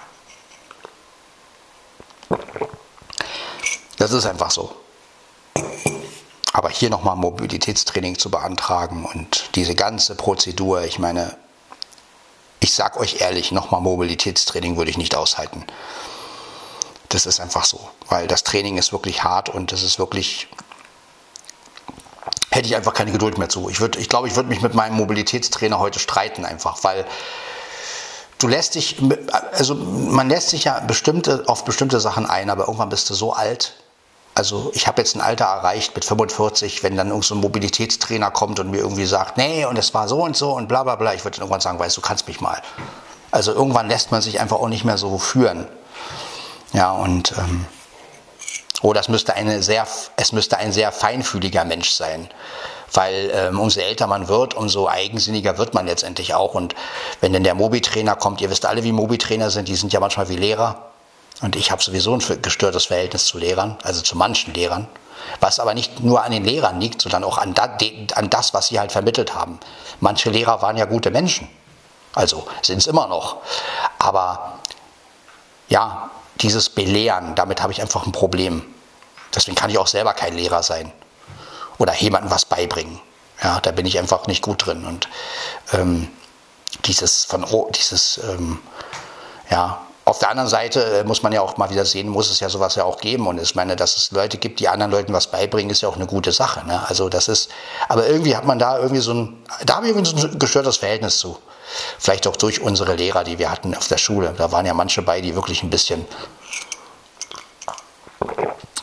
[4.01, 4.75] Das ist einfach so.
[6.55, 11.37] Aber hier nochmal Mobilitätstraining zu beantragen und diese ganze Prozedur, ich meine,
[12.61, 15.67] ich sag euch ehrlich, nochmal Mobilitätstraining würde ich nicht aushalten.
[17.11, 20.49] Das ist einfach so, weil das Training ist wirklich hart und das ist wirklich,
[22.51, 23.69] hätte ich einfach keine Geduld mehr zu.
[23.69, 27.05] Ich, würd, ich glaube, ich würde mich mit meinem Mobilitätstrainer heute streiten einfach, weil
[28.39, 28.97] du lässt dich,
[29.53, 33.35] also man lässt sich ja bestimmte, auf bestimmte Sachen ein, aber irgendwann bist du so
[33.35, 33.75] alt,
[34.41, 38.31] also ich habe jetzt ein Alter erreicht mit 45, wenn dann irgend so ein Mobilitätstrainer
[38.31, 40.97] kommt und mir irgendwie sagt, nee, und es war so und so und bla bla
[40.97, 42.63] bla, ich würde dann irgendwann sagen, weißt du, kannst mich mal.
[43.31, 45.69] Also irgendwann lässt man sich einfach auch nicht mehr so führen.
[46.73, 47.67] Ja, und ähm,
[48.81, 49.87] oh, das müsste eine sehr,
[50.17, 52.27] es müsste ein sehr feinfühliger Mensch sein.
[52.95, 56.55] Weil ähm, umso älter man wird, umso eigensinniger wird man letztendlich auch.
[56.55, 56.75] Und
[57.21, 60.31] wenn denn der Mobi-Trainer kommt, ihr wisst alle, wie Mobi-Trainer sind, die sind ja manchmal
[60.31, 60.90] wie Lehrer
[61.41, 64.89] und ich habe sowieso ein gestörtes Verhältnis zu Lehrern, also zu manchen Lehrern.
[65.39, 67.77] Was aber nicht nur an den Lehrern liegt, sondern auch an, da,
[68.15, 69.61] an das, was sie halt vermittelt haben.
[70.01, 71.49] Manche Lehrer waren ja gute Menschen.
[72.15, 73.39] Also sind es immer noch.
[73.99, 74.59] Aber
[75.69, 76.11] ja,
[76.41, 78.63] dieses Belehren, damit habe ich einfach ein Problem.
[79.35, 80.93] Deswegen kann ich auch selber kein Lehrer sein.
[81.79, 83.01] Oder jemandem was beibringen.
[83.43, 84.85] Ja, da bin ich einfach nicht gut drin.
[84.85, 85.09] Und
[85.73, 86.09] ähm,
[86.85, 88.59] dieses von dieses ähm,
[89.51, 92.41] ja, auf der anderen Seite äh, muss man ja auch mal wieder sehen, muss es
[92.41, 93.27] ja sowas ja auch geben.
[93.27, 95.97] Und ich meine, dass es Leute gibt, die anderen Leuten was beibringen, ist ja auch
[95.97, 96.67] eine gute Sache.
[96.67, 96.83] Ne?
[96.89, 97.51] Also das ist,
[97.89, 100.79] aber irgendwie hat man da irgendwie so ein, da habe ich irgendwie so ein gestörtes
[100.79, 101.39] Verhältnis zu.
[101.99, 104.35] Vielleicht auch durch unsere Lehrer, die wir hatten auf der Schule.
[104.37, 106.05] Da waren ja manche bei, die wirklich ein bisschen,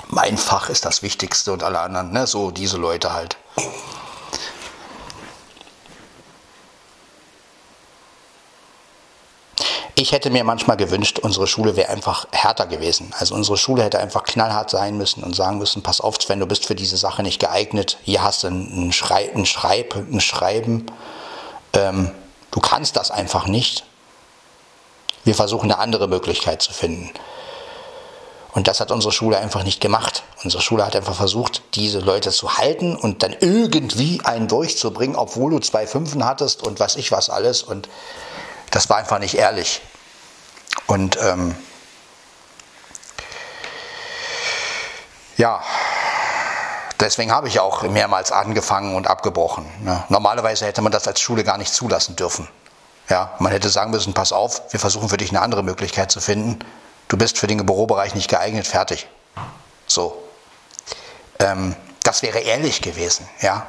[0.07, 2.27] mein Fach ist das Wichtigste und alle anderen, ne?
[2.27, 3.37] so diese Leute halt.
[9.99, 13.11] Ich hätte mir manchmal gewünscht, unsere Schule wäre einfach härter gewesen.
[13.17, 16.45] Also unsere Schule hätte einfach knallhart sein müssen und sagen müssen, pass auf, Sven, du
[16.45, 17.97] bist für diese Sache nicht geeignet.
[18.03, 20.85] Hier hast du ein, Schrei ein, Schreib ein Schreiben.
[21.73, 22.11] Ähm,
[22.51, 23.85] du kannst das einfach nicht.
[25.23, 27.09] Wir versuchen eine andere Möglichkeit zu finden.
[28.53, 30.21] Und das hat unsere Schule einfach nicht gemacht.
[30.43, 35.49] Unsere Schule hat einfach versucht, diese Leute zu halten und dann irgendwie einen durchzubringen, obwohl
[35.49, 37.63] du zwei Fünfen hattest und was ich was alles.
[37.63, 37.89] Und
[38.71, 39.81] das war einfach nicht ehrlich.
[40.85, 41.55] Und ähm,
[45.37, 45.61] ja,
[46.99, 49.65] deswegen habe ich auch mehrmals angefangen und abgebrochen.
[49.83, 50.03] Ne?
[50.09, 52.47] Normalerweise hätte man das als Schule gar nicht zulassen dürfen.
[53.09, 56.19] Ja, man hätte sagen müssen, pass auf, wir versuchen für dich eine andere Möglichkeit zu
[56.19, 56.59] finden.
[57.07, 59.07] Du bist für den Bürobereich nicht geeignet, fertig.
[59.85, 60.21] So.
[61.39, 63.65] Ähm, das wäre ehrlich gewesen, ja.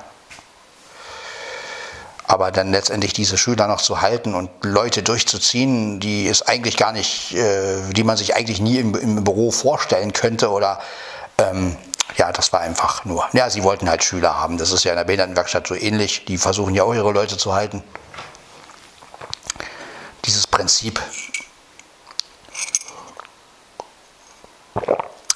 [2.28, 6.92] Aber dann letztendlich diese Schüler noch zu halten und Leute durchzuziehen, die es eigentlich gar
[6.92, 10.78] nicht, äh, die man sich eigentlich nie im, im Büro vorstellen könnte oder
[11.38, 11.76] ähm,
[12.18, 13.26] ja, das war einfach nur.
[13.32, 14.58] Ja, sie wollten halt Schüler haben.
[14.58, 16.26] Das ist ja in der Behindertenwerkstatt so ähnlich.
[16.26, 17.82] Die versuchen ja auch ihre Leute zu halten.
[20.26, 21.00] Dieses Prinzip.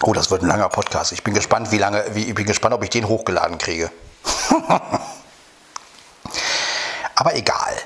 [0.03, 1.13] Oh, das wird ein langer Podcast.
[1.13, 3.91] Ich bin gespannt, wie lange, wie, ich bin gespannt, ob ich den hochgeladen kriege.
[7.23, 7.81] Aber egal.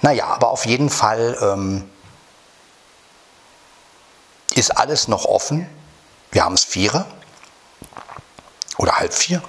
[0.00, 1.90] Naja, aber auf jeden Fall ähm,
[4.54, 5.68] ist alles noch offen.
[6.30, 7.04] Wir haben es vier
[8.78, 9.42] oder halb vier.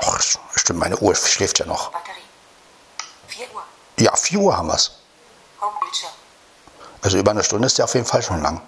[0.00, 0.20] Ach,
[0.54, 1.92] stimmt, meine Uhr schläft ja noch.
[1.92, 2.20] Batterie.
[3.28, 3.62] 4 Uhr.
[4.00, 4.92] Ja, 4 Uhr haben wir es.
[7.00, 8.60] Also über eine Stunde ist der auf jeden Fall schon lang.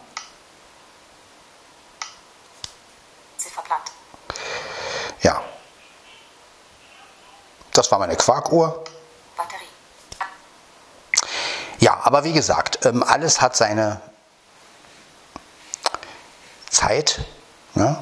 [7.92, 8.84] war meine Quarkuhr.
[9.36, 9.64] Batterie.
[11.80, 14.00] Ja, aber wie gesagt, ähm, alles hat seine
[16.70, 17.24] Zeit.
[17.74, 17.96] Ne?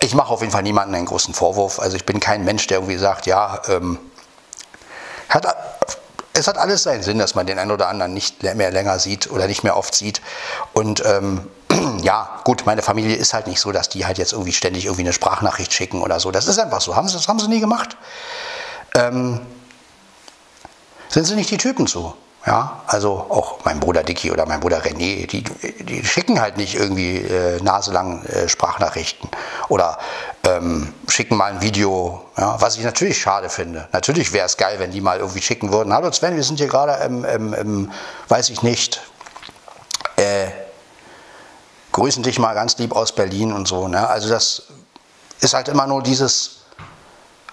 [0.00, 1.78] Ich mache auf jeden Fall niemandem einen großen Vorwurf.
[1.78, 4.00] Also ich bin kein Mensch, der irgendwie sagt, ja, ähm,
[5.28, 5.46] hat,
[6.32, 9.30] es hat alles seinen Sinn, dass man den einen oder anderen nicht mehr länger sieht
[9.30, 10.20] oder nicht mehr oft sieht.
[10.72, 11.48] Und ähm,
[12.06, 15.02] ja, gut, meine Familie ist halt nicht so, dass die halt jetzt irgendwie ständig irgendwie
[15.02, 16.30] eine Sprachnachricht schicken oder so.
[16.30, 16.94] Das ist einfach so.
[16.94, 17.96] Haben sie, das haben sie nie gemacht.
[18.94, 19.40] Ähm,
[21.08, 22.14] sind sie nicht die Typen zu?
[22.46, 26.76] Ja, also auch mein Bruder Dicky oder mein Bruder René, die, die schicken halt nicht
[26.76, 29.28] irgendwie äh, naselang äh, Sprachnachrichten
[29.68, 29.98] oder
[30.44, 33.88] ähm, schicken mal ein Video, ja, was ich natürlich schade finde.
[33.90, 35.92] Natürlich wäre es geil, wenn die mal irgendwie schicken würden.
[35.92, 37.92] Hallo Sven, wir sind hier gerade im, im, im,
[38.28, 39.02] weiß ich nicht,
[41.96, 43.88] grüßen dich mal ganz lieb aus Berlin und so.
[43.88, 44.08] Ne?
[44.08, 44.62] Also das
[45.40, 46.58] ist halt immer nur dieses,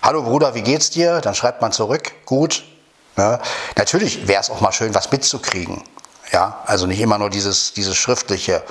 [0.01, 1.19] hallo Bruder, wie geht's dir?
[1.21, 2.63] Dann schreibt man zurück, gut,
[3.15, 3.39] Ne?
[3.75, 5.83] Natürlich wäre es auch mal schön, was mitzukriegen.
[6.31, 8.63] Ja, also nicht immer nur dieses, dieses Schriftliche,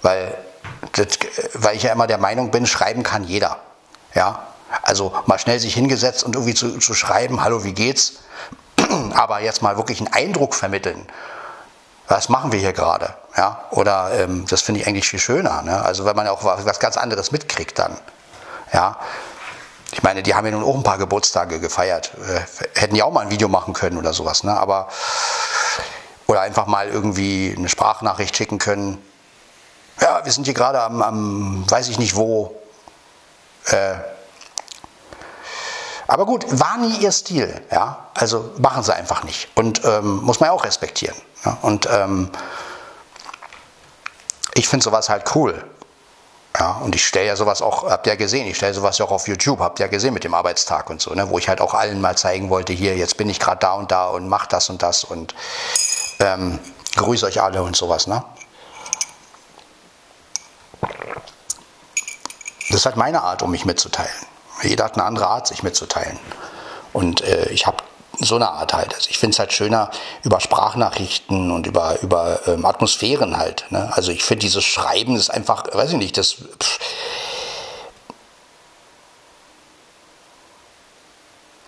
[0.00, 0.34] weil,
[0.92, 1.18] das,
[1.54, 3.58] weil ich ja immer der Meinung bin, schreiben kann jeder.
[4.14, 4.46] Ja,
[4.82, 8.14] also mal schnell sich hingesetzt und irgendwie zu, zu schreiben, hallo, wie geht's?
[9.14, 11.06] Aber jetzt mal wirklich einen Eindruck vermitteln.
[12.12, 13.14] Was machen wir hier gerade?
[13.38, 15.62] Ja, oder ähm, das finde ich eigentlich viel schöner.
[15.62, 15.82] Ne?
[15.82, 17.96] Also wenn man auch was ganz anderes mitkriegt dann.
[18.70, 18.98] Ja,
[19.92, 22.12] ich meine, die haben ja nun auch ein paar Geburtstage gefeiert.
[22.28, 24.54] Äh, hätten ja auch mal ein Video machen können oder sowas, ne?
[24.54, 24.88] Aber
[26.26, 29.02] oder einfach mal irgendwie eine Sprachnachricht schicken können.
[29.98, 32.54] Ja, wir sind hier gerade am, am, weiß ich nicht wo.
[33.68, 33.94] Äh,
[36.08, 38.08] aber gut, war nie ihr Stil, ja.
[38.12, 39.48] Also machen sie einfach nicht.
[39.54, 41.16] Und ähm, muss man ja auch respektieren.
[41.44, 41.58] Ja?
[41.62, 42.30] Und ähm,
[44.54, 45.64] ich finde sowas halt cool.
[46.58, 49.06] Ja, und ich stelle ja sowas auch, habt ihr ja gesehen, ich stelle sowas ja
[49.06, 51.48] auch auf YouTube, habt ihr ja gesehen mit dem Arbeitstag und so, ne, wo ich
[51.48, 54.28] halt auch allen mal zeigen wollte, hier, jetzt bin ich gerade da und da und
[54.28, 55.34] mach das und das und
[56.20, 56.58] ähm,
[56.96, 58.06] grüße euch alle und sowas.
[58.06, 58.22] Ne?
[62.68, 64.10] Das ist halt meine Art, um mich mitzuteilen.
[64.62, 66.18] Jeder hat eine andere Art, sich mitzuteilen.
[66.92, 67.82] Und äh, ich habe
[68.22, 68.94] so eine Art halt.
[68.94, 69.90] Also ich finde es halt schöner
[70.22, 73.66] über Sprachnachrichten und über, über ähm, Atmosphären halt.
[73.70, 73.90] Ne?
[73.94, 76.32] Also ich finde dieses Schreiben ist einfach, weiß ich nicht, das.
[76.32, 76.78] Pff.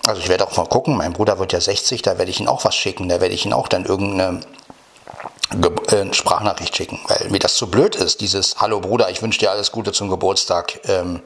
[0.06, 2.48] Also ich werde auch mal gucken, mein Bruder wird ja 60, da werde ich ihn
[2.48, 4.40] auch was schicken, da werde ich ihn auch dann irgendeine
[5.88, 9.50] äh, Sprachnachricht schicken, weil mir das zu blöd ist, dieses Hallo Bruder, ich wünsche dir
[9.50, 10.78] alles Gute zum Geburtstag.
[10.84, 11.22] Ähm,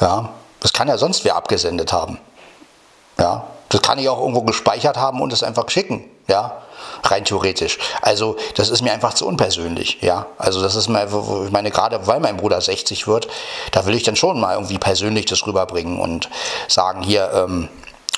[0.00, 2.18] ja, das kann ja sonst wer abgesendet haben.
[3.18, 6.04] Ja, das kann ich auch irgendwo gespeichert haben und es einfach schicken.
[6.28, 6.62] Ja,
[7.04, 7.78] rein theoretisch.
[8.02, 9.98] Also das ist mir einfach zu unpersönlich.
[10.02, 11.04] Ja, also das ist mir,
[11.46, 13.28] ich meine, gerade weil mein Bruder 60 wird,
[13.72, 16.28] da will ich dann schon mal irgendwie persönlich das rüberbringen und
[16.68, 17.68] sagen, hier, ähm,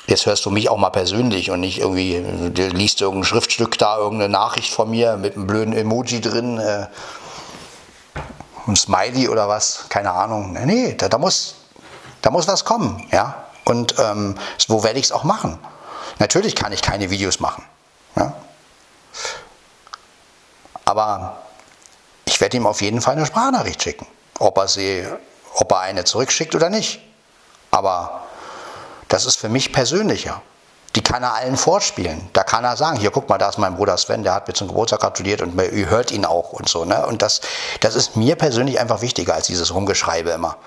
[0.07, 2.23] jetzt hörst du mich auch mal persönlich und nicht irgendwie,
[2.53, 6.87] du liest irgendein Schriftstück da, irgendeine Nachricht von mir mit einem blöden Emoji drin, äh,
[8.67, 10.57] ein Smiley oder was, keine Ahnung.
[10.65, 11.55] Nee, da, da muss,
[12.21, 13.35] da muss was kommen, ja.
[13.65, 14.35] Und ähm,
[14.67, 15.59] wo werde ich es auch machen?
[16.19, 17.63] Natürlich kann ich keine Videos machen.
[18.15, 18.33] Ja?
[20.85, 21.37] Aber
[22.25, 24.07] ich werde ihm auf jeden Fall eine Sprachnachricht schicken.
[24.39, 25.07] Ob er, sie,
[25.55, 27.01] ob er eine zurückschickt oder nicht.
[27.69, 28.23] Aber
[29.07, 30.41] das ist für mich persönlicher.
[30.95, 32.29] Die kann er allen vorspielen.
[32.33, 34.53] Da kann er sagen, hier guck mal, da ist mein Bruder Sven, der hat mir
[34.53, 36.83] zum Geburtstag gratuliert und ihr hört ihn auch und so.
[36.83, 37.05] Ne?
[37.05, 37.41] Und das,
[37.79, 40.57] das ist mir persönlich einfach wichtiger als dieses Rumgeschreibe immer.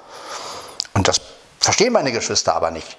[0.94, 1.20] Und das
[1.64, 2.98] Verstehen meine Geschwister aber nicht.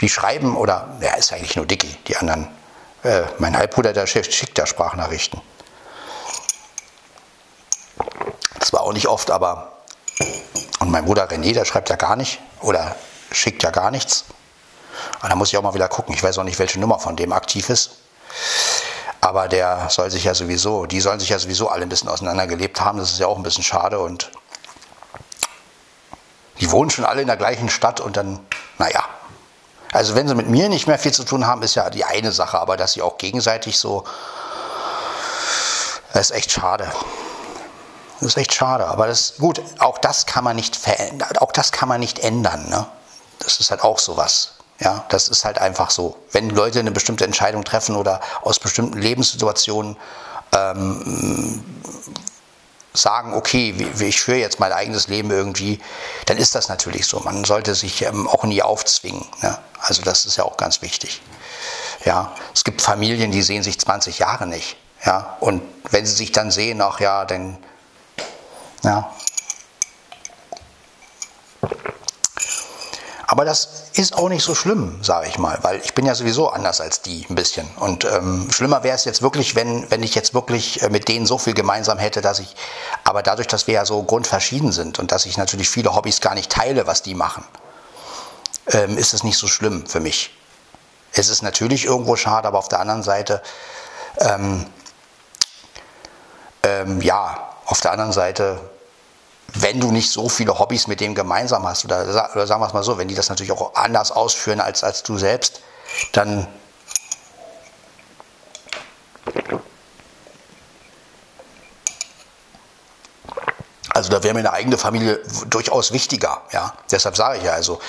[0.00, 2.46] Die schreiben oder, ja, ist eigentlich nur Dicky, die anderen.
[3.02, 5.40] Äh, mein Halbbruder, der schickt da Sprachnachrichten.
[8.60, 9.72] Zwar auch nicht oft, aber.
[10.78, 12.94] Und mein Bruder René, der schreibt ja gar nicht oder
[13.32, 14.24] schickt ja gar nichts.
[15.18, 16.14] Aber da muss ich auch mal wieder gucken.
[16.14, 18.02] Ich weiß auch nicht, welche Nummer von dem aktiv ist.
[19.20, 22.80] Aber der soll sich ja sowieso, die sollen sich ja sowieso alle ein bisschen auseinandergelebt
[22.80, 22.98] haben.
[22.98, 24.30] Das ist ja auch ein bisschen schade und
[26.60, 28.38] die wohnen schon alle in der gleichen Stadt und dann,
[28.78, 29.04] naja.
[29.92, 32.30] Also wenn sie mit mir nicht mehr viel zu tun haben, ist ja die eine
[32.30, 34.04] Sache, aber dass sie auch gegenseitig so,
[36.12, 36.90] das ist echt schade.
[38.20, 41.72] Das ist echt schade, aber das gut, auch das kann man nicht verändern, auch das
[41.72, 42.86] kann man nicht ändern, ne?
[43.38, 44.52] Das ist halt auch sowas.
[44.78, 46.16] Ja, das ist halt einfach so.
[46.32, 49.96] Wenn Leute eine bestimmte Entscheidung treffen oder aus bestimmten Lebenssituationen
[50.54, 51.64] ähm,
[52.92, 55.80] sagen, okay, ich führe jetzt mein eigenes Leben irgendwie,
[56.26, 57.20] dann ist das natürlich so.
[57.20, 59.24] Man sollte sich ähm, auch nie aufzwingen.
[59.42, 59.56] Ne?
[59.80, 61.22] Also das ist ja auch ganz wichtig.
[62.04, 64.76] Ja, es gibt Familien, die sehen sich 20 Jahre nicht.
[65.04, 67.58] Ja, und wenn sie sich dann sehen, ach ja, dann,
[68.82, 69.10] ja.
[73.26, 76.48] Aber das ist auch nicht so schlimm, sage ich mal, weil ich bin ja sowieso
[76.48, 77.68] anders als die ein bisschen.
[77.76, 81.26] Und ähm, schlimmer wäre es jetzt wirklich, wenn, wenn ich jetzt wirklich äh, mit denen
[81.26, 82.54] so viel gemeinsam hätte, dass ich,
[83.04, 86.34] aber dadurch, dass wir ja so grundverschieden sind und dass ich natürlich viele Hobbys gar
[86.34, 87.44] nicht teile, was die machen,
[88.68, 90.36] ähm, ist es nicht so schlimm für mich.
[91.12, 93.42] Es ist natürlich irgendwo schade, aber auf der anderen Seite,
[94.18, 94.66] ähm,
[96.62, 98.69] ähm, ja, auf der anderen Seite
[99.54, 102.02] wenn du nicht so viele Hobbys mit dem gemeinsam hast, oder,
[102.32, 105.02] oder sagen wir es mal so, wenn die das natürlich auch anders ausführen als, als
[105.02, 105.60] du selbst,
[106.12, 106.46] dann
[114.00, 116.40] Also da wäre mir eine eigene Familie durchaus wichtiger.
[116.52, 116.72] Ja?
[116.90, 117.80] Deshalb sage ich ja, also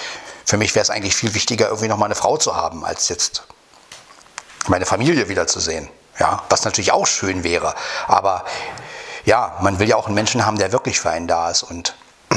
[0.46, 3.08] für mich wäre es eigentlich viel wichtiger, irgendwie noch mal eine Frau zu haben, als
[3.08, 3.44] jetzt
[4.68, 5.90] meine Familie wiederzusehen.
[6.20, 6.44] Ja?
[6.50, 7.76] Was natürlich auch schön wäre.
[8.08, 8.44] Aber
[9.26, 11.64] ja, man will ja auch einen Menschen haben, der wirklich für einen da ist.
[11.64, 11.96] Und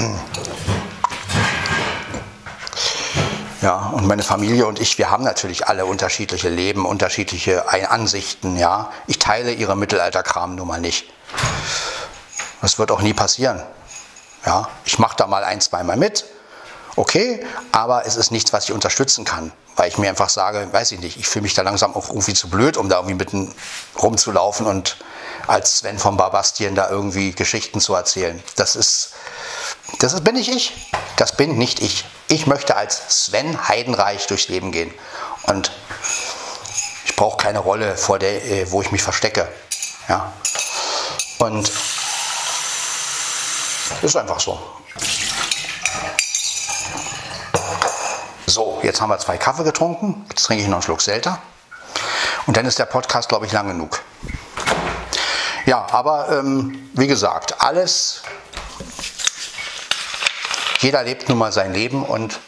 [3.62, 8.56] ja, und meine Familie und ich, wir haben natürlich alle unterschiedliche Leben, unterschiedliche Ansichten.
[8.56, 11.12] Ja, ich teile ihre Mittelalterkram nun mal nicht.
[12.60, 13.62] Das wird auch nie passieren.
[14.46, 16.24] Ja, ich mache da mal ein, zweimal mit,
[16.96, 20.92] okay, aber es ist nichts, was ich unterstützen kann, weil ich mir einfach sage, weiß
[20.92, 23.54] ich nicht, ich fühle mich da langsam auch irgendwie zu blöd, um da irgendwie mitten
[24.00, 24.96] rumzulaufen und
[25.46, 28.42] als Sven von Barbastien da irgendwie Geschichten zu erzählen.
[28.56, 29.12] Das ist,
[29.98, 30.90] das ist, bin nicht ich.
[31.16, 32.04] Das bin nicht ich.
[32.28, 34.92] Ich möchte als Sven Heidenreich durchs Leben gehen.
[35.44, 35.70] Und
[37.04, 39.46] ich brauche keine Rolle, vor der, äh, wo ich mich verstecke.
[40.08, 40.32] Ja.
[41.38, 41.70] Und
[44.02, 44.58] ist einfach so.
[48.54, 50.24] So, jetzt haben wir zwei Kaffee getrunken.
[50.28, 51.40] Jetzt trinke ich noch einen Schluck Selter.
[52.46, 54.00] Und dann ist der Podcast, glaube ich, lang genug.
[55.66, 58.22] Ja, aber ähm, wie gesagt, alles,
[60.78, 62.38] jeder lebt nun mal sein Leben und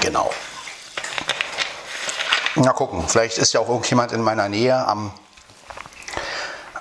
[0.00, 0.32] genau.
[2.56, 5.12] Na gucken, vielleicht ist ja auch irgendjemand in meiner Nähe am,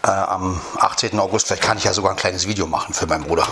[0.09, 1.19] äh, am 18.
[1.19, 3.47] August, vielleicht kann ich ja sogar ein kleines Video machen für meinen Bruder.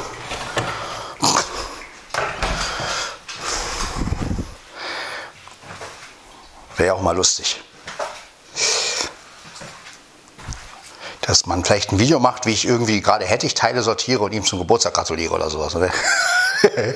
[6.77, 7.61] Wäre ja auch mal lustig.
[11.21, 14.31] Dass man vielleicht ein Video macht, wie ich irgendwie gerade hätte ich Teile sortiere und
[14.31, 15.75] ihm zum Geburtstag gratuliere oder sowas.
[15.75, 15.91] Oder?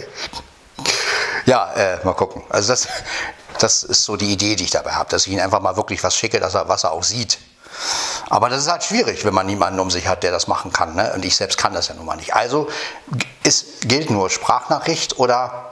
[1.45, 2.43] ja, äh, mal gucken.
[2.49, 2.87] Also das,
[3.59, 6.03] das ist so die Idee, die ich dabei habe, dass ich ihm einfach mal wirklich
[6.03, 7.39] was schicke, dass er, was er auch sieht.
[8.31, 10.95] Aber das ist halt schwierig, wenn man niemanden um sich hat, der das machen kann.
[10.95, 11.11] Ne?
[11.13, 12.33] Und ich selbst kann das ja nun mal nicht.
[12.33, 12.69] Also
[13.43, 15.65] ist, gilt nur Sprachnachricht oder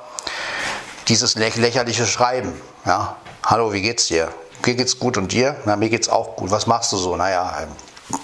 [1.07, 2.60] dieses lächerliche Schreiben.
[2.86, 3.15] Ja?
[3.45, 4.27] Hallo, wie geht's dir?
[4.65, 5.56] Mir geht's gut und dir?
[5.64, 6.52] Na, mir geht's auch gut.
[6.52, 7.15] Was machst du so?
[7.15, 8.19] Naja, ähm,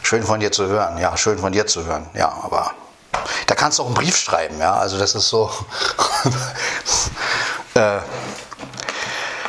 [0.00, 0.96] schön von dir zu hören.
[0.96, 2.08] Ja, schön von dir zu hören.
[2.14, 2.70] Ja, aber
[3.46, 4.58] da kannst du auch einen Brief schreiben.
[4.58, 5.50] Ja, also das ist so.
[7.74, 7.98] äh,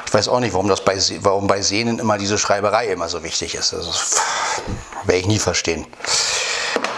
[0.10, 3.22] ich weiß auch nicht, warum, das bei, warum bei Sehnen immer diese Schreiberei immer so
[3.24, 3.76] wichtig ist.
[3.76, 3.92] Also,
[5.04, 5.86] werde ich nie verstehen.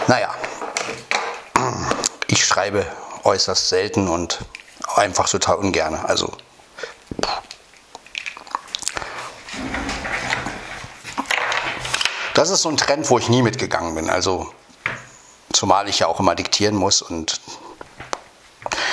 [0.06, 0.34] Naja,
[2.28, 2.86] ich schreibe
[3.24, 4.38] äußerst selten und
[4.96, 5.94] einfach total ungern.
[5.94, 6.32] Also
[12.32, 14.08] das ist so ein Trend, wo ich nie mitgegangen bin.
[14.08, 14.50] Also,
[15.52, 17.42] zumal ich ja auch immer diktieren muss und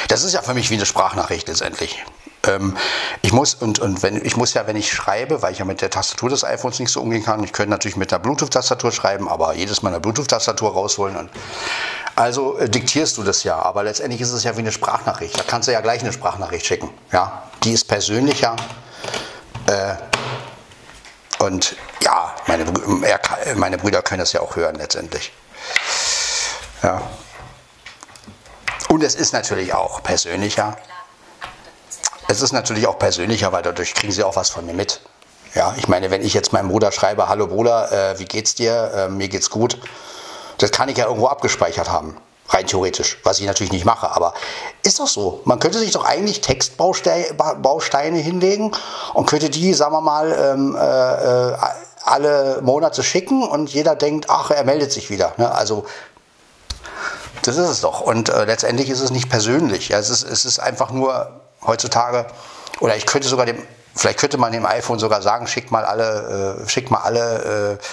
[0.09, 2.03] das ist ja für mich wie eine Sprachnachricht letztendlich.
[2.49, 2.75] Ähm,
[3.21, 5.81] ich muss und, und wenn ich muss ja, wenn ich schreibe, weil ich ja mit
[5.81, 9.29] der Tastatur des iPhones nicht so umgehen kann, ich könnte natürlich mit der Bluetooth-Tastatur schreiben,
[9.29, 11.29] aber jedes Mal eine Bluetooth-Tastatur rausholen und
[12.15, 15.39] also äh, diktierst du das ja, aber letztendlich ist es ja wie eine Sprachnachricht.
[15.39, 16.89] Da kannst du ja gleich eine Sprachnachricht schicken.
[17.11, 18.55] Ja, die ist persönlicher.
[19.67, 19.95] Äh,
[21.41, 22.65] und ja, meine,
[23.55, 25.31] meine Brüder können das ja auch hören letztendlich.
[26.83, 27.01] Ja.
[28.89, 30.75] Und es ist natürlich auch persönlicher.
[32.29, 35.01] Es ist natürlich auch persönlicher, weil dadurch kriegen sie auch was von mir mit.
[35.55, 38.91] Ja, ich meine, wenn ich jetzt meinem Bruder schreibe, hallo Bruder, äh, wie geht's dir?
[38.95, 39.79] Äh, mir geht's gut.
[40.59, 42.17] Das kann ich ja irgendwo abgespeichert haben.
[42.49, 44.35] Rein theoretisch, was ich natürlich nicht mache, aber
[44.83, 45.41] ist doch so.
[45.45, 48.75] Man könnte sich doch eigentlich Textbausteine hinlegen
[49.15, 51.57] und könnte die, sagen wir mal, ähm, äh,
[52.03, 55.33] alle Monate schicken und jeder denkt, ach, er meldet sich wieder.
[55.37, 55.51] Ne?
[55.51, 55.85] Also
[57.41, 58.01] das ist es doch.
[58.01, 59.89] Und äh, letztendlich ist es nicht persönlich.
[59.89, 59.97] Ja?
[59.97, 62.27] Es, ist, es ist einfach nur heutzutage,
[62.79, 63.61] oder ich könnte sogar dem,
[63.95, 67.83] vielleicht könnte man dem iPhone sogar sagen, schickt mal alle, äh, schickt mal alle äh,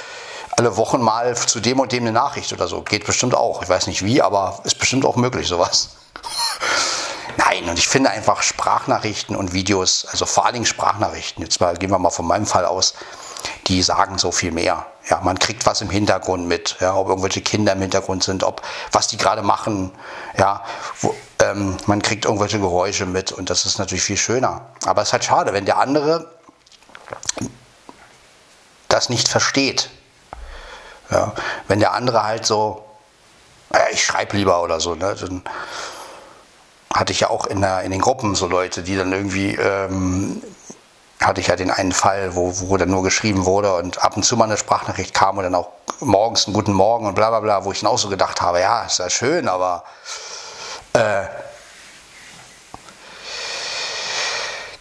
[0.56, 2.82] alle Wochen mal zu dem und dem eine Nachricht oder so.
[2.82, 3.62] Geht bestimmt auch.
[3.62, 5.90] Ich weiß nicht wie, aber ist bestimmt auch möglich, sowas.
[7.36, 11.76] Nein, und ich finde einfach Sprachnachrichten und Videos, also vor allen Dingen Sprachnachrichten, jetzt mal,
[11.76, 12.94] gehen wir mal von meinem Fall aus,
[13.66, 14.86] die sagen so viel mehr.
[15.10, 18.62] Ja, man kriegt was im Hintergrund mit, ja, ob irgendwelche Kinder im Hintergrund sind, ob
[18.90, 19.92] was die gerade machen,
[20.38, 20.64] ja,
[21.00, 21.14] wo,
[21.52, 24.66] ähm, man kriegt irgendwelche Geräusche mit und das ist natürlich viel schöner.
[24.84, 26.30] Aber es ist halt schade, wenn der andere
[28.88, 29.90] das nicht versteht.
[31.10, 31.32] Ja,
[31.68, 32.84] wenn der andere halt so,
[33.70, 35.42] naja, ich schreibe lieber oder so, ne, dann
[36.92, 40.42] hatte ich ja auch in, der, in den Gruppen so Leute, die dann irgendwie, ähm,
[41.20, 44.24] hatte ich ja den einen Fall, wo, wo dann nur geschrieben wurde und ab und
[44.24, 45.68] zu mal eine Sprachnachricht kam und dann auch
[46.00, 48.60] morgens einen guten Morgen und bla bla bla, wo ich dann auch so gedacht habe,
[48.60, 49.84] ja, ist ja schön, aber
[50.96, 51.26] äh,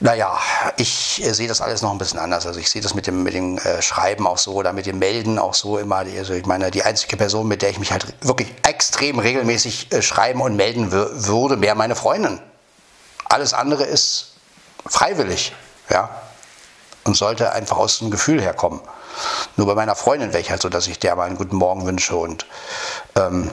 [0.05, 0.37] Naja,
[0.77, 2.45] ich sehe das alles noch ein bisschen anders.
[2.45, 4.99] Also ich sehe das mit dem, mit dem äh, Schreiben auch so oder mit dem
[4.99, 5.97] Melden auch so immer.
[5.97, 10.01] Also ich meine, die einzige Person, mit der ich mich halt wirklich extrem regelmäßig äh,
[10.01, 12.39] schreiben und melden würde, wäre meine Freundin.
[13.23, 14.33] Alles andere ist
[14.85, 15.53] freiwillig,
[15.89, 16.09] ja.
[17.05, 18.81] Und sollte einfach aus dem Gefühl herkommen.
[19.55, 21.85] Nur bei meiner Freundin wäre ich halt so, dass ich der mal einen guten Morgen
[21.85, 22.45] wünsche und
[23.15, 23.49] ähm,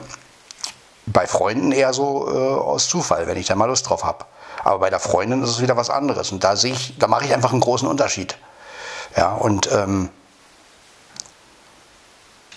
[1.13, 4.25] bei Freunden eher so äh, aus Zufall, wenn ich da mal Lust drauf habe.
[4.63, 6.31] Aber bei der Freundin ist es wieder was anderes.
[6.31, 8.37] Und da sehe ich, da mache ich einfach einen großen Unterschied.
[9.15, 10.09] Ja, und ähm,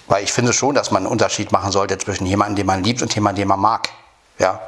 [0.07, 3.03] weil ich finde schon, dass man einen Unterschied machen sollte zwischen jemandem, den man liebt
[3.03, 3.89] und jemandem, den man mag.
[4.39, 4.61] Ja,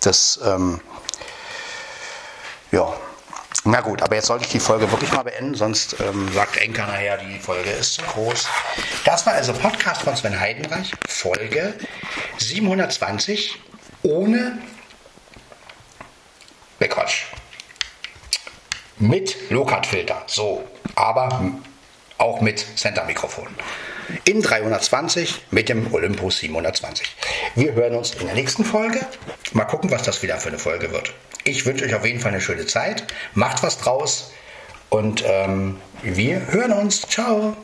[0.00, 0.80] das, ähm,
[2.70, 2.92] ja.
[3.64, 6.86] Na gut, aber jetzt sollte ich die Folge wirklich mal beenden, sonst ähm, sagt Enker
[6.86, 8.48] nachher, die Folge ist zu groß.
[9.04, 11.74] Das war also Podcast von Sven Heidenreich, Folge
[12.38, 13.58] 720,
[14.02, 14.58] ohne
[16.80, 17.24] Ne, Quatsch.
[18.98, 20.22] Mit Low-Cut-Filter.
[20.26, 20.64] So,
[20.94, 21.52] aber
[22.16, 23.48] auch mit Center-Mikrofon.
[24.24, 27.16] In 320 mit dem Olympus 720.
[27.54, 29.00] Wir hören uns in der nächsten Folge.
[29.52, 31.12] Mal gucken, was das wieder für eine Folge wird.
[31.44, 33.06] Ich wünsche euch auf jeden Fall eine schöne Zeit.
[33.34, 34.32] Macht was draus.
[34.90, 37.02] Und ähm, wir hören uns.
[37.02, 37.56] Ciao.